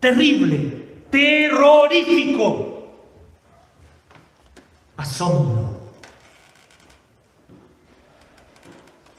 Terrible 0.00 0.86
terrorífico. 1.10 2.88
Asombro. 4.96 5.75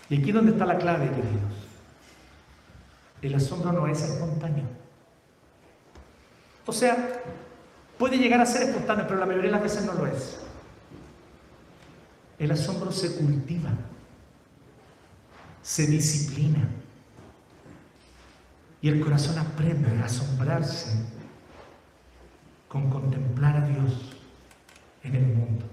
Y 0.10 0.20
aquí 0.20 0.30
es 0.30 0.36
donde 0.36 0.52
está 0.52 0.66
la 0.66 0.78
clave, 0.78 1.10
queridos. 1.10 1.54
El 3.22 3.36
asombro 3.36 3.72
no 3.72 3.88
es 3.88 4.02
espontáneo. 4.02 4.66
O 6.66 6.72
sea, 6.72 7.22
puede 7.98 8.18
llegar 8.18 8.40
a 8.40 8.46
ser 8.46 8.70
espontáneo, 8.70 9.06
pero 9.08 9.20
la 9.20 9.26
mayoría 9.26 9.50
de 9.50 9.56
las 9.58 9.64
veces 9.64 9.86
no 9.86 9.94
lo 9.94 10.08
es. 10.08 10.40
El 12.40 12.52
asombro 12.52 12.92
se 12.92 13.16
cultiva, 13.16 13.70
se 15.62 15.88
disciplina. 15.88 16.68
Y 18.82 18.90
el 18.90 19.02
corazón 19.02 19.40
aprende 19.40 19.90
a 20.02 20.06
asombrarse 20.06 20.92
con 22.68 22.90
contemplar 22.90 23.58
a 23.58 23.68
Dios 23.68 24.14
en 25.04 25.16
el 25.16 25.26
mundo, 25.26 25.66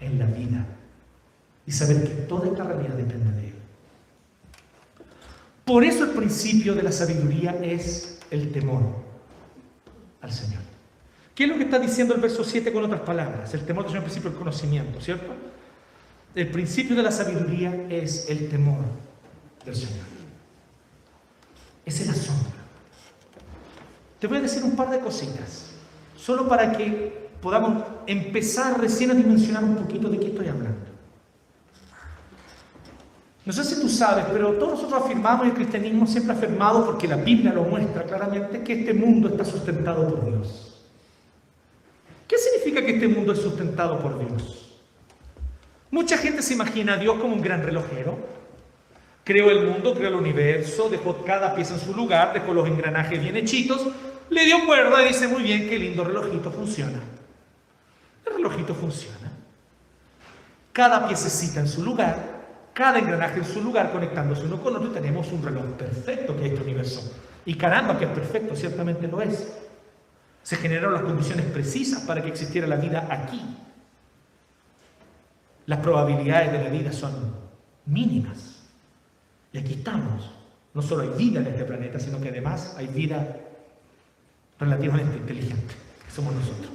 en 0.00 0.18
la 0.18 0.26
vida, 0.26 0.66
y 1.66 1.72
saber 1.72 2.04
que 2.04 2.14
toda 2.22 2.48
esta 2.48 2.64
realidad 2.64 2.94
depende 2.94 3.32
de 3.32 3.48
Él. 3.48 3.54
Por 5.64 5.82
eso 5.84 6.04
el 6.04 6.10
principio 6.10 6.74
de 6.74 6.82
la 6.82 6.92
sabiduría 6.92 7.58
es 7.62 8.18
el 8.30 8.52
temor 8.52 8.82
al 10.20 10.32
Señor. 10.32 10.62
¿Qué 11.34 11.44
es 11.44 11.50
lo 11.50 11.56
que 11.56 11.64
está 11.64 11.78
diciendo 11.78 12.14
el 12.14 12.20
verso 12.20 12.44
7 12.44 12.72
con 12.72 12.84
otras 12.84 13.00
palabras? 13.00 13.52
El 13.54 13.64
temor 13.64 13.86
es 13.86 13.94
el 13.94 14.00
principio 14.00 14.30
del 14.30 14.38
conocimiento, 14.38 15.00
¿cierto? 15.00 15.32
El 16.34 16.50
principio 16.50 16.94
de 16.94 17.02
la 17.02 17.10
sabiduría 17.10 17.86
es 17.88 18.28
el 18.28 18.48
temor 18.48 18.84
del 19.64 19.74
Señor. 19.74 20.04
Es 21.84 22.00
el 22.00 22.10
asombro. 22.10 22.52
Te 24.18 24.26
voy 24.26 24.38
a 24.38 24.42
decir 24.42 24.62
un 24.62 24.76
par 24.76 24.90
de 24.90 25.00
cositas 25.00 25.70
solo 26.16 26.48
para 26.48 26.72
que 26.72 27.28
podamos 27.42 27.84
empezar 28.06 28.80
recién 28.80 29.10
a 29.10 29.14
dimensionar 29.14 29.64
un 29.64 29.76
poquito 29.76 30.08
de 30.08 30.18
qué 30.18 30.26
estoy 30.28 30.48
hablando. 30.48 30.93
No 33.44 33.52
sé 33.52 33.64
si 33.64 33.80
tú 33.80 33.88
sabes, 33.88 34.24
pero 34.32 34.52
todos 34.52 34.82
nosotros 34.82 35.02
afirmamos, 35.04 35.46
y 35.46 35.50
el 35.50 35.54
cristianismo 35.54 36.06
siempre 36.06 36.32
ha 36.32 36.36
afirmado, 36.36 36.84
porque 36.86 37.06
la 37.06 37.16
Biblia 37.16 37.52
lo 37.52 37.64
muestra 37.64 38.04
claramente, 38.04 38.62
que 38.62 38.80
este 38.80 38.94
mundo 38.94 39.28
está 39.28 39.44
sustentado 39.44 40.08
por 40.08 40.24
Dios. 40.24 40.82
¿Qué 42.26 42.38
significa 42.38 42.84
que 42.84 42.94
este 42.94 43.08
mundo 43.08 43.32
es 43.32 43.40
sustentado 43.40 43.98
por 43.98 44.18
Dios? 44.18 44.80
Mucha 45.90 46.16
gente 46.16 46.42
se 46.42 46.54
imagina 46.54 46.94
a 46.94 46.96
Dios 46.96 47.18
como 47.20 47.34
un 47.34 47.42
gran 47.42 47.62
relojero. 47.62 48.18
Creó 49.24 49.50
el 49.50 49.66
mundo, 49.66 49.94
creó 49.94 50.08
el 50.08 50.14
universo, 50.14 50.88
dejó 50.88 51.22
cada 51.24 51.54
pieza 51.54 51.74
en 51.74 51.80
su 51.80 51.94
lugar, 51.94 52.32
dejó 52.32 52.54
los 52.54 52.66
engranajes 52.66 53.20
bien 53.20 53.36
hechitos 53.36 53.88
le 54.30 54.44
dio 54.44 54.66
cuerda 54.66 55.02
y 55.04 55.08
dice, 55.08 55.28
muy 55.28 55.42
bien, 55.42 55.68
qué 55.68 55.78
lindo 55.78 56.04
relojito 56.04 56.50
funciona. 56.50 57.00
El 58.26 58.34
relojito 58.34 58.74
funciona. 58.74 59.32
Cada 60.72 61.06
piececita 61.06 61.60
en 61.60 61.68
su 61.68 61.82
lugar, 61.84 62.33
cada 62.74 62.98
engranaje 62.98 63.38
en 63.38 63.44
su 63.44 63.62
lugar, 63.62 63.92
conectándose 63.92 64.44
uno 64.44 64.60
con 64.60 64.76
otro, 64.76 64.90
y 64.90 64.92
tenemos 64.92 65.30
un 65.32 65.42
reloj 65.42 65.64
perfecto 65.78 66.36
que 66.36 66.46
es 66.46 66.52
este 66.52 66.64
universo. 66.64 67.12
Y 67.46 67.54
caramba, 67.54 67.98
que 67.98 68.04
es 68.04 68.10
perfecto, 68.10 68.56
ciertamente 68.56 69.06
lo 69.06 69.22
es. 69.22 69.56
Se 70.42 70.56
generaron 70.56 70.92
las 70.92 71.02
condiciones 71.02 71.46
precisas 71.46 72.02
para 72.02 72.20
que 72.20 72.28
existiera 72.28 72.66
la 72.66 72.76
vida 72.76 73.06
aquí. 73.08 73.40
Las 75.66 75.78
probabilidades 75.78 76.52
de 76.52 76.64
la 76.64 76.68
vida 76.68 76.92
son 76.92 77.34
mínimas. 77.86 78.62
Y 79.52 79.58
aquí 79.58 79.74
estamos. 79.74 80.30
No 80.74 80.82
solo 80.82 81.04
hay 81.04 81.10
vida 81.10 81.40
en 81.40 81.46
este 81.46 81.64
planeta, 81.64 82.00
sino 82.00 82.20
que 82.20 82.30
además 82.30 82.74
hay 82.76 82.88
vida 82.88 83.36
relativamente 84.58 85.16
inteligente, 85.16 85.74
que 86.04 86.10
somos 86.10 86.34
nosotros. 86.34 86.70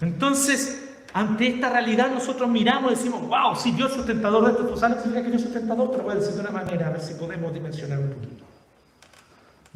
Entonces, 0.00 0.87
ante 1.18 1.48
esta 1.48 1.68
realidad 1.68 2.12
nosotros 2.12 2.48
miramos 2.48 2.92
y 2.92 2.94
decimos, 2.94 3.22
wow, 3.22 3.56
si 3.56 3.72
Dios 3.72 3.90
es 3.90 3.96
sustentador 3.96 4.44
de 4.44 4.52
esto, 4.52 4.68
tú 4.68 4.76
sabes 4.76 5.02
que 5.02 5.20
Dios 5.20 5.34
es 5.34 5.42
sustentador, 5.42 5.90
te 5.90 5.96
lo 5.96 6.04
voy 6.04 6.12
a 6.12 6.14
decir 6.14 6.34
de 6.34 6.40
una 6.42 6.52
manera, 6.52 6.86
a 6.86 6.90
ver 6.90 7.00
si 7.00 7.14
podemos 7.14 7.52
dimensionar 7.52 7.98
un 7.98 8.10
poquito. 8.10 8.44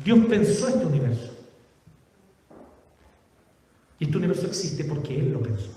Dios 0.05 0.21
pensó 0.29 0.69
este 0.69 0.87
universo. 0.87 1.37
Y 3.99 4.05
este 4.05 4.17
universo 4.17 4.47
existe 4.47 4.85
porque 4.85 5.19
Él 5.19 5.33
lo 5.33 5.43
pensó. 5.43 5.71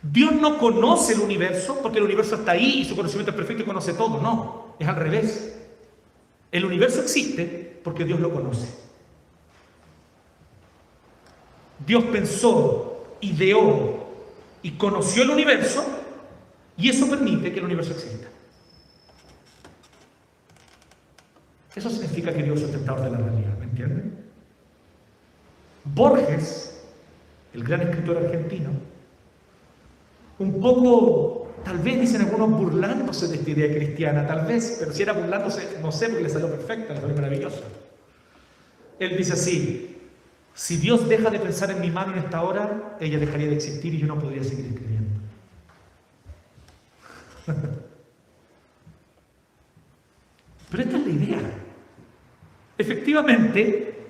Dios 0.00 0.32
no 0.34 0.56
conoce 0.56 1.14
el 1.14 1.20
universo 1.20 1.80
porque 1.82 1.98
el 1.98 2.04
universo 2.04 2.36
está 2.36 2.52
ahí 2.52 2.82
y 2.82 2.84
su 2.84 2.94
conocimiento 2.94 3.32
es 3.32 3.36
perfecto 3.36 3.64
y 3.64 3.66
conoce 3.66 3.94
todo. 3.94 4.22
No, 4.22 4.76
es 4.78 4.86
al 4.86 4.94
revés. 4.94 5.58
El 6.52 6.64
universo 6.64 7.02
existe 7.02 7.80
porque 7.82 8.04
Dios 8.04 8.20
lo 8.20 8.32
conoce. 8.32 8.68
Dios 11.84 12.04
pensó, 12.04 12.87
ideó 13.20 14.06
y 14.62 14.72
conoció 14.72 15.22
el 15.22 15.30
universo 15.30 15.84
y 16.76 16.88
eso 16.88 17.08
permite 17.08 17.52
que 17.52 17.58
el 17.58 17.64
universo 17.64 17.92
exista. 17.92 18.28
Eso 21.74 21.90
significa 21.90 22.32
que 22.32 22.42
Dios 22.42 22.56
es 22.56 22.62
sustentador 22.62 23.04
de 23.04 23.10
la 23.10 23.18
realidad, 23.18 23.58
¿me 23.58 23.64
entienden? 23.64 24.24
Borges, 25.84 26.82
el 27.54 27.64
gran 27.64 27.82
escritor 27.82 28.18
argentino, 28.18 28.70
un 30.38 30.60
poco 30.60 31.38
Tal 31.64 31.78
vez 31.78 32.00
dicen 32.00 32.22
algunos 32.22 32.50
burlándose 32.50 33.28
de 33.28 33.36
esta 33.36 33.50
idea 33.50 33.74
cristiana, 33.74 34.26
tal 34.26 34.46
vez, 34.46 34.76
pero 34.78 34.92
si 34.92 35.02
era 35.02 35.12
burlándose, 35.12 35.78
no 35.82 35.92
sé, 35.92 36.08
porque 36.08 36.22
le 36.22 36.30
salió 36.30 36.48
perfecta, 36.48 36.94
le 36.94 37.00
salió 37.00 37.14
maravillosa. 37.14 37.60
Él 38.98 39.16
dice 39.16 39.34
así, 39.34 39.87
si 40.58 40.76
Dios 40.76 41.08
deja 41.08 41.30
de 41.30 41.38
pensar 41.38 41.70
en 41.70 41.80
mi 41.80 41.88
mano 41.88 42.12
en 42.14 42.18
esta 42.18 42.42
hora, 42.42 42.96
ella 42.98 43.20
dejaría 43.20 43.46
de 43.46 43.54
existir 43.54 43.94
y 43.94 43.98
yo 43.98 44.08
no 44.08 44.18
podría 44.18 44.42
seguir 44.42 44.66
escribiendo. 44.66 45.20
Pero 50.68 50.82
esta 50.82 50.96
es 50.96 51.06
la 51.06 51.12
idea. 51.12 51.38
Efectivamente, 52.76 54.04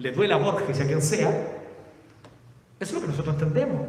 le 0.00 0.10
duele 0.10 0.34
a 0.34 0.38
Borges 0.38 0.80
y 0.80 0.82
a 0.82 0.86
quien 0.88 1.00
sea, 1.00 1.30
eso 2.80 2.90
es 2.90 2.92
lo 2.94 3.00
que 3.02 3.06
nosotros 3.06 3.36
entendemos. 3.36 3.82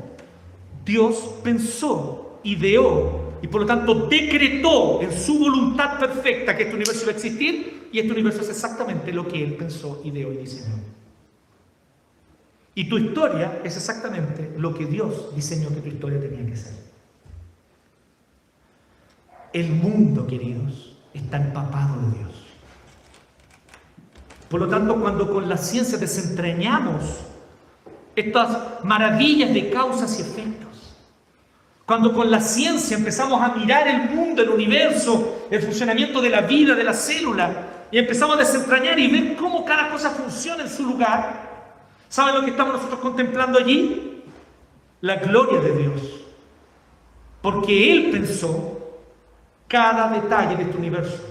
Dios 0.85 1.39
pensó, 1.43 2.39
ideó 2.43 3.33
y 3.41 3.47
por 3.47 3.61
lo 3.61 3.67
tanto 3.67 4.05
decretó 4.05 5.01
en 5.01 5.11
su 5.11 5.39
voluntad 5.39 5.97
perfecta 5.97 6.55
que 6.55 6.65
este 6.65 6.75
universo 6.75 7.01
iba 7.01 7.13
a 7.13 7.15
existir 7.15 7.89
y 7.91 7.97
este 7.97 8.11
universo 8.11 8.41
es 8.41 8.49
exactamente 8.49 9.11
lo 9.11 9.27
que 9.27 9.43
Él 9.43 9.55
pensó, 9.55 10.03
ideó 10.05 10.31
y 10.31 10.37
diseñó. 10.37 10.96
Y 12.77 12.83
tu 12.83 12.99
historia 12.99 13.59
es 13.63 13.75
exactamente 13.75 14.53
lo 14.55 14.71
que 14.71 14.85
Dios 14.85 15.35
diseñó 15.35 15.69
que 15.69 15.81
tu 15.81 15.87
historia 15.87 16.19
tenía 16.19 16.45
que 16.45 16.55
ser. 16.55 16.75
El 19.51 19.71
mundo, 19.71 20.27
queridos, 20.27 20.95
está 21.11 21.37
empapado 21.37 21.95
de 22.01 22.19
Dios. 22.19 22.45
Por 24.47 24.59
lo 24.59 24.67
tanto, 24.67 25.01
cuando 25.01 25.27
con 25.27 25.49
la 25.49 25.57
ciencia 25.57 25.97
desentrañamos 25.97 27.01
estas 28.15 28.83
maravillas 28.83 29.51
de 29.55 29.71
causas 29.71 30.19
y 30.19 30.21
efectos, 30.21 30.95
cuando 31.83 32.13
con 32.13 32.29
la 32.29 32.41
ciencia 32.41 32.95
empezamos 32.95 33.41
a 33.41 33.55
mirar 33.55 33.87
el 33.87 34.15
mundo, 34.15 34.43
el 34.43 34.49
universo, 34.49 35.47
el 35.49 35.63
funcionamiento 35.63 36.21
de 36.21 36.29
la 36.29 36.41
vida, 36.41 36.75
de 36.75 36.83
la 36.83 36.93
célula, 36.93 37.87
y 37.89 37.97
empezamos 37.97 38.35
a 38.35 38.39
desentrañar 38.39 38.99
y 38.99 39.07
ver 39.07 39.35
cómo 39.35 39.65
cada 39.65 39.89
cosa 39.89 40.11
funciona 40.11 40.61
en 40.61 40.69
su 40.69 40.83
lugar, 40.83 41.46
¿saben 42.09 42.35
lo 42.35 42.41
que 42.41 42.51
estamos 42.51 42.73
nosotros 42.73 42.99
contemplando 42.99 43.59
allí? 43.59 44.23
La 45.01 45.15
gloria 45.17 45.59
de 45.61 45.71
Dios. 45.71 46.01
Porque 47.41 47.93
Él 47.93 48.11
pensó 48.11 48.77
cada 49.67 50.09
detalle 50.09 50.55
de 50.55 50.63
este 50.63 50.77
universo. 50.77 51.23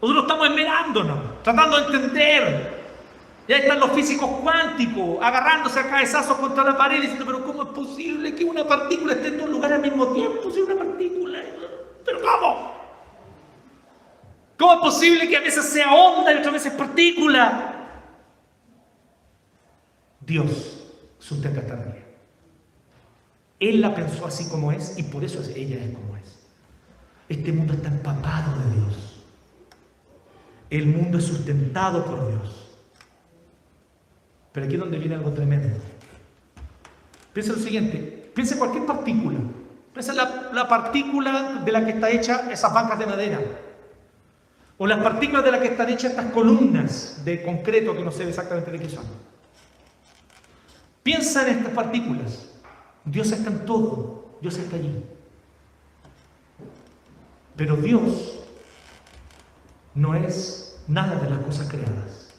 Nosotros 0.00 0.24
estamos 0.24 0.48
esmerándonos, 0.48 1.42
tratando 1.42 1.76
de 1.76 1.96
entender. 1.96 2.80
Ya 3.46 3.56
están 3.56 3.80
los 3.80 3.90
físicos 3.90 4.30
cuánticos 4.42 5.18
agarrándose 5.20 5.80
a 5.80 5.90
cabezazos 5.90 6.36
contra 6.38 6.62
la 6.64 6.76
pared 6.76 7.00
diciendo, 7.00 7.26
pero 7.26 7.44
¿cómo 7.44 7.64
es 7.64 7.68
posible 7.70 8.34
que 8.34 8.44
una 8.44 8.64
partícula 8.64 9.14
esté 9.14 9.28
en 9.28 9.38
dos 9.38 9.50
lugares 9.50 9.76
al 9.76 9.82
mismo 9.82 10.06
tiempo? 10.08 10.50
Si 10.50 10.60
una 10.60 10.76
partícula... 10.76 11.40
¿Pero 12.04 12.20
cómo? 12.22 12.72
¿Cómo 14.56 14.72
es 14.74 14.80
posible 14.80 15.28
que 15.28 15.36
a 15.36 15.40
veces 15.40 15.64
sea 15.64 15.92
onda 15.92 16.32
y 16.32 16.36
otras 16.36 16.52
veces 16.52 16.72
partícula? 16.74 17.79
Dios 20.30 20.86
sustenta 21.18 21.60
esta 21.60 21.74
realidad. 21.74 22.06
Él 23.58 23.80
la 23.80 23.94
pensó 23.96 24.26
así 24.26 24.48
como 24.48 24.70
es 24.70 24.96
y 24.96 25.02
por 25.02 25.24
eso 25.24 25.42
ella 25.56 25.76
es 25.84 25.92
como 25.92 26.16
es. 26.16 26.38
Este 27.28 27.52
mundo 27.52 27.74
está 27.74 27.88
empapado 27.88 28.56
de 28.60 28.76
Dios. 28.76 29.24
El 30.70 30.86
mundo 30.86 31.18
es 31.18 31.24
sustentado 31.24 32.04
por 32.04 32.28
Dios. 32.28 32.70
Pero 34.52 34.66
aquí 34.66 34.76
es 34.76 34.80
donde 34.80 34.98
viene 34.98 35.16
algo 35.16 35.32
tremendo. 35.32 35.76
Piensa 37.32 37.52
lo 37.52 37.58
siguiente, 37.58 38.30
piensa 38.32 38.54
en 38.54 38.60
cualquier 38.60 38.86
partícula. 38.86 39.38
Piensa 39.92 40.12
en 40.12 40.18
la, 40.18 40.50
la 40.52 40.68
partícula 40.68 41.60
de 41.64 41.72
la 41.72 41.84
que 41.84 41.90
está 41.90 42.08
hecha 42.08 42.50
esas 42.52 42.72
bancas 42.72 43.00
de 43.00 43.06
madera. 43.06 43.40
O 44.78 44.86
las 44.86 45.02
partículas 45.02 45.44
de 45.44 45.50
las 45.50 45.60
que 45.60 45.68
están 45.68 45.88
hechas 45.88 46.12
estas 46.12 46.32
columnas 46.32 47.22
de 47.24 47.42
concreto 47.42 47.96
que 47.96 48.04
no 48.04 48.12
sé 48.12 48.28
exactamente 48.28 48.70
de 48.70 48.78
qué 48.78 48.88
son. 48.88 49.04
Piensa 51.02 51.48
en 51.48 51.58
estas 51.58 51.72
partículas. 51.72 52.48
Dios 53.04 53.32
está 53.32 53.50
en 53.50 53.64
todo, 53.64 54.36
Dios 54.40 54.58
está 54.58 54.76
allí. 54.76 55.02
Pero 57.56 57.76
Dios 57.76 58.40
no 59.94 60.14
es 60.14 60.80
nada 60.86 61.20
de 61.20 61.30
las 61.30 61.40
cosas 61.40 61.68
creadas. 61.68 62.30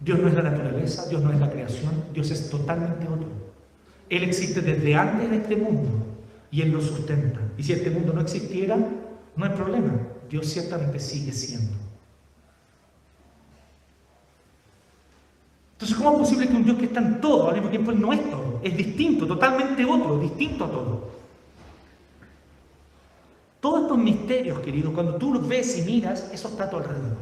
Dios 0.00 0.18
no 0.18 0.28
es 0.28 0.34
la 0.34 0.42
naturaleza, 0.42 1.08
Dios 1.08 1.22
no 1.22 1.32
es 1.32 1.38
la 1.38 1.50
creación, 1.50 2.04
Dios 2.12 2.30
es 2.30 2.50
totalmente 2.50 3.06
otro. 3.06 3.28
Él 4.08 4.24
existe 4.24 4.60
desde 4.60 4.94
antes 4.94 5.30
de 5.30 5.36
este 5.36 5.56
mundo 5.56 5.88
y 6.50 6.62
Él 6.62 6.72
lo 6.72 6.80
sustenta. 6.80 7.40
Y 7.56 7.62
si 7.62 7.72
este 7.72 7.90
mundo 7.90 8.12
no 8.12 8.20
existiera, 8.20 8.76
no 8.76 9.44
hay 9.44 9.52
problema. 9.52 9.92
Dios 10.28 10.46
ciertamente 10.48 10.98
sigue 10.98 11.32
siendo. 11.32 11.72
Entonces, 15.82 15.98
¿cómo 16.00 16.12
es 16.12 16.28
posible 16.28 16.48
que 16.48 16.54
un 16.54 16.64
Dios 16.64 16.78
que 16.78 16.84
está 16.84 17.00
en 17.00 17.20
todo, 17.20 17.48
al 17.48 17.54
mismo 17.54 17.68
tiempo 17.68 17.90
no 17.90 18.12
es 18.12 18.30
todo? 18.30 18.60
Es 18.62 18.76
distinto, 18.76 19.26
totalmente 19.26 19.84
otro, 19.84 20.16
distinto 20.16 20.64
a 20.64 20.70
todo. 20.70 21.10
Todos 23.58 23.82
estos 23.82 23.98
misterios, 23.98 24.60
queridos, 24.60 24.94
cuando 24.94 25.16
tú 25.16 25.34
los 25.34 25.48
ves 25.48 25.76
y 25.78 25.82
miras, 25.82 26.30
eso 26.32 26.46
está 26.46 26.64
a 26.64 26.70
tu 26.70 26.76
alrededor. 26.76 27.16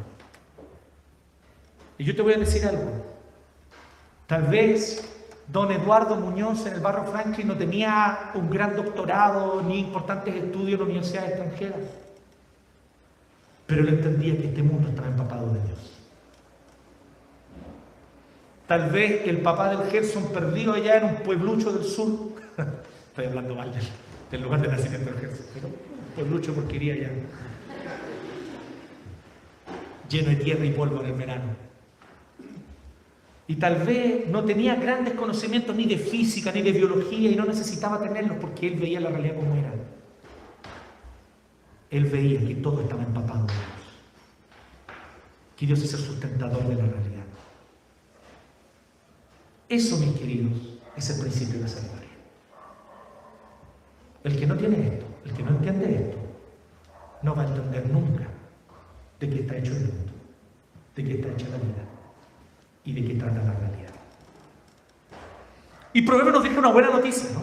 Y 1.97 2.05
yo 2.05 2.15
te 2.15 2.21
voy 2.21 2.35
a 2.35 2.37
decir 2.37 2.67
algo. 2.67 2.91
Tal 4.27 4.43
vez 4.43 5.11
don 5.49 5.73
Eduardo 5.73 6.17
Muñoz 6.17 6.67
en 6.67 6.75
el 6.75 6.81
barrio 6.81 7.11
Franklin 7.11 7.49
no 7.49 7.57
tenía 7.57 8.31
un 8.35 8.51
gran 8.51 8.77
doctorado 8.77 9.63
ni 9.63 9.79
importantes 9.79 10.35
estudios 10.35 10.73
en 10.73 10.79
la 10.81 10.85
universidad 10.85 11.29
extranjera. 11.29 11.77
Pero 13.67 13.81
él 13.81 13.89
entendía 13.89 14.37
que 14.37 14.49
este 14.49 14.63
mundo 14.63 14.91
estaba 14.91 15.09
empapado 15.09 15.47
de 15.47 15.63
Dios. 15.63 16.00
Tal 18.71 18.89
vez 18.89 19.27
el 19.27 19.39
papá 19.39 19.69
del 19.77 19.91
Gerson 19.91 20.31
perdido 20.33 20.75
allá 20.75 20.99
en 20.99 21.05
un 21.07 21.15
pueblucho 21.25 21.73
del 21.73 21.83
sur, 21.83 22.37
estoy 23.09 23.25
hablando 23.25 23.57
mal 23.57 23.73
del, 24.31 24.41
lugar 24.41 24.63
de 24.63 24.69
nacimiento 24.69 25.11
del 25.11 25.19
Gerson, 25.19 25.47
pero 25.53 25.67
un 25.67 25.75
pueblucho 26.15 26.55
porque 26.55 26.77
iría 26.77 26.95
allá, 26.95 27.11
lleno 30.09 30.29
de 30.29 30.37
tierra 30.37 30.65
y 30.65 30.71
polvo 30.71 31.01
en 31.01 31.07
el 31.07 31.15
verano. 31.15 31.57
Y 33.49 33.57
tal 33.57 33.83
vez 33.83 34.29
no 34.29 34.45
tenía 34.45 34.77
grandes 34.77 35.15
conocimientos 35.15 35.75
ni 35.75 35.87
de 35.87 35.99
física 35.99 36.53
ni 36.53 36.63
de 36.63 36.71
biología 36.71 37.29
y 37.29 37.35
no 37.35 37.47
necesitaba 37.47 38.01
tenerlos 38.01 38.37
porque 38.41 38.69
él 38.69 38.79
veía 38.79 39.01
la 39.01 39.11
realidad 39.11 39.35
como 39.35 39.57
era. 39.57 39.73
Él 41.91 42.05
veía 42.05 42.39
que 42.47 42.55
todo 42.55 42.83
estaba 42.83 43.03
empapado 43.03 43.47
de 43.47 43.53
Dios. 43.53 43.65
Que 45.57 45.67
Dios 45.67 45.83
es 45.83 45.93
el 45.93 46.01
sustentador 46.01 46.63
de 46.69 46.77
la 46.77 46.85
realidad. 46.87 47.10
Eso, 49.71 49.99
mis 49.99 50.19
queridos, 50.19 50.53
es 50.97 51.11
el 51.11 51.21
principio 51.21 51.55
de 51.55 51.61
la 51.61 51.69
sabiduría. 51.69 52.09
El 54.25 54.37
que 54.37 54.47
no 54.47 54.57
tiene 54.57 54.89
esto, 54.89 55.07
el 55.25 55.33
que 55.33 55.43
no 55.45 55.51
entiende 55.51 55.95
esto, 55.95 56.19
no 57.23 57.37
va 57.37 57.43
a 57.43 57.47
entender 57.47 57.89
nunca 57.89 58.27
de 59.21 59.31
qué 59.31 59.41
está 59.43 59.57
hecho 59.57 59.71
el 59.71 59.83
mundo, 59.83 60.13
de 60.97 61.05
qué 61.05 61.15
está 61.15 61.29
hecha 61.29 61.49
la 61.51 61.59
vida 61.59 61.85
y 62.85 62.95
de 62.95 63.05
qué 63.07 63.15
trata 63.15 63.45
la 63.45 63.53
realidad. 63.53 63.95
Y 65.93 66.03
Proverbio 66.03 66.33
nos 66.33 66.43
deja 66.43 66.59
una 66.59 66.73
buena 66.73 66.91
noticia, 66.91 67.31
¿no? 67.33 67.43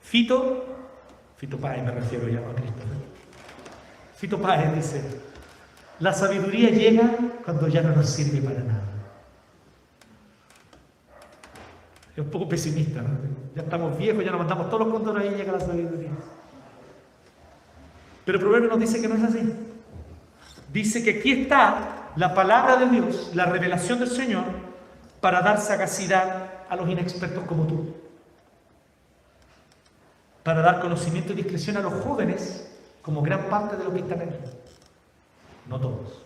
Fito, 0.00 0.64
Fito 1.36 1.58
Páez 1.58 1.84
me 1.84 1.90
refiero 1.90 2.28
ya 2.28 2.38
a 2.38 2.54
Cristo, 2.54 2.82
Fito 4.16 4.40
Páez 4.40 4.74
dice, 4.74 5.02
la 6.00 6.14
sabiduría 6.14 6.70
llega 6.70 7.14
cuando 7.44 7.68
ya 7.68 7.82
no 7.82 7.94
nos 7.94 8.08
sirve 8.08 8.40
para 8.40 8.60
nada. 8.60 8.91
Es 12.16 12.22
un 12.22 12.30
poco 12.30 12.48
pesimista, 12.48 13.00
¿no? 13.00 13.08
Ya 13.54 13.62
estamos 13.62 13.96
viejos, 13.96 14.24
ya 14.24 14.30
nos 14.30 14.40
mandamos 14.40 14.68
todos 14.68 14.86
los 14.86 14.94
condones 14.94 15.22
ahí 15.22 15.34
y 15.34 15.38
llega 15.38 15.52
la 15.52 15.60
sabiduría. 15.60 16.10
Pero 18.24 18.38
el 18.38 18.44
proverbio 18.44 18.68
nos 18.68 18.80
dice 18.80 19.00
que 19.00 19.08
no 19.08 19.14
es 19.14 19.22
así. 19.22 19.52
Dice 20.72 21.02
que 21.02 21.18
aquí 21.18 21.32
está 21.32 22.10
la 22.16 22.34
palabra 22.34 22.76
de 22.76 22.88
Dios, 22.88 23.30
la 23.34 23.46
revelación 23.46 23.98
del 23.98 24.08
Señor, 24.08 24.44
para 25.20 25.40
dar 25.40 25.60
sagacidad 25.60 26.50
a 26.68 26.76
los 26.76 26.88
inexpertos 26.88 27.44
como 27.44 27.66
tú. 27.66 27.94
Para 30.42 30.60
dar 30.60 30.80
conocimiento 30.80 31.32
y 31.32 31.36
discreción 31.36 31.76
a 31.76 31.80
los 31.80 31.94
jóvenes, 32.04 32.68
como 33.02 33.22
gran 33.22 33.44
parte 33.48 33.76
de 33.76 33.84
los 33.84 33.92
que 33.92 34.00
están 34.00 34.20
aquí. 34.20 34.36
No 35.68 35.80
todos. 35.80 36.21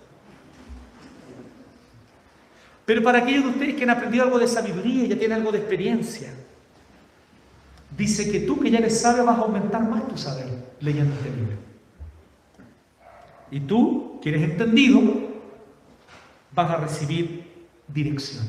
Pero 2.87 3.03
para 3.03 3.19
aquellos 3.19 3.43
de 3.43 3.51
ustedes 3.51 3.75
que 3.75 3.83
han 3.83 3.91
aprendido 3.91 4.25
algo 4.25 4.39
de 4.39 4.47
sabiduría 4.47 5.05
y 5.05 5.09
ya 5.09 5.19
tienen 5.19 5.39
algo 5.39 5.51
de 5.51 5.59
experiencia, 5.59 6.33
dice 7.97 8.31
que 8.31 8.41
tú 8.41 8.61
que 8.61 8.71
ya 8.71 8.79
eres 8.79 9.01
sabio 9.01 9.25
vas 9.25 9.37
a 9.39 9.43
aumentar 9.43 9.83
más 9.87 10.07
tu 10.09 10.17
saber 10.17 10.47
leyendo 10.81 11.15
este 11.17 11.31
libro. 11.31 11.57
Y 13.51 13.61
tú, 13.61 14.21
que 14.23 14.29
eres 14.29 14.43
entendido, 14.43 15.01
vas 16.53 16.71
a 16.71 16.77
recibir 16.77 17.53
dirección. 17.89 18.45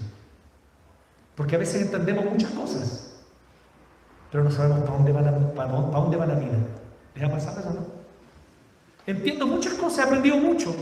Porque 1.36 1.56
a 1.56 1.60
veces 1.60 1.82
entendemos 1.82 2.26
muchas 2.26 2.52
cosas, 2.52 3.16
pero 4.32 4.44
no 4.44 4.52
sabemos 4.52 4.82
para 4.82 4.98
dónde 4.98 5.12
va 5.12 5.22
la, 5.22 5.54
para, 5.54 5.72
dónde 5.72 6.18
va 6.18 6.26
la 6.28 6.36
vida. 6.36 6.58
¿Les 7.16 7.24
ha 7.24 7.32
pasado 7.32 7.60
eso 7.60 7.74
no? 7.74 7.88
Entiendo 9.08 9.48
muchas 9.48 9.74
cosas, 9.76 10.00
he 10.00 10.02
aprendido 10.04 10.38
mucho, 10.38 10.76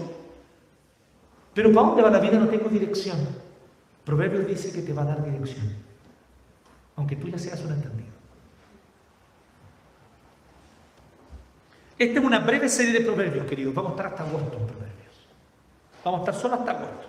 pero 1.54 1.72
para 1.72 1.88
dónde 1.88 2.02
va 2.02 2.10
la 2.10 2.20
vida 2.20 2.38
no 2.38 2.50
tengo 2.50 2.70
dirección. 2.70 3.45
Proverbios 4.06 4.48
dice 4.48 4.72
que 4.72 4.84
te 4.84 4.94
va 4.94 5.02
a 5.02 5.06
dar 5.06 5.26
dirección, 5.26 5.74
aunque 6.96 7.16
tú 7.16 7.28
ya 7.28 7.40
seas 7.40 7.60
un 7.66 7.74
entendido. 7.74 8.14
Esta 11.98 12.20
es 12.20 12.26
una 12.26 12.40
breve 12.40 12.70
serie 12.70 12.94
de 12.94 13.02
proverbios, 13.02 13.46
queridos. 13.48 13.74
Vamos 13.74 13.92
a 13.92 13.96
estar 13.96 14.08
hasta 14.08 14.24
agosto 14.24 14.58
en 14.58 14.68
proverbios. 14.68 15.28
Vamos 16.04 16.20
a 16.20 16.24
estar 16.24 16.36
solo 16.42 16.56
hasta 16.56 16.72
agosto. 16.72 17.08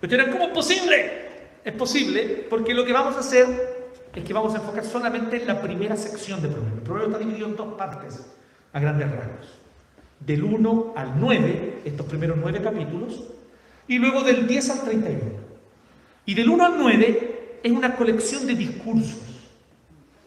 Pero 0.00 0.30
¿cómo 0.30 0.44
es 0.44 0.50
posible? 0.50 1.22
Es 1.64 1.74
posible 1.74 2.46
porque 2.48 2.72
lo 2.72 2.84
que 2.84 2.92
vamos 2.92 3.16
a 3.16 3.20
hacer 3.20 3.82
es 4.14 4.24
que 4.24 4.32
vamos 4.32 4.54
a 4.54 4.58
enfocar 4.58 4.84
solamente 4.84 5.40
en 5.40 5.46
la 5.46 5.60
primera 5.60 5.96
sección 5.96 6.40
de 6.40 6.48
proverbios. 6.48 6.78
El 6.78 6.84
proverbio 6.84 7.08
está 7.08 7.18
dividido 7.18 7.48
en 7.48 7.56
dos 7.56 7.74
partes, 7.74 8.32
a 8.72 8.80
grandes 8.80 9.10
rasgos. 9.10 9.60
Del 10.20 10.44
1 10.44 10.94
al 10.96 11.20
9, 11.20 11.82
estos 11.84 12.06
primeros 12.06 12.38
9 12.40 12.62
capítulos, 12.62 13.24
y 13.88 13.98
luego 13.98 14.22
del 14.22 14.46
10 14.46 14.70
al 14.70 14.80
31. 14.82 15.41
Y 16.24 16.34
del 16.34 16.48
1 16.48 16.64
al 16.64 16.78
9 16.78 17.60
es 17.62 17.72
una 17.72 17.96
colección 17.96 18.46
de 18.46 18.54
discursos, 18.54 19.18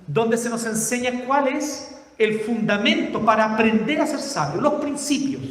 donde 0.07 0.37
se 0.37 0.49
nos 0.49 0.65
enseña 0.65 1.25
cuál 1.25 1.47
es 1.47 1.95
el 2.17 2.41
fundamento 2.41 3.23
para 3.23 3.53
aprender 3.53 4.01
a 4.01 4.07
ser 4.07 4.19
sabios, 4.19 4.61
los 4.61 4.73
principios 4.75 5.43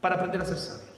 para 0.00 0.16
aprender 0.16 0.40
a 0.40 0.44
ser 0.44 0.58
sabios. 0.58 0.90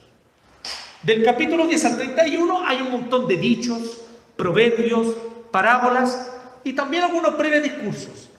Del 1.03 1.23
capítulo 1.23 1.67
10 1.67 1.85
al 1.85 1.95
31 1.97 2.65
hay 2.65 2.81
un 2.81 2.91
montón 2.91 3.27
de 3.27 3.37
dichos, 3.37 4.01
proverbios, 4.37 5.15
parábolas 5.51 6.31
y 6.63 6.73
también 6.73 7.03
algunos 7.03 7.37
breves 7.37 7.63
discursos, 7.63 8.29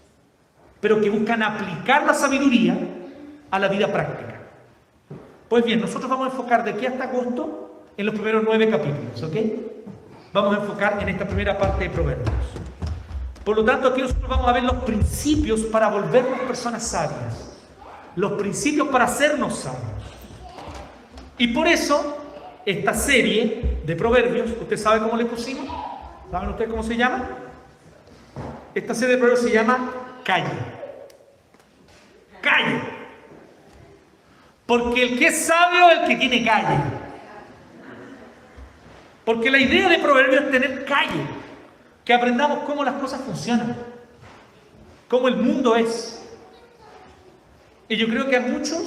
pero 0.80 1.00
que 1.00 1.11
buscan 1.11 1.42
aplicar 1.42 2.05
la 2.05 2.14
sabiduría 2.14 2.76
a 3.50 3.59
la 3.59 3.68
vida 3.68 3.92
práctica. 3.92 4.40
Pues 5.48 5.64
bien, 5.64 5.80
nosotros 5.80 6.11
vamos 6.11 6.28
a 6.28 6.30
enfocar 6.30 6.64
de 6.64 6.70
aquí 6.70 6.86
hasta 6.86 7.05
agosto 7.05 7.84
en 7.96 8.07
los 8.07 8.14
primeros 8.14 8.42
nueve 8.44 8.68
capítulos, 8.68 9.22
¿ok? 9.22 9.36
Vamos 10.35 10.57
a 10.57 10.61
enfocar 10.62 11.01
en 11.01 11.09
esta 11.11 11.24
primera 11.24 11.57
parte 11.57 11.85
de 11.85 11.91
Proverbios. 11.91 12.35
Por 13.45 13.55
lo 13.55 13.64
tanto, 13.64 13.87
aquí 13.87 14.03
nosotros 14.03 14.28
vamos 14.28 14.49
a 14.49 14.53
ver 14.53 14.64
los 14.64 14.82
principios 14.82 15.61
para 15.61 15.89
volvernos 15.89 16.41
personas 16.41 16.85
sabias. 16.85 17.57
Los 18.16 18.32
principios 18.32 18.89
para 18.89 19.05
hacernos 19.05 19.61
sabios. 19.61 20.03
Y 21.39 21.47
por 21.49 21.68
eso, 21.68 22.18
esta 22.66 22.95
serie 22.95 23.78
de 23.87 23.95
proverbios, 23.95 24.51
¿usted 24.61 24.76
sabe 24.76 25.03
cómo 25.03 25.16
le 25.16 25.26
pusimos? 25.26 25.68
¿Saben 26.32 26.49
ustedes 26.49 26.68
cómo 26.68 26.82
se 26.82 26.97
llama? 26.97 27.28
Esta 28.74 28.93
serie 28.93 29.14
de 29.14 29.18
proverbios 29.20 29.49
se 29.49 29.55
llama 29.55 29.93
Calle. 30.24 30.51
Calle. 32.41 32.80
Porque 34.66 35.01
el 35.01 35.16
que 35.16 35.28
es 35.28 35.47
sabio 35.47 35.91
es 35.91 36.01
el 36.01 36.09
que 36.09 36.16
tiene 36.16 36.45
calle. 36.45 37.03
Porque 39.25 39.51
la 39.51 39.59
idea 39.59 39.89
de 39.89 39.99
proverbios 39.99 40.45
es 40.45 40.51
tener 40.51 40.85
calle 40.85 41.27
que 42.05 42.12
aprendamos 42.12 42.59
cómo 42.61 42.85
las 42.85 42.95
cosas 42.95 43.22
funcionan, 43.22 43.77
cómo 45.09 45.29
el 45.29 45.37
mundo 45.37 45.75
es. 45.77 46.22
Y 47.89 47.97
yo 47.97 48.07
creo 48.09 48.29
que 48.29 48.37
a 48.37 48.41
muchos, 48.41 48.83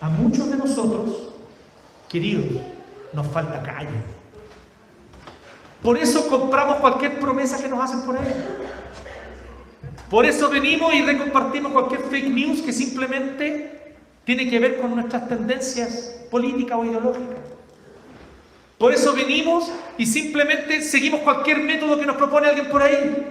a 0.00 0.08
muchos 0.08 0.50
de 0.50 0.56
nosotros, 0.56 1.30
queridos, 2.08 2.62
nos 3.12 3.26
falta 3.28 3.62
calle. 3.62 3.88
Por 5.82 5.96
eso 5.96 6.28
compramos 6.28 6.76
cualquier 6.76 7.18
promesa 7.18 7.62
que 7.62 7.68
nos 7.68 7.80
hacen 7.82 8.02
por 8.02 8.18
ahí. 8.18 8.34
Por 10.10 10.26
eso 10.26 10.50
venimos 10.50 10.92
y 10.92 11.02
recompartimos 11.02 11.72
cualquier 11.72 12.00
fake 12.02 12.28
news 12.28 12.60
que 12.60 12.72
simplemente 12.72 13.96
tiene 14.24 14.50
que 14.50 14.58
ver 14.58 14.80
con 14.80 14.94
nuestras 14.94 15.28
tendencias 15.28 16.16
políticas 16.30 16.78
o 16.78 16.84
ideológicas. 16.84 17.39
Por 18.80 18.94
eso 18.94 19.12
venimos 19.12 19.70
y 19.98 20.06
simplemente 20.06 20.80
seguimos 20.80 21.20
cualquier 21.20 21.58
método 21.58 22.00
que 22.00 22.06
nos 22.06 22.16
propone 22.16 22.48
alguien 22.48 22.70
por 22.70 22.82
ahí. 22.82 23.26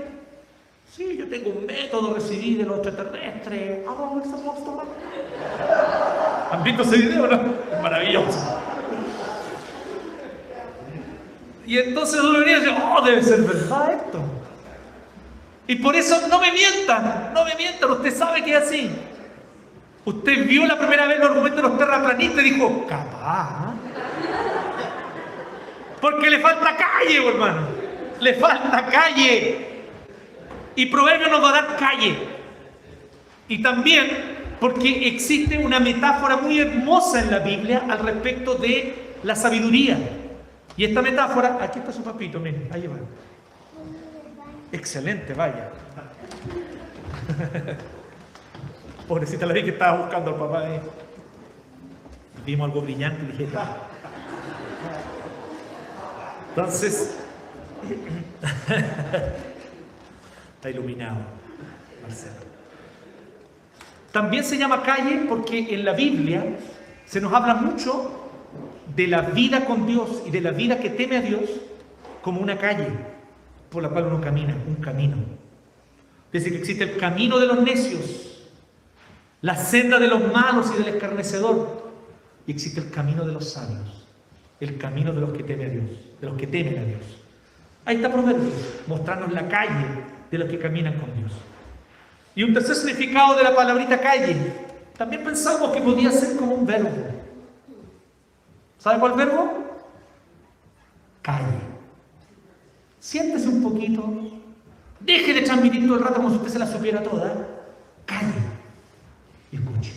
Sí, 0.96 1.18
yo 1.18 1.28
tengo 1.28 1.50
un 1.50 1.66
método, 1.66 2.14
recibí 2.14 2.54
de 2.54 2.66
los 2.66 2.78
extraterrestres. 2.86 3.80
¿Han 6.52 6.64
visto 6.64 6.84
ese 6.84 6.98
video? 6.98 7.26
No? 7.26 7.36
Es 7.36 7.82
maravilloso. 7.82 8.60
Y 11.66 11.80
entonces 11.80 12.22
uno 12.22 12.42
venía 12.42 12.58
y 12.58 12.60
dice, 12.60 12.76
oh, 12.84 13.02
debe 13.02 13.24
ser 13.24 13.42
verdad 13.42 13.94
esto. 13.94 14.20
Y 15.66 15.78
por 15.78 15.96
eso 15.96 16.28
no 16.28 16.40
me 16.40 16.52
mientan, 16.52 17.32
no 17.34 17.44
me 17.44 17.56
mientan, 17.56 17.90
usted 17.90 18.16
sabe 18.16 18.44
que 18.44 18.56
es 18.56 18.68
así. 18.68 18.92
Usted 20.06 20.48
vio 20.48 20.68
la 20.68 20.78
primera 20.78 21.08
vez 21.08 21.18
los 21.18 21.30
argumentos 21.32 21.64
de 21.64 21.70
los 21.70 21.78
terraplanistas 21.80 22.46
y 22.46 22.52
dijo, 22.52 22.86
capaz. 22.88 23.79
Porque 26.02 26.30
le 26.30 26.40
falta 26.40 26.76
calle, 26.76 27.28
hermano. 27.28 27.68
Le 28.20 28.34
falta 28.36 28.86
calle. 28.86 29.68
Y 30.76 30.86
Proverbio 30.86 31.30
nos 31.30 31.44
va 31.44 31.50
a 31.50 31.62
dar 31.62 31.76
calle. 31.78 32.18
Y 33.48 33.62
también 33.62 34.38
porque 34.60 35.08
existe 35.08 35.58
una 35.58 35.80
metáfora 35.80 36.38
muy 36.38 36.60
hermosa 36.60 37.22
en 37.22 37.32
la 37.32 37.40
Biblia 37.40 37.86
al 37.90 38.00
respecto 38.00 38.56
de 38.56 39.16
la 39.24 39.36
sabiduría. 39.36 39.98
Y 40.76 40.86
esta 40.86 41.02
metáfora, 41.02 41.58
aquí 41.62 41.80
está 41.80 41.92
su 41.92 42.04
papito, 42.04 42.40
miren, 42.40 42.70
ahí 42.72 42.88
va. 42.88 42.98
Excelente, 44.72 45.34
vaya. 45.34 45.70
Pobrecita 49.08 49.46
la 49.46 49.54
vi 49.54 49.64
que 49.64 49.72
estaba 49.72 49.98
buscando 50.04 50.32
al 50.32 50.38
papá 50.38 50.60
ahí. 50.60 50.80
Vimos 52.46 52.70
algo 52.70 52.82
brillante 52.82 53.24
y 53.24 53.32
dije, 53.32 53.50
entonces, 56.60 57.16
está 60.56 60.70
iluminado. 60.70 61.20
También 64.12 64.44
se 64.44 64.58
llama 64.58 64.84
calle 64.84 65.26
porque 65.30 65.74
en 65.74 65.86
la 65.86 65.94
Biblia 65.94 66.58
se 67.06 67.22
nos 67.22 67.32
habla 67.34 67.54
mucho 67.56 68.30
de 68.94 69.08
la 69.08 69.22
vida 69.22 69.64
con 69.66 69.88
Dios 69.88 70.24
y 70.26 70.32
de 70.32 70.42
la 70.42 70.52
vida 70.52 70.80
que 70.80 70.90
teme 70.90 71.18
a 71.18 71.22
Dios 71.22 71.50
como 72.22 72.42
una 72.42 72.58
calle 72.58 72.90
por 73.70 73.82
la 73.82 73.90
cual 73.90 74.08
uno 74.08 74.20
camina, 74.20 74.58
un 74.68 74.76
camino. 74.76 75.16
Dice 76.34 76.52
que 76.52 76.58
existe 76.58 76.84
el 76.84 76.98
camino 76.98 77.40
de 77.40 77.48
los 77.48 77.62
necios, 77.62 78.50
la 79.42 79.56
senda 79.56 79.98
de 79.98 80.08
los 80.08 80.32
malos 80.34 80.72
y 80.74 80.84
del 80.84 80.96
escarnecedor, 80.96 81.94
y 82.46 82.52
existe 82.52 82.82
el 82.82 82.90
camino 82.90 83.26
de 83.26 83.32
los 83.34 83.50
sabios 83.52 83.99
el 84.60 84.78
camino 84.78 85.14
de 85.14 85.22
los 85.22 85.32
que 85.34 85.44
temen 85.44 85.70
a 85.70 85.74
Dios, 85.74 85.90
de 86.20 86.28
los 86.28 86.38
que 86.38 86.48
temen 86.48 86.78
a 86.78 86.84
Dios. 86.84 87.02
Ahí 87.86 87.96
está 87.96 88.12
Proverbios, 88.12 88.54
mostrarnos 88.88 89.32
la 89.32 89.48
calle 89.48 89.86
de 90.30 90.38
los 90.38 90.50
que 90.50 90.60
caminan 90.60 91.00
con 91.00 91.14
Dios. 91.16 91.32
Y 92.36 92.44
un 92.44 92.54
tercer 92.54 92.76
significado 92.76 93.36
de 93.36 93.44
la 93.44 93.56
palabrita 93.56 94.00
calle, 94.00 94.36
también 94.98 95.24
pensamos 95.24 95.72
que 95.72 95.82
podía 95.82 96.12
ser 96.12 96.36
como 96.38 96.56
un 96.56 96.66
verbo. 96.66 96.90
¿Sabe 98.78 99.00
cuál 99.00 99.14
verbo? 99.14 99.54
Calle. 101.22 101.60
Siéntese 103.00 103.48
un 103.48 103.64
poquito, 103.64 104.14
deje 105.00 105.34
de 105.34 105.42
transmitir 105.42 105.86
todo 105.86 105.98
el 105.98 106.04
rato 106.04 106.16
como 106.16 106.30
si 106.30 106.36
usted 106.36 106.50
se 106.50 106.60
la 106.60 106.68
supiera 106.68 107.02
toda. 107.02 107.48
Calle 108.06 108.34
y 109.52 109.56
escuche. 109.56 109.94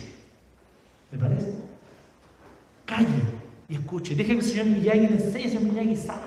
¿Me 1.11 1.17
parece? 1.17 1.53
Calle 2.85 3.33
Deje 4.15 4.33
que 4.33 4.39
el 4.39 4.45
Señor 4.45 4.65
Miyagi 4.65 5.07
le 5.07 5.13
enseñe, 5.13 5.45
el 5.45 5.51
Señor 5.51 5.73
Miyagi 5.73 5.95
sabe. 5.95 6.21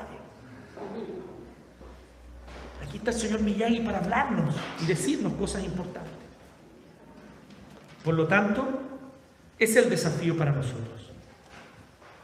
Aquí 2.82 2.98
está 2.98 3.10
el 3.10 3.16
Señor 3.16 3.40
Miyagi 3.42 3.80
para 3.80 3.98
hablarnos 3.98 4.54
y 4.82 4.86
decirnos 4.86 5.32
cosas 5.34 5.64
importantes. 5.64 6.12
Por 8.04 8.14
lo 8.14 8.26
tanto, 8.26 8.66
es 9.58 9.76
el 9.76 9.90
desafío 9.90 10.36
para 10.36 10.52
nosotros. 10.52 11.12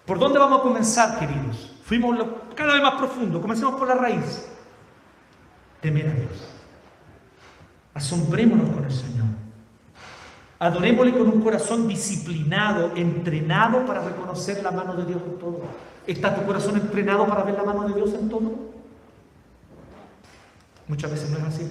¿Por 0.06 0.18
dónde 0.18 0.38
vamos 0.38 0.60
a 0.60 0.62
comenzar, 0.62 1.18
queridos? 1.18 1.76
Fuimos 1.84 2.18
cada 2.54 2.74
vez 2.74 2.82
más 2.82 2.94
profundo. 2.94 3.40
Comencemos 3.40 3.74
por 3.74 3.88
la 3.88 3.94
raíz. 3.94 4.48
Temer 5.80 6.08
a 6.08 6.12
Dios. 6.12 6.48
Asombrémonos 7.94 8.70
con 8.70 8.84
el 8.84 8.92
Señor. 8.92 9.26
Adorémosle 10.62 11.12
con 11.18 11.22
un 11.22 11.42
corazón 11.42 11.88
disciplinado, 11.88 12.92
entrenado 12.94 13.84
para 13.84 14.00
reconocer 14.00 14.62
la 14.62 14.70
mano 14.70 14.94
de 14.94 15.06
Dios 15.06 15.20
en 15.26 15.36
todo. 15.36 15.60
¿Está 16.06 16.36
tu 16.36 16.46
corazón 16.46 16.76
entrenado 16.76 17.26
para 17.26 17.42
ver 17.42 17.56
la 17.56 17.64
mano 17.64 17.88
de 17.88 17.94
Dios 17.94 18.14
en 18.14 18.28
todo? 18.28 18.52
Muchas 20.86 21.10
veces 21.10 21.30
no 21.30 21.38
es 21.38 21.42
así. 21.42 21.68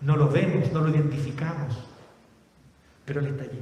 No 0.00 0.14
lo 0.14 0.28
vemos, 0.28 0.70
no 0.70 0.82
lo 0.82 0.90
identificamos, 0.90 1.76
pero 3.04 3.18
Él 3.18 3.26
está 3.26 3.42
allí. 3.42 3.58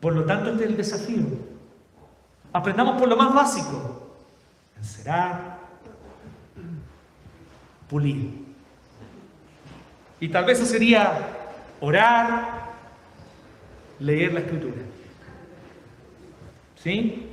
Por 0.00 0.14
lo 0.14 0.24
tanto, 0.24 0.52
este 0.52 0.64
es 0.64 0.70
el 0.70 0.76
desafío. 0.78 1.26
Aprendamos 2.54 2.98
por 2.98 3.06
lo 3.06 3.18
más 3.18 3.34
básico. 3.34 4.14
Encerar, 4.78 5.58
pulir. 7.86 8.46
Y 10.20 10.28
tal 10.30 10.46
vez 10.46 10.58
eso 10.58 10.66
sería 10.66 11.18
orar, 11.82 12.65
leer 13.98 14.32
la 14.32 14.40
escritura. 14.40 14.82
¿Sí? 16.82 17.28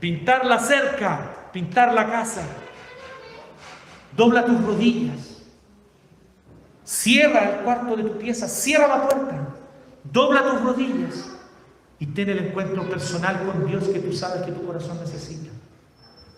Pintar 0.00 0.44
la 0.44 0.58
cerca, 0.58 1.50
pintar 1.52 1.94
la 1.94 2.06
casa. 2.06 2.42
Dobla 4.16 4.44
tus 4.44 4.62
rodillas. 4.62 5.42
Cierra 6.84 7.50
el 7.50 7.64
cuarto 7.64 7.96
de 7.96 8.02
tu 8.02 8.18
pieza, 8.18 8.48
cierra 8.48 8.88
la 8.88 9.08
puerta. 9.08 9.48
Dobla 10.04 10.42
tus 10.42 10.60
rodillas 10.62 11.30
y 11.98 12.06
ten 12.06 12.28
el 12.28 12.46
encuentro 12.46 12.88
personal 12.88 13.46
con 13.46 13.64
Dios 13.66 13.88
que 13.88 14.00
tú 14.00 14.12
sabes 14.12 14.42
que 14.42 14.50
tu 14.50 14.66
corazón 14.66 14.98
necesita 14.98 15.50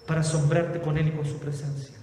para 0.06 0.20
asombrarte 0.20 0.80
con 0.80 0.98
Él 0.98 1.08
y 1.08 1.12
con 1.12 1.24
su 1.24 1.38
presencia. 1.38 1.96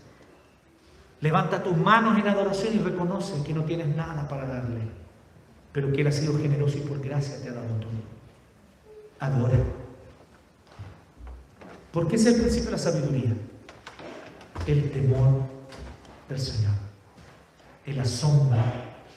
Levanta 1.19 1.61
tus 1.61 1.77
manos 1.77 2.17
en 2.17 2.27
adoración 2.27 2.75
y 2.75 2.79
reconoce 2.79 3.43
que 3.43 3.53
no 3.53 3.63
tienes 3.63 3.95
nada 3.95 4.27
para 4.27 4.47
darle, 4.47 4.81
pero 5.71 5.91
que 5.91 6.01
Él 6.01 6.07
ha 6.07 6.11
sido 6.11 6.37
generoso 6.37 6.77
y 6.77 6.81
por 6.81 7.01
gracia 7.01 7.41
te 7.41 7.49
ha 7.49 7.53
dado 7.53 7.67
todo. 7.75 7.91
Adora. 9.19 9.57
Porque 11.91 12.15
es 12.15 12.25
el 12.25 12.35
principio 12.35 12.65
de 12.65 12.71
la 12.71 12.77
sabiduría. 12.77 13.33
El 14.65 14.91
temor 14.91 15.43
del 16.29 16.39
Señor. 16.39 16.73
El 17.85 17.99
asombro 17.99 18.59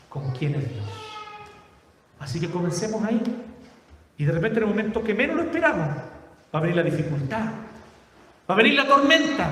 con 0.09 0.31
quién 0.33 0.55
es 0.55 0.69
Dios. 0.71 0.85
Así 2.19 2.41
que 2.41 2.51
comencemos 2.51 3.03
ahí. 3.05 3.21
Y 4.17 4.25
de 4.25 4.33
repente 4.33 4.59
en 4.59 4.65
el 4.65 4.69
momento 4.71 5.03
que 5.03 5.13
menos 5.13 5.37
lo 5.37 5.43
esperamos, 5.43 5.89
va 6.55 6.59
a 6.59 6.61
venir 6.61 6.77
la 6.77 6.83
dificultad, 6.85 7.47
va 8.49 8.55
a 8.55 8.57
venir 8.57 8.75
la 8.75 8.87
tormenta, 8.87 9.51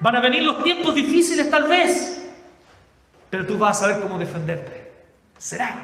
van 0.00 0.16
a 0.16 0.20
venir 0.20 0.42
los 0.42 0.64
tiempos 0.64 0.94
difíciles 0.94 1.48
tal 1.48 1.68
vez, 1.68 2.28
pero 3.30 3.46
tú 3.46 3.56
vas 3.56 3.78
a 3.78 3.80
saber 3.82 4.02
cómo 4.02 4.18
defenderte. 4.18 4.81
Será 5.42 5.74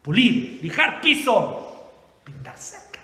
pulir, 0.00 0.58
lijar 0.62 1.02
piso, 1.02 1.92
pintar 2.24 2.56
cerca. 2.56 2.98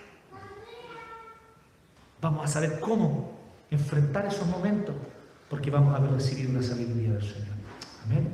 Vamos 2.19 2.45
a 2.45 2.47
saber 2.47 2.79
cómo 2.79 3.37
enfrentar 3.69 4.25
esos 4.25 4.47
momentos, 4.47 4.95
porque 5.51 5.69
vamos 5.69 5.93
a 5.93 5.97
haber 5.97 6.13
recibido 6.13 6.59
la 6.59 6.63
sabiduría 6.67 7.11
del 7.11 7.21
Señor. 7.21 7.55
Amén. 8.05 8.33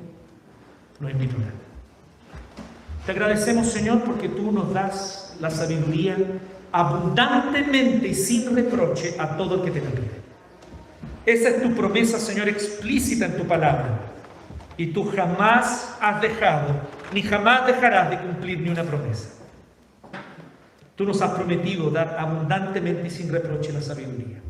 Lo 1.01 1.10
invito 1.10 1.36
a 1.36 3.05
te 3.05 3.12
agradecemos, 3.12 3.68
Señor, 3.68 4.03
porque 4.03 4.30
tú 4.30 4.53
nos 4.53 4.74
das 4.74 5.36
la 5.41 5.49
sabiduría 5.49 6.16
abundantemente 6.72 8.07
y 8.07 8.14
sin 8.14 8.55
reproche 8.55 9.16
a 9.20 9.36
todo 9.36 9.55
el 9.55 9.62
que 9.64 9.72
te 9.72 9.82
la 9.86 9.89
pide. 9.89 10.22
Esa 11.26 11.49
es 11.49 11.62
tu 11.62 11.74
promesa, 11.76 12.20
Señor, 12.20 12.47
explícita 12.47 13.26
en 13.26 13.36
tu 13.36 13.45
palabra. 13.45 13.99
Y 14.78 14.93
tú 14.93 15.12
jamás 15.12 15.97
has 15.99 16.22
dejado, 16.22 16.68
ni 17.14 17.22
jamás 17.22 17.66
dejarás 17.68 18.10
de 18.10 18.20
cumplir 18.20 18.60
ni 18.62 18.70
una 18.70 18.84
promesa. 18.84 19.30
Tú 20.95 21.05
nos 21.05 21.22
has 21.22 21.32
prometido 21.32 21.89
dar 21.89 22.18
abundantemente 22.20 23.07
y 23.07 23.10
sin 23.10 23.32
reproche 23.32 23.72
la 23.72 23.82
sabiduría. 23.82 24.41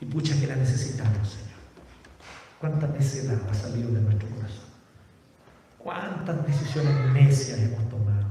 Y 0.00 0.04
pucha 0.04 0.38
que 0.38 0.46
la 0.46 0.56
necesitamos, 0.56 1.28
Señor. 1.28 1.54
Cuánta 2.60 2.86
necedad 2.88 3.38
ha 3.50 3.54
salido 3.54 3.90
de 3.92 4.00
nuestro 4.00 4.28
corazón. 4.28 4.64
¿Cuántas 5.78 6.46
decisiones 6.46 7.12
necias 7.12 7.58
hemos 7.58 7.88
tomado? 7.88 8.28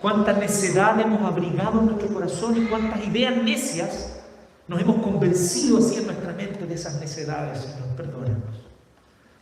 ¿Cuánta 0.00 0.32
necedad 0.32 0.98
hemos 0.98 1.22
abrigado 1.22 1.78
en 1.78 1.86
nuestro 1.86 2.08
corazón 2.08 2.56
y 2.56 2.66
cuántas 2.66 3.04
ideas 3.06 3.36
necias 3.36 4.20
nos 4.66 4.80
hemos 4.80 5.00
convencido 5.02 5.78
así 5.78 5.96
en 5.98 6.06
nuestra 6.06 6.32
mente 6.32 6.66
de 6.66 6.74
esas 6.74 7.00
necedades, 7.00 7.60
Señor? 7.60 7.88
Perdónanos. 7.96 8.61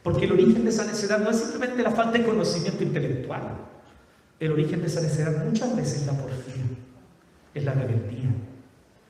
Porque 0.03 0.25
el 0.25 0.33
origen 0.33 0.65
de 0.65 0.71
esa 0.71 0.85
necedad 0.85 1.19
no 1.19 1.31
es 1.31 1.37
simplemente 1.37 1.83
la 1.83 1.91
falta 1.91 2.19
de 2.19 2.25
conocimiento 2.25 2.83
intelectual. 2.83 3.43
El 4.39 4.53
origen 4.53 4.81
de 4.81 4.87
esa 4.87 5.03
necedad 5.03 5.45
muchas 5.45 5.77
veces 5.77 6.01
es 6.01 6.07
la 6.07 6.15
porfía, 6.15 6.65
es 7.55 7.65
la 7.65 7.75
rebeldía, 7.75 8.31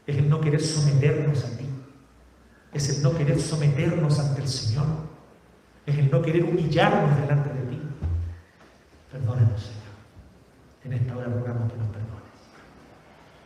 es 0.06 0.16
el 0.16 0.28
no 0.28 0.40
querer 0.40 0.60
someternos 0.60 1.44
a 1.44 1.56
ti, 1.56 1.66
es 2.72 2.96
el 2.96 3.02
no 3.02 3.16
querer 3.16 3.40
someternos 3.40 4.18
ante 4.18 4.42
el 4.42 4.48
Señor 4.48 5.10
es 5.90 5.98
el 5.98 6.10
no 6.10 6.22
querer 6.22 6.44
humillarnos 6.44 7.20
delante 7.20 7.52
de 7.52 7.62
ti. 7.62 7.80
Perdónenos, 9.10 9.60
Señor. 9.60 9.80
En 10.84 10.92
esta 10.92 11.16
hora 11.16 11.26
rogamos 11.26 11.72
que 11.72 11.78
nos 11.78 11.88
perdones. 11.88 12.20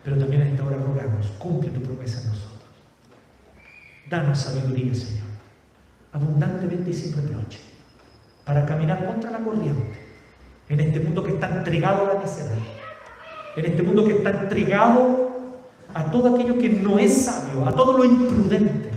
Pero 0.05 0.19
también 0.19 0.43
en 0.43 0.49
esta 0.49 0.65
hora 0.65 0.77
rogamos, 0.77 1.27
cumple 1.39 1.71
tu 1.71 1.81
promesa 1.81 2.21
en 2.21 2.29
nosotros. 2.29 2.61
Danos 4.11 4.39
sabiduría, 4.39 4.95
Señor, 4.95 5.27
abundantemente 6.15 6.91
y 6.91 6.95
sin 6.95 7.15
reproche, 7.15 7.61
para 8.47 8.65
caminar 8.65 9.07
contra 9.07 9.31
la 9.31 9.41
corriente, 9.41 10.01
en 10.71 10.81
este 10.81 11.01
mundo 11.01 11.23
que 11.23 11.33
está 11.33 11.55
entregado 11.55 12.07
a 12.11 12.15
la 12.15 12.21
necedad, 12.21 12.57
en 13.57 13.67
este 13.67 13.83
mundo 13.83 14.07
que 14.07 14.15
está 14.15 14.31
entregado 14.31 15.31
a 15.93 16.11
todo 16.11 16.35
aquello 16.35 16.57
que 16.57 16.71
no 16.71 16.99
es 16.99 17.27
sabio, 17.27 17.69
a 17.69 17.73
todo 17.73 17.99
lo 17.99 18.05
imprudente. 18.05 18.91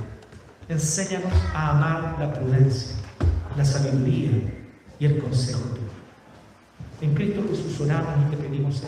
Enséñanos 0.70 1.34
a 1.54 1.72
amar 1.72 2.16
la 2.20 2.34
prudencia 2.34 2.98
la 3.58 3.66
sabiduría 3.66 4.30
y 5.00 5.06
el 5.06 5.18
consejo. 5.18 5.62
En 7.02 7.14
Cristo 7.16 7.44
Jesús 7.50 7.82
oramos 7.82 8.28
y 8.28 8.36
te 8.36 8.38
pedimos 8.38 8.76
esto, 8.76 8.88